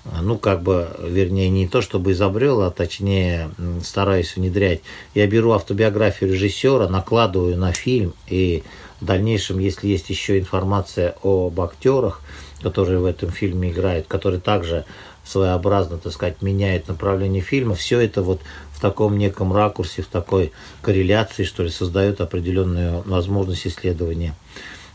ну, 0.04 0.36
как 0.36 0.62
бы, 0.62 0.88
вернее, 1.00 1.48
не 1.48 1.68
то 1.68 1.80
чтобы 1.80 2.12
изобрел, 2.12 2.62
а 2.62 2.70
точнее 2.70 3.50
стараюсь 3.84 4.36
внедрять. 4.36 4.80
Я 5.14 5.26
беру 5.26 5.52
автобиографию 5.52 6.32
режиссера, 6.32 6.88
накладываю 6.88 7.56
на 7.56 7.72
фильм, 7.72 8.14
и 8.26 8.64
в 9.00 9.04
дальнейшем, 9.04 9.58
если 9.58 9.88
есть 9.88 10.10
еще 10.10 10.38
информация 10.38 11.14
об 11.22 11.60
актерах, 11.60 12.20
которые 12.62 12.98
в 12.98 13.04
этом 13.04 13.30
фильме 13.30 13.70
играют, 13.70 14.06
которые 14.06 14.40
также 14.40 14.84
своеобразно, 15.24 15.98
так 15.98 16.12
сказать, 16.12 16.42
меняют 16.42 16.88
направление 16.88 17.42
фильма, 17.42 17.74
все 17.74 18.00
это 18.00 18.22
вот 18.22 18.40
в 18.72 18.80
таком 18.80 19.16
неком 19.16 19.52
ракурсе, 19.52 20.02
в 20.02 20.06
такой 20.06 20.52
корреляции, 20.80 21.44
что 21.44 21.62
ли, 21.62 21.70
создает 21.70 22.20
определенную 22.20 23.02
возможность 23.06 23.66
исследования 23.66 24.34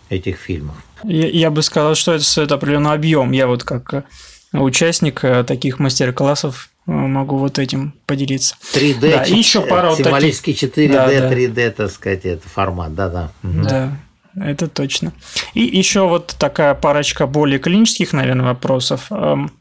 этих 0.10 0.38
фильмов. 0.38 0.76
Я, 1.04 1.28
я 1.28 1.50
бы 1.50 1.62
сказал, 1.62 1.96
что 1.96 2.14
это 2.14 2.24
создает 2.24 2.52
определенный 2.52 2.92
объем. 2.92 3.32
Я 3.32 3.48
вот 3.48 3.64
как 3.64 4.06
участник 4.54 5.24
э, 5.24 5.44
таких 5.44 5.80
мастер-классов 5.80 6.70
э, 6.88 6.92
могу 6.92 7.38
вот 7.38 7.60
этим 7.60 7.94
поделиться. 8.06 8.56
3D, 8.74 9.00
да, 9.00 9.24
и 9.24 9.36
еще 9.36 9.62
пара 9.62 9.90
вот 9.90 10.02
таких... 10.02 10.42
4D, 10.42 10.92
да, 10.92 11.32
3D, 11.32 11.54
да. 11.54 11.72
так 11.72 11.92
сказать, 11.92 12.26
это 12.26 12.48
формат, 12.48 12.96
да-да. 12.96 13.32
Угу. 13.44 13.64
Да, 13.64 13.98
это 14.36 14.68
точно. 14.68 15.14
И 15.54 15.62
еще 15.62 16.08
вот 16.08 16.36
такая 16.38 16.76
парочка 16.76 17.28
более 17.28 17.60
клинических, 17.60 18.14
наверное, 18.14 18.46
вопросов. 18.46 19.08
Эм, 19.10 19.52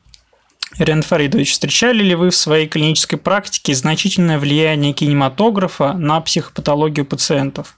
Ирен 0.78 1.03
Фаридович, 1.03 1.53
встречали 1.53 2.03
ли 2.03 2.14
вы 2.14 2.30
в 2.30 2.37
своей 2.37 2.66
клинической 2.66 3.18
практике 3.18 3.74
значительное 3.74 4.39
влияние 4.39 4.93
кинематографа 4.93 5.95
на 5.95 6.20
психопатологию 6.20 7.07
пациентов? 7.07 7.76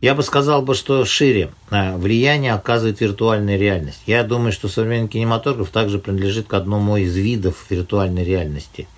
Я 0.00 0.14
бы 0.14 0.22
сказал 0.22 0.62
бы, 0.62 0.74
что 0.74 1.04
шире 1.04 1.50
э, 1.70 1.94
влияние 1.98 2.54
оказывает 2.54 3.02
виртуальная 3.02 3.58
реальность. 3.58 4.00
Я 4.06 4.24
думаю, 4.24 4.50
что 4.50 4.68
современный 4.68 5.08
кинематограф 5.08 5.68
также 5.68 5.98
принадлежит 5.98 6.46
к 6.46 6.54
одному 6.54 6.96
из 6.96 7.14
видов 7.14 7.66
виртуальной 7.68 8.24
реальности. 8.24 8.88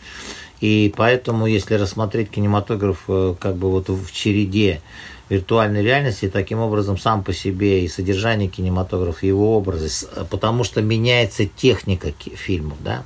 И 0.61 0.94
поэтому, 0.96 1.46
если 1.46 1.74
рассмотреть 1.74 2.30
кинематограф 2.30 3.03
э, 3.09 3.34
как 3.40 3.57
бы 3.57 3.68
вот 3.72 3.88
в 3.88 4.12
череде 4.12 4.80
виртуальной 5.28 5.82
реальности, 5.82 6.28
таким 6.28 6.61
образом 6.61 6.96
сам 6.96 7.24
по 7.24 7.32
себе 7.32 7.84
и 7.84 7.88
содержание 7.88 8.48
кинематографа, 8.48 9.26
и 9.26 9.28
его 9.28 9.57
образы, 9.57 10.07
потому 10.30 10.62
что 10.62 10.82
меняется 10.82 11.46
техника 11.46 12.12
фильмов, 12.36 12.78
да. 12.80 13.03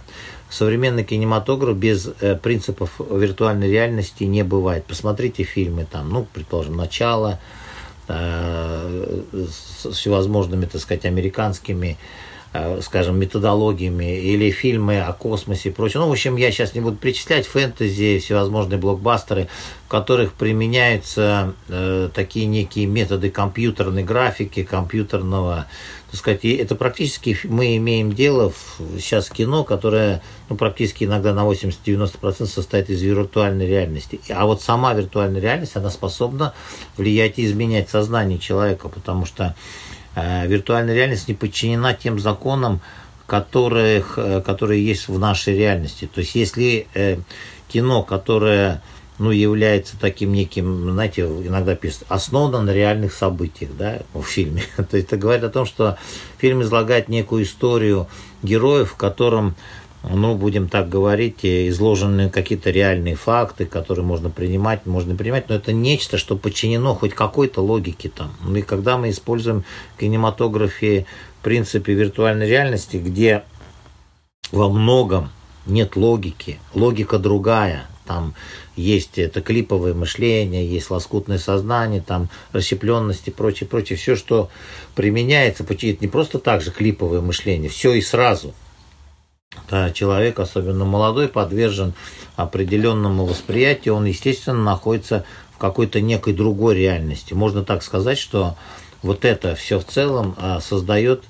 Современный 0.51 1.03
кинематограф 1.03 1.74
без 1.74 2.11
э, 2.20 2.36
принципов 2.36 2.90
виртуальной 2.99 3.70
реальности 3.70 4.24
не 4.24 4.44
бывает. 4.44 4.84
Посмотрите 4.84 5.44
фильмы 5.44 5.86
там, 5.90 6.11
ну, 6.11 6.26
предположим, 6.30 6.76
«Начало», 6.76 7.40
Э, 7.40 7.65
с 8.09 9.90
всевозможными, 9.92 10.66
так 10.66 10.80
сказать, 10.80 11.04
американскими 11.04 11.86
э, 11.86 11.96
скажем, 12.82 13.18
методологиями 13.18 14.18
или 14.18 14.50
фильмы 14.50 15.00
о 15.00 15.12
космосе 15.12 15.70
и 15.70 15.72
прочее. 15.72 16.00
Ну, 16.00 16.09
в 16.09 16.12
общем, 16.12 16.36
я 16.36 16.50
сейчас 16.50 16.74
не 16.74 16.80
буду 16.80 16.96
перечислять 16.96 17.46
фэнтези, 17.46 18.18
всевозможные 18.18 18.78
блокбастеры, 18.78 19.48
в 19.86 19.88
которых 19.88 20.32
применяются 20.32 21.54
э, 21.68 22.09
такие 22.14 22.46
некие 22.46 22.86
методы 22.86 23.30
компьютерной 23.30 24.04
графики, 24.04 24.62
компьютерного 24.62 25.66
так 26.11 26.20
сказать, 26.20 26.44
и 26.44 26.54
это 26.54 26.76
практически 26.76 27.36
мы 27.44 27.76
имеем 27.76 28.12
дело 28.12 28.50
в, 28.50 29.00
сейчас 29.00 29.28
кино, 29.28 29.64
которое 29.64 30.22
ну, 30.48 30.57
практически 30.57 31.04
иногда 31.04 31.34
на 31.34 31.40
80-90% 31.40 32.46
состоит 32.46 32.90
из 32.90 33.02
виртуальной 33.02 33.66
реальности. 33.66 34.20
А 34.30 34.46
вот 34.46 34.62
сама 34.62 34.94
виртуальная 34.94 35.40
реальность, 35.40 35.74
она 35.74 35.90
способна 35.90 36.54
влиять 36.96 37.38
и 37.38 37.44
изменять 37.44 37.90
сознание 37.90 38.38
человека, 38.38 38.88
потому 38.88 39.26
что 39.26 39.44
э, 39.44 39.95
виртуальная 40.16 40.94
реальность 40.94 41.28
не 41.28 41.34
подчинена 41.34 41.94
тем 41.94 42.18
законам, 42.18 42.80
которых, 43.26 44.18
э, 44.18 44.40
которые 44.40 44.84
есть 44.84 45.08
в 45.08 45.18
нашей 45.18 45.56
реальности. 45.56 46.08
То 46.12 46.20
есть 46.20 46.34
если 46.34 46.86
э, 46.94 47.18
кино, 47.68 48.02
которое 48.02 48.82
ну, 49.18 49.30
является 49.30 49.98
таким 49.98 50.32
неким, 50.32 50.92
знаете, 50.92 51.22
иногда 51.22 51.74
пишут, 51.74 52.04
основано 52.08 52.62
на 52.62 52.70
реальных 52.70 53.12
событиях, 53.14 53.70
да, 53.76 54.00
в 54.12 54.22
фильме. 54.22 54.62
То 54.76 54.96
есть 54.96 55.08
это 55.08 55.16
говорит 55.16 55.44
о 55.44 55.50
том, 55.50 55.66
что 55.66 55.98
фильм 56.38 56.62
излагает 56.62 57.08
некую 57.08 57.44
историю 57.44 58.08
героев, 58.42 58.92
в 58.92 58.96
котором, 58.96 59.56
ну, 60.09 60.36
будем 60.36 60.68
так 60.68 60.88
говорить, 60.88 61.40
изложены 61.42 62.30
какие-то 62.30 62.70
реальные 62.70 63.16
факты, 63.16 63.66
которые 63.66 64.04
можно 64.04 64.30
принимать, 64.30 64.86
можно 64.86 65.12
не 65.12 65.16
принимать, 65.18 65.48
но 65.48 65.54
это 65.57 65.72
нечто, 65.72 66.16
что 66.16 66.36
подчинено 66.36 66.94
хоть 66.94 67.12
какой-то 67.12 67.61
логике 67.61 68.09
там. 68.09 68.32
Ну, 68.42 68.57
и 68.57 68.62
когда 68.62 68.98
мы 68.98 69.11
используем 69.11 69.64
в 69.94 70.00
кинематографе 70.00 71.07
принципы 71.42 71.92
виртуальной 71.92 72.48
реальности, 72.48 72.98
где 72.98 73.42
во 74.52 74.68
многом 74.68 75.30
нет 75.66 75.96
логики, 75.96 76.59
логика 76.74 77.18
другая, 77.18 77.86
Там 78.07 78.34
есть 78.76 79.18
это 79.18 79.40
клиповое 79.40 79.92
мышление, 79.92 80.66
есть 80.66 80.90
лоскутное 80.90 81.38
сознание, 81.38 82.00
там 82.00 82.28
расщепленность 82.52 83.26
и 83.26 83.32
прочее, 83.32 83.68
прочее. 83.68 83.98
Все, 83.98 84.14
что 84.14 84.48
применяется, 84.94 85.64
это 85.64 85.96
не 86.00 86.09
просто 86.09 86.38
так 86.38 86.62
же 86.62 86.70
клиповое 86.70 87.20
мышление, 87.20 87.68
все 87.68 87.94
и 87.94 88.00
сразу. 88.00 88.54
Да, 89.70 89.90
человек, 89.90 90.38
особенно 90.38 90.84
молодой, 90.84 91.28
подвержен 91.28 91.94
определенному 92.36 93.24
восприятию, 93.24 93.94
он, 93.94 94.05
естественно, 94.05 94.62
находится 94.62 95.24
в 95.55 95.59
какой-то 95.59 96.01
некой 96.01 96.34
другой 96.34 96.76
реальности. 96.76 97.34
Можно 97.34 97.64
так 97.64 97.82
сказать, 97.82 98.18
что 98.18 98.57
вот 99.03 99.24
это 99.24 99.55
все 99.55 99.78
в 99.78 99.84
целом 99.84 100.34
а, 100.38 100.61
создает 100.61 101.24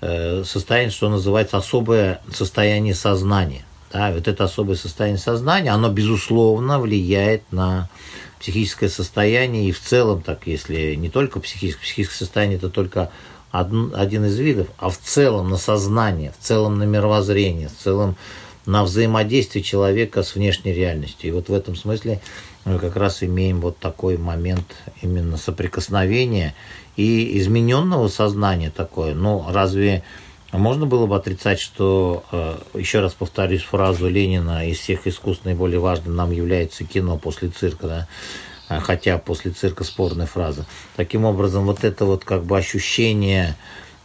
э, 0.00 0.44
состояние, 0.44 0.90
что 0.90 1.08
называется 1.08 1.56
особое 1.56 2.20
состояние 2.32 2.94
сознания. 2.94 3.64
Да, 3.92 4.10
вот 4.10 4.26
это 4.26 4.44
особое 4.44 4.76
состояние 4.76 5.18
сознания, 5.18 5.70
оно, 5.70 5.90
безусловно, 5.90 6.78
влияет 6.78 7.42
на 7.52 7.90
психическое 8.40 8.88
состояние 8.88 9.68
и 9.68 9.72
в 9.72 9.80
целом, 9.80 10.22
так 10.22 10.46
если 10.46 10.94
не 10.94 11.10
только 11.10 11.40
психическое, 11.40 11.82
психическое 11.82 12.16
состояние 12.16 12.56
это 12.56 12.70
только 12.70 13.10
один, 13.52 14.24
из 14.24 14.38
видов, 14.38 14.68
а 14.78 14.88
в 14.88 14.98
целом 14.98 15.50
на 15.50 15.58
сознание, 15.58 16.32
в 16.38 16.42
целом 16.44 16.78
на 16.78 16.84
мировоззрение, 16.84 17.68
в 17.68 17.76
целом 17.76 18.16
на 18.64 18.82
взаимодействие 18.82 19.62
человека 19.62 20.22
с 20.22 20.34
внешней 20.34 20.72
реальностью. 20.72 21.28
И 21.28 21.32
вот 21.32 21.48
в 21.48 21.52
этом 21.52 21.76
смысле 21.76 22.20
мы 22.64 22.78
как 22.78 22.96
раз 22.96 23.22
имеем 23.22 23.60
вот 23.60 23.78
такой 23.78 24.16
момент 24.16 24.64
именно 25.02 25.36
соприкосновения 25.36 26.54
и 26.96 27.38
измененного 27.38 28.08
сознания 28.08 28.70
такое. 28.70 29.14
Ну, 29.14 29.44
разве 29.48 30.02
можно 30.52 30.86
было 30.86 31.06
бы 31.06 31.16
отрицать, 31.16 31.60
что, 31.60 32.24
э, 32.30 32.56
еще 32.74 33.00
раз 33.00 33.14
повторюсь 33.14 33.62
фразу 33.62 34.08
Ленина, 34.08 34.68
из 34.68 34.78
всех 34.78 35.06
искусств 35.06 35.44
наиболее 35.44 35.80
важным 35.80 36.14
нам 36.14 36.30
является 36.30 36.84
кино 36.84 37.18
после 37.18 37.48
цирка, 37.48 37.86
да? 37.86 38.08
А, 38.72 38.80
хотя 38.80 39.18
после 39.18 39.50
цирка 39.50 39.84
спорная 39.84 40.26
фраза. 40.26 40.66
Таким 40.96 41.24
образом, 41.24 41.64
вот 41.64 41.84
это 41.84 42.04
вот 42.04 42.24
как 42.24 42.44
бы 42.44 42.56
ощущение, 42.56 43.56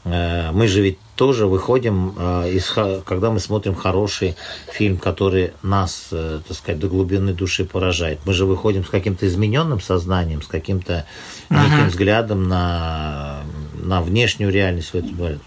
э, 0.03 0.51
мы 0.51 0.67
же 0.67 0.81
ведь 0.81 0.99
тоже 1.15 1.47
выходим, 1.47 2.13
э, 2.17 2.51
из, 2.51 2.73
когда 3.05 3.31
мы 3.31 3.39
смотрим 3.39 3.75
хороший 3.75 4.35
фильм, 4.71 4.97
который 4.97 5.53
нас, 5.63 6.09
э, 6.11 6.41
так 6.45 6.57
сказать, 6.57 6.79
до 6.79 6.87
глубины 6.87 7.33
души 7.33 7.65
поражает. 7.65 8.19
Мы 8.25 8.33
же 8.33 8.45
выходим 8.45 8.83
с 8.83 8.89
каким-то 8.89 9.25
измененным 9.27 9.79
сознанием, 9.79 10.41
с 10.41 10.47
каким-то 10.47 11.05
неким 11.49 11.85
uh-huh. 11.85 11.87
взглядом 11.87 12.47
на, 12.49 13.43
на 13.81 14.01
внешнюю 14.01 14.51
реальность. 14.51 14.91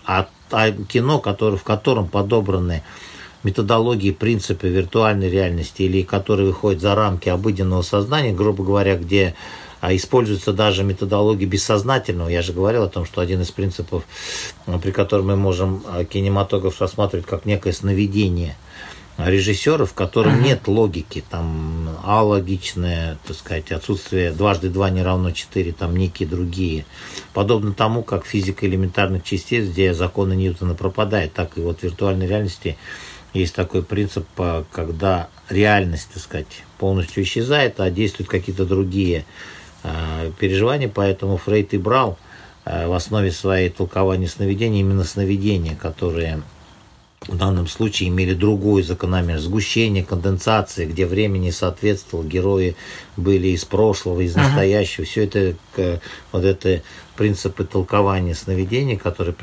А, 0.06 0.28
а 0.50 0.72
кино, 0.72 1.18
который, 1.18 1.58
в 1.58 1.62
котором 1.62 2.08
подобраны 2.08 2.82
методологии, 3.42 4.10
принципы 4.10 4.68
виртуальной 4.68 5.30
реальности 5.30 5.82
или 5.82 6.02
которые 6.02 6.48
выходят 6.48 6.80
за 6.80 6.94
рамки 6.94 7.28
обыденного 7.28 7.82
сознания, 7.82 8.32
грубо 8.32 8.64
говоря, 8.64 8.96
где 8.96 9.34
а 9.80 9.96
используется 9.96 10.52
даже 10.52 10.84
методология 10.84 11.48
бессознательного. 11.48 12.28
Я 12.28 12.42
же 12.42 12.52
говорил 12.52 12.82
о 12.82 12.88
том, 12.88 13.06
что 13.06 13.22
один 13.22 13.40
из 13.40 13.50
принципов, 13.50 14.04
э, 14.66 14.78
при 14.78 14.90
котором 14.90 15.28
мы 15.28 15.36
можем 15.36 15.82
э, 15.86 16.04
кинематограф 16.04 16.80
рассматривать 16.80 17.26
как 17.26 17.46
некое 17.46 17.72
сновидение 17.72 18.56
режиссеров, 19.16 19.90
в 19.90 19.94
котором 19.94 20.36
uh-huh. 20.36 20.44
нет 20.44 20.68
логики, 20.68 21.22
там 21.28 21.90
алогичное, 22.04 23.18
так 23.26 23.36
сказать, 23.36 23.70
отсутствие 23.72 24.32
дважды 24.32 24.70
два 24.70 24.88
не 24.90 25.02
равно 25.02 25.30
четыре, 25.30 25.72
там 25.72 25.96
некие 25.96 26.28
другие. 26.28 26.86
Подобно 27.34 27.74
тому, 27.74 28.02
как 28.02 28.24
физика 28.24 28.66
элементарных 28.66 29.22
частиц, 29.22 29.66
где 29.66 29.94
законы 29.94 30.34
Ньютона 30.34 30.74
пропадает, 30.74 31.34
так 31.34 31.58
и 31.58 31.60
вот 31.60 31.80
в 31.80 31.82
виртуальной 31.82 32.26
реальности 32.26 32.78
есть 33.32 33.54
такой 33.54 33.82
принцип, 33.82 34.26
когда 34.72 35.28
реальность, 35.48 36.08
так 36.12 36.22
сказать, 36.22 36.64
полностью 36.78 37.22
исчезает, 37.22 37.80
а 37.80 37.90
действуют 37.90 38.28
какие-то 38.28 38.64
другие 38.64 39.24
э, 39.82 40.32
переживания, 40.38 40.88
поэтому 40.88 41.36
Фрейд 41.36 41.74
и 41.74 41.78
брал 41.78 42.18
э, 42.64 42.86
в 42.86 42.92
основе 42.92 43.30
своей 43.30 43.68
толкования 43.68 44.28
сновидения 44.28 44.80
именно 44.80 45.04
сновидения, 45.04 45.76
которые 45.76 46.42
в 47.28 47.36
данном 47.36 47.66
случае 47.66 48.08
имели 48.08 48.32
другую 48.34 48.82
закономерность. 48.82 49.44
Сгущение, 49.44 50.02
конденсации, 50.02 50.86
где 50.86 51.06
время 51.06 51.38
не 51.38 51.52
соответствовало, 51.52 52.24
герои 52.24 52.76
были 53.16 53.48
из 53.48 53.64
прошлого, 53.64 54.20
из 54.20 54.34
настоящего. 54.34 55.02
Ага. 55.02 55.10
Все 55.10 55.24
это, 55.24 56.00
вот 56.32 56.44
это 56.44 56.82
принципы 57.20 57.64
толкования 57.64 58.34
сновидений, 58.34 58.96
которые 58.96 59.34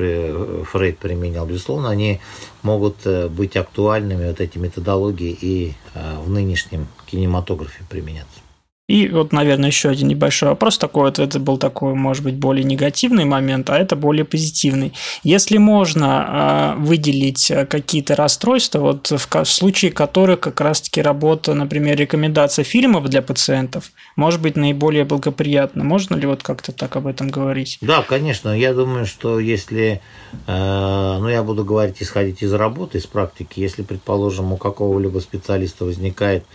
Фрейд 0.63 0.97
применял, 0.97 1.45
безусловно, 1.45 1.91
они 1.91 2.19
могут 2.63 3.05
э, 3.05 3.27
быть 3.27 3.55
актуальными, 3.55 4.29
вот 4.29 4.41
эти 4.41 4.57
методологии, 4.57 5.37
и 5.39 5.75
э, 5.93 6.15
в 6.19 6.27
нынешнем 6.27 6.87
кинематографе 7.05 7.83
применяться. 7.87 8.39
И 8.87 9.09
вот, 9.09 9.33
наверное, 9.33 9.67
еще 9.67 9.89
один 9.89 10.07
небольшой 10.07 10.49
вопрос 10.49 10.77
такой. 10.77 11.03
Вот 11.03 11.19
это 11.19 11.39
был 11.39 11.57
такой, 11.57 11.93
может 11.93 12.23
быть, 12.23 12.35
более 12.35 12.63
негативный 12.63 13.25
момент, 13.25 13.69
а 13.69 13.77
это 13.77 13.97
более 13.97 14.23
позитивный. 14.23 14.93
Если 15.23 15.57
можно 15.57 16.75
э, 16.77 16.81
выделить 16.81 17.51
какие-то 17.69 18.15
расстройства, 18.15 18.79
вот 18.79 19.11
в, 19.11 19.27
в 19.43 19.45
случае 19.45 19.91
которых 19.91 20.39
как 20.39 20.61
раз-таки 20.61 21.01
работа, 21.01 21.53
например, 21.53 21.97
рекомендация 21.97 22.63
фильмов 22.63 23.09
для 23.09 23.21
пациентов, 23.21 23.91
может 24.15 24.41
быть 24.41 24.55
наиболее 24.55 25.03
благоприятна. 25.03 25.83
Можно 25.83 26.15
ли 26.15 26.25
вот 26.25 26.41
как-то 26.41 26.71
так 26.71 26.95
об 26.95 27.07
этом 27.07 27.27
говорить? 27.27 27.79
Да, 27.81 28.01
конечно. 28.03 28.57
Я 28.57 28.73
думаю, 28.73 29.05
что 29.05 29.41
если, 29.41 30.01
э, 30.47 31.17
ну, 31.19 31.27
я 31.27 31.43
буду 31.43 31.65
говорить, 31.65 31.97
исходить 31.99 32.41
из 32.41 32.53
работы, 32.53 32.99
из 32.99 33.05
практики, 33.05 33.59
если, 33.59 33.81
предположим, 33.81 34.53
у 34.53 34.57
какого-либо 34.57 35.19
специалиста 35.19 35.83
возникает 35.83 36.45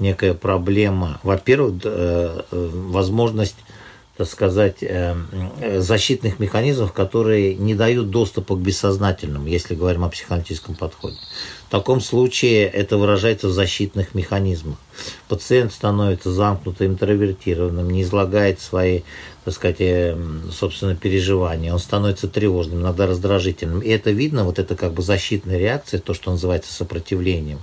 некая 0.00 0.34
проблема. 0.34 1.20
Во-первых, 1.22 1.82
э, 1.84 2.42
возможность 2.50 3.56
так 4.20 4.28
сказать, 4.28 4.82
э, 4.82 5.16
защитных 5.78 6.38
механизмов, 6.38 6.92
которые 6.92 7.54
не 7.54 7.74
дают 7.74 8.10
доступа 8.10 8.54
к 8.54 8.58
бессознательному, 8.58 9.46
если 9.46 9.74
говорим 9.74 10.04
о 10.04 10.10
психоаналитическом 10.10 10.74
подходе. 10.74 11.16
В 11.66 11.70
таком 11.70 12.02
случае 12.02 12.64
это 12.66 12.98
выражается 12.98 13.48
в 13.48 13.52
защитных 13.52 14.14
механизмах. 14.14 14.76
Пациент 15.26 15.72
становится 15.72 16.30
замкнутым, 16.30 16.88
интровертированным, 16.88 17.88
не 17.88 18.02
излагает 18.02 18.60
свои, 18.60 19.00
так 19.44 19.54
сказать, 19.54 19.80
э, 19.80 20.16
собственно, 20.52 20.94
переживания. 20.94 21.72
Он 21.72 21.78
становится 21.78 22.28
тревожным, 22.28 22.80
иногда 22.80 23.06
раздражительным. 23.06 23.80
И 23.80 23.88
это 23.88 24.10
видно, 24.10 24.44
вот 24.44 24.58
это 24.58 24.76
как 24.76 24.92
бы 24.92 25.02
защитная 25.02 25.58
реакция, 25.58 26.00
то, 26.00 26.12
что 26.14 26.30
называется 26.30 26.72
сопротивлением. 26.72 27.60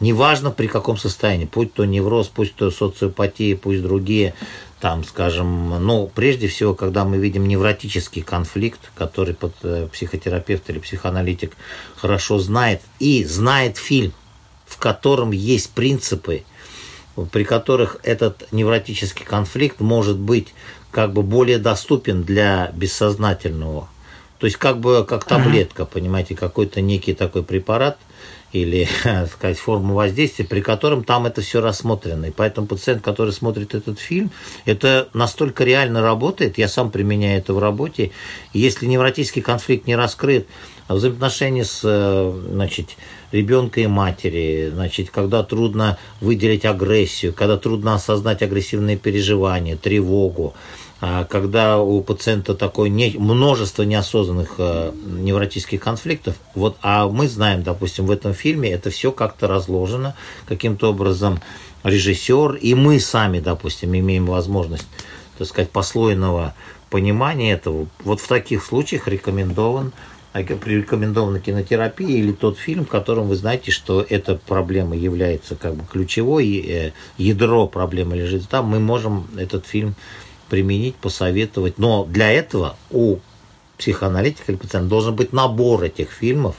Неважно 0.00 0.50
при 0.50 0.66
каком 0.66 0.96
состоянии, 0.96 1.48
будь 1.52 1.74
то 1.74 1.84
невроз, 1.84 2.28
пусть 2.28 2.54
то 2.54 2.70
социопатия, 2.70 3.54
пусть 3.54 3.82
другие, 3.82 4.34
там, 4.80 5.04
скажем, 5.04 5.84
ну, 5.84 6.10
прежде 6.14 6.48
всего, 6.48 6.74
когда 6.74 7.04
мы 7.04 7.18
видим 7.18 7.46
невротический 7.46 8.22
конфликт, 8.22 8.80
который 8.94 9.34
под 9.34 9.52
э, 9.62 9.88
психотерапевт 9.92 10.70
или 10.70 10.78
психоаналитик 10.78 11.52
хорошо 11.96 12.38
знает, 12.38 12.80
и 12.98 13.24
знает 13.24 13.76
фильм, 13.76 14.14
в 14.64 14.78
котором 14.78 15.32
есть 15.32 15.72
принципы, 15.72 16.44
при 17.30 17.44
которых 17.44 17.98
этот 18.02 18.50
невротический 18.52 19.26
конфликт 19.26 19.80
может 19.80 20.16
быть 20.16 20.54
как 20.90 21.12
бы 21.12 21.22
более 21.22 21.58
доступен 21.58 22.22
для 22.22 22.70
бессознательного. 22.74 23.88
То 24.38 24.46
есть 24.46 24.56
как 24.56 24.80
бы 24.80 25.04
как 25.04 25.24
таблетка, 25.24 25.84
понимаете, 25.84 26.34
какой-то 26.34 26.80
некий 26.80 27.14
такой 27.14 27.42
препарат– 27.42 27.98
или, 28.52 28.88
так 29.02 29.30
сказать, 29.32 29.58
форму 29.58 29.94
воздействия, 29.94 30.44
при 30.44 30.60
котором 30.60 31.04
там 31.04 31.26
это 31.26 31.40
все 31.40 31.60
рассмотрено. 31.60 32.26
И 32.26 32.30
поэтому 32.30 32.66
пациент, 32.66 33.02
который 33.02 33.32
смотрит 33.32 33.74
этот 33.74 33.98
фильм, 33.98 34.30
это 34.64 35.08
настолько 35.12 35.64
реально 35.64 36.02
работает, 36.02 36.58
я 36.58 36.68
сам 36.68 36.90
применяю 36.90 37.38
это 37.38 37.54
в 37.54 37.58
работе. 37.58 38.10
если 38.52 38.86
невротический 38.86 39.42
конфликт 39.42 39.86
не 39.86 39.96
раскрыт, 39.96 40.46
а 40.88 40.94
взаимоотношения 40.94 41.64
с 41.64 41.82
э, 41.84 42.40
значит, 42.50 42.96
ребенка 43.30 43.80
и 43.80 43.86
матери, 43.86 44.70
значит, 44.74 45.10
когда 45.10 45.44
трудно 45.44 45.98
выделить 46.20 46.64
агрессию, 46.64 47.32
когда 47.32 47.56
трудно 47.56 47.94
осознать 47.94 48.42
агрессивные 48.42 48.96
переживания, 48.96 49.76
тревогу, 49.76 50.54
когда 51.24 51.80
у 51.80 52.02
пациента 52.02 52.54
такое 52.54 52.90
не, 52.90 53.16
множество 53.18 53.84
неосознанных 53.84 54.56
э, 54.58 54.92
невротических 55.04 55.80
конфликтов, 55.80 56.36
вот, 56.54 56.76
а 56.82 57.08
мы 57.08 57.26
знаем, 57.26 57.62
допустим, 57.62 58.04
в 58.06 58.10
этом 58.10 58.34
фильме 58.34 58.70
это 58.70 58.90
все 58.90 59.10
как-то 59.10 59.48
разложено, 59.48 60.14
каким-то 60.46 60.90
образом 60.90 61.40
режиссер 61.84 62.56
и 62.56 62.74
мы 62.74 63.00
сами, 63.00 63.40
допустим, 63.40 63.96
имеем 63.96 64.26
возможность, 64.26 64.86
так 65.38 65.48
сказать, 65.48 65.70
послойного 65.70 66.54
понимания 66.90 67.52
этого. 67.52 67.86
Вот 68.04 68.20
в 68.20 68.28
таких 68.28 68.62
случаях 68.64 69.08
рекомендован 69.08 69.92
рекомендована 70.32 71.40
кинотерапия 71.40 72.18
или 72.18 72.30
тот 72.30 72.56
фильм, 72.56 72.84
в 72.84 72.88
котором 72.88 73.26
вы 73.26 73.34
знаете, 73.34 73.72
что 73.72 74.04
эта 74.08 74.36
проблема 74.36 74.96
является 74.96 75.56
как 75.56 75.74
бы 75.74 75.84
ключевой, 75.90 76.56
э, 76.58 76.92
ядро 77.18 77.66
проблемы 77.66 78.16
лежит 78.16 78.48
там, 78.48 78.66
мы 78.66 78.78
можем 78.78 79.26
этот 79.36 79.66
фильм 79.66 79.96
применить, 80.50 80.96
посоветовать. 80.96 81.78
Но 81.78 82.04
для 82.04 82.30
этого 82.30 82.76
у 82.90 83.18
психоаналитика 83.78 84.52
или 84.52 84.58
пациента 84.58 84.90
должен 84.90 85.16
быть 85.16 85.32
набор 85.32 85.84
этих 85.84 86.10
фильмов, 86.10 86.56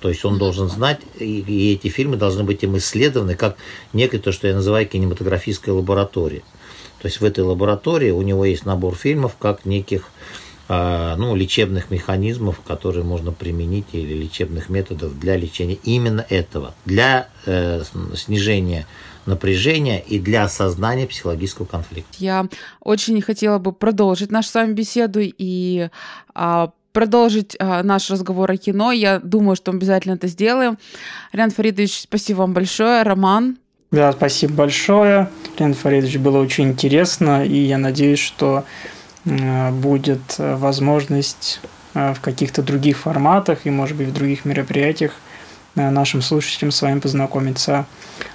То 0.00 0.08
есть 0.08 0.24
он 0.24 0.38
должен 0.38 0.68
знать, 0.70 1.00
и, 1.18 1.40
и 1.40 1.74
эти 1.74 1.88
фильмы 1.88 2.16
должны 2.16 2.44
быть 2.44 2.62
им 2.62 2.76
исследованы 2.78 3.34
как 3.34 3.56
некое 3.92 4.18
то, 4.18 4.32
что 4.32 4.48
я 4.48 4.54
называю 4.54 4.86
кинематографической 4.86 5.74
лабораторией. 5.74 6.44
То 7.02 7.08
есть 7.08 7.20
в 7.20 7.24
этой 7.24 7.44
лаборатории 7.44 8.10
у 8.10 8.22
него 8.22 8.44
есть 8.46 8.64
набор 8.64 8.94
фильмов 8.94 9.36
как 9.38 9.66
неких 9.66 10.08
а, 10.68 11.14
ну, 11.16 11.36
лечебных 11.36 11.90
механизмов, 11.90 12.60
которые 12.60 13.04
можно 13.04 13.32
применить, 13.32 13.86
или 13.92 14.14
лечебных 14.14 14.68
методов 14.68 15.18
для 15.18 15.36
лечения 15.36 15.78
именно 15.84 16.26
этого, 16.28 16.74
для 16.84 17.28
э, 17.44 17.82
снижения 18.14 18.86
напряжения 19.26 20.00
и 20.00 20.18
для 20.18 20.44
осознания 20.44 21.06
психологического 21.06 21.66
конфликта. 21.66 22.12
Я 22.18 22.46
очень 22.80 23.20
хотела 23.20 23.58
бы 23.58 23.72
продолжить 23.72 24.30
нашу 24.30 24.48
с 24.48 24.54
вами 24.54 24.72
беседу 24.72 25.20
и 25.22 25.88
а, 26.34 26.70
продолжить 26.92 27.56
а, 27.58 27.82
наш 27.82 28.10
разговор 28.10 28.50
о 28.50 28.56
кино. 28.56 28.92
Я 28.92 29.18
думаю, 29.18 29.56
что 29.56 29.72
мы 29.72 29.78
обязательно 29.78 30.14
это 30.14 30.28
сделаем. 30.28 30.78
Рян 31.32 31.50
Фаридович, 31.50 32.02
спасибо 32.02 32.38
вам 32.38 32.54
большое. 32.54 33.02
Роман. 33.02 33.58
Да, 33.90 34.12
спасибо 34.12 34.54
большое. 34.54 35.28
Рян 35.58 35.74
Фаридович, 35.74 36.18
было 36.18 36.38
очень 36.38 36.70
интересно, 36.70 37.44
и 37.44 37.56
я 37.58 37.78
надеюсь, 37.78 38.18
что 38.18 38.64
э, 39.24 39.70
будет 39.72 40.36
возможность 40.38 41.60
э, 41.94 42.14
в 42.14 42.20
каких-то 42.20 42.62
других 42.62 42.98
форматах 42.98 43.60
и, 43.64 43.70
может 43.70 43.96
быть, 43.96 44.08
в 44.08 44.12
других 44.12 44.44
мероприятиях 44.44 45.12
э, 45.12 45.25
нашим 45.76 46.22
слушателям 46.22 46.72
с 46.72 46.82
вами 46.82 47.00
познакомиться. 47.00 47.86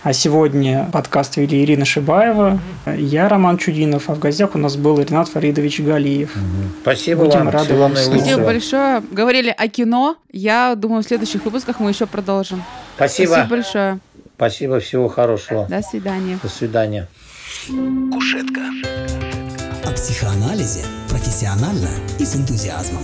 А 0.04 0.14
сегодня 0.14 0.89
подкаст 0.92 1.38
вели 1.38 1.64
Ирина 1.64 1.86
Шибаева, 1.86 2.60
я 2.98 3.28
Роман 3.28 3.58
Чудинов, 3.58 4.10
а 4.10 4.14
в 4.14 4.20
гостях 4.20 4.56
у 4.56 4.58
нас 4.58 4.76
был 4.76 5.00
Ренат 5.00 5.28
Фаридович 5.30 5.82
Галиев. 5.82 6.34
Спасибо 6.82 7.26
Будем 7.26 7.39
вам. 7.39 7.50
рады 7.50 7.76
вам. 7.76 7.96
Спасибо 7.96 8.44
большое. 8.44 9.02
Говорили 9.12 9.54
о 9.56 9.68
кино. 9.68 10.18
Я 10.32 10.76
думаю, 10.76 11.04
в 11.04 11.08
следующих 11.08 11.44
выпусках 11.44 11.80
мы 11.80 11.89
еще 11.89 12.06
продолжим. 12.06 12.64
Спасибо. 12.96 13.34
Спасибо 13.34 13.50
большое. 13.50 14.00
Спасибо. 14.36 14.80
Всего 14.80 15.08
хорошего. 15.08 15.68
До 15.68 15.82
свидания. 15.82 16.39
До 16.42 16.50
свидания. 16.50 17.08
Кушетка. 18.12 18.62
О 19.84 19.92
психоанализе 19.94 20.84
профессионально 21.10 21.89
и 22.20 22.26
с 22.26 22.36
энтузиазмом. 22.36 23.04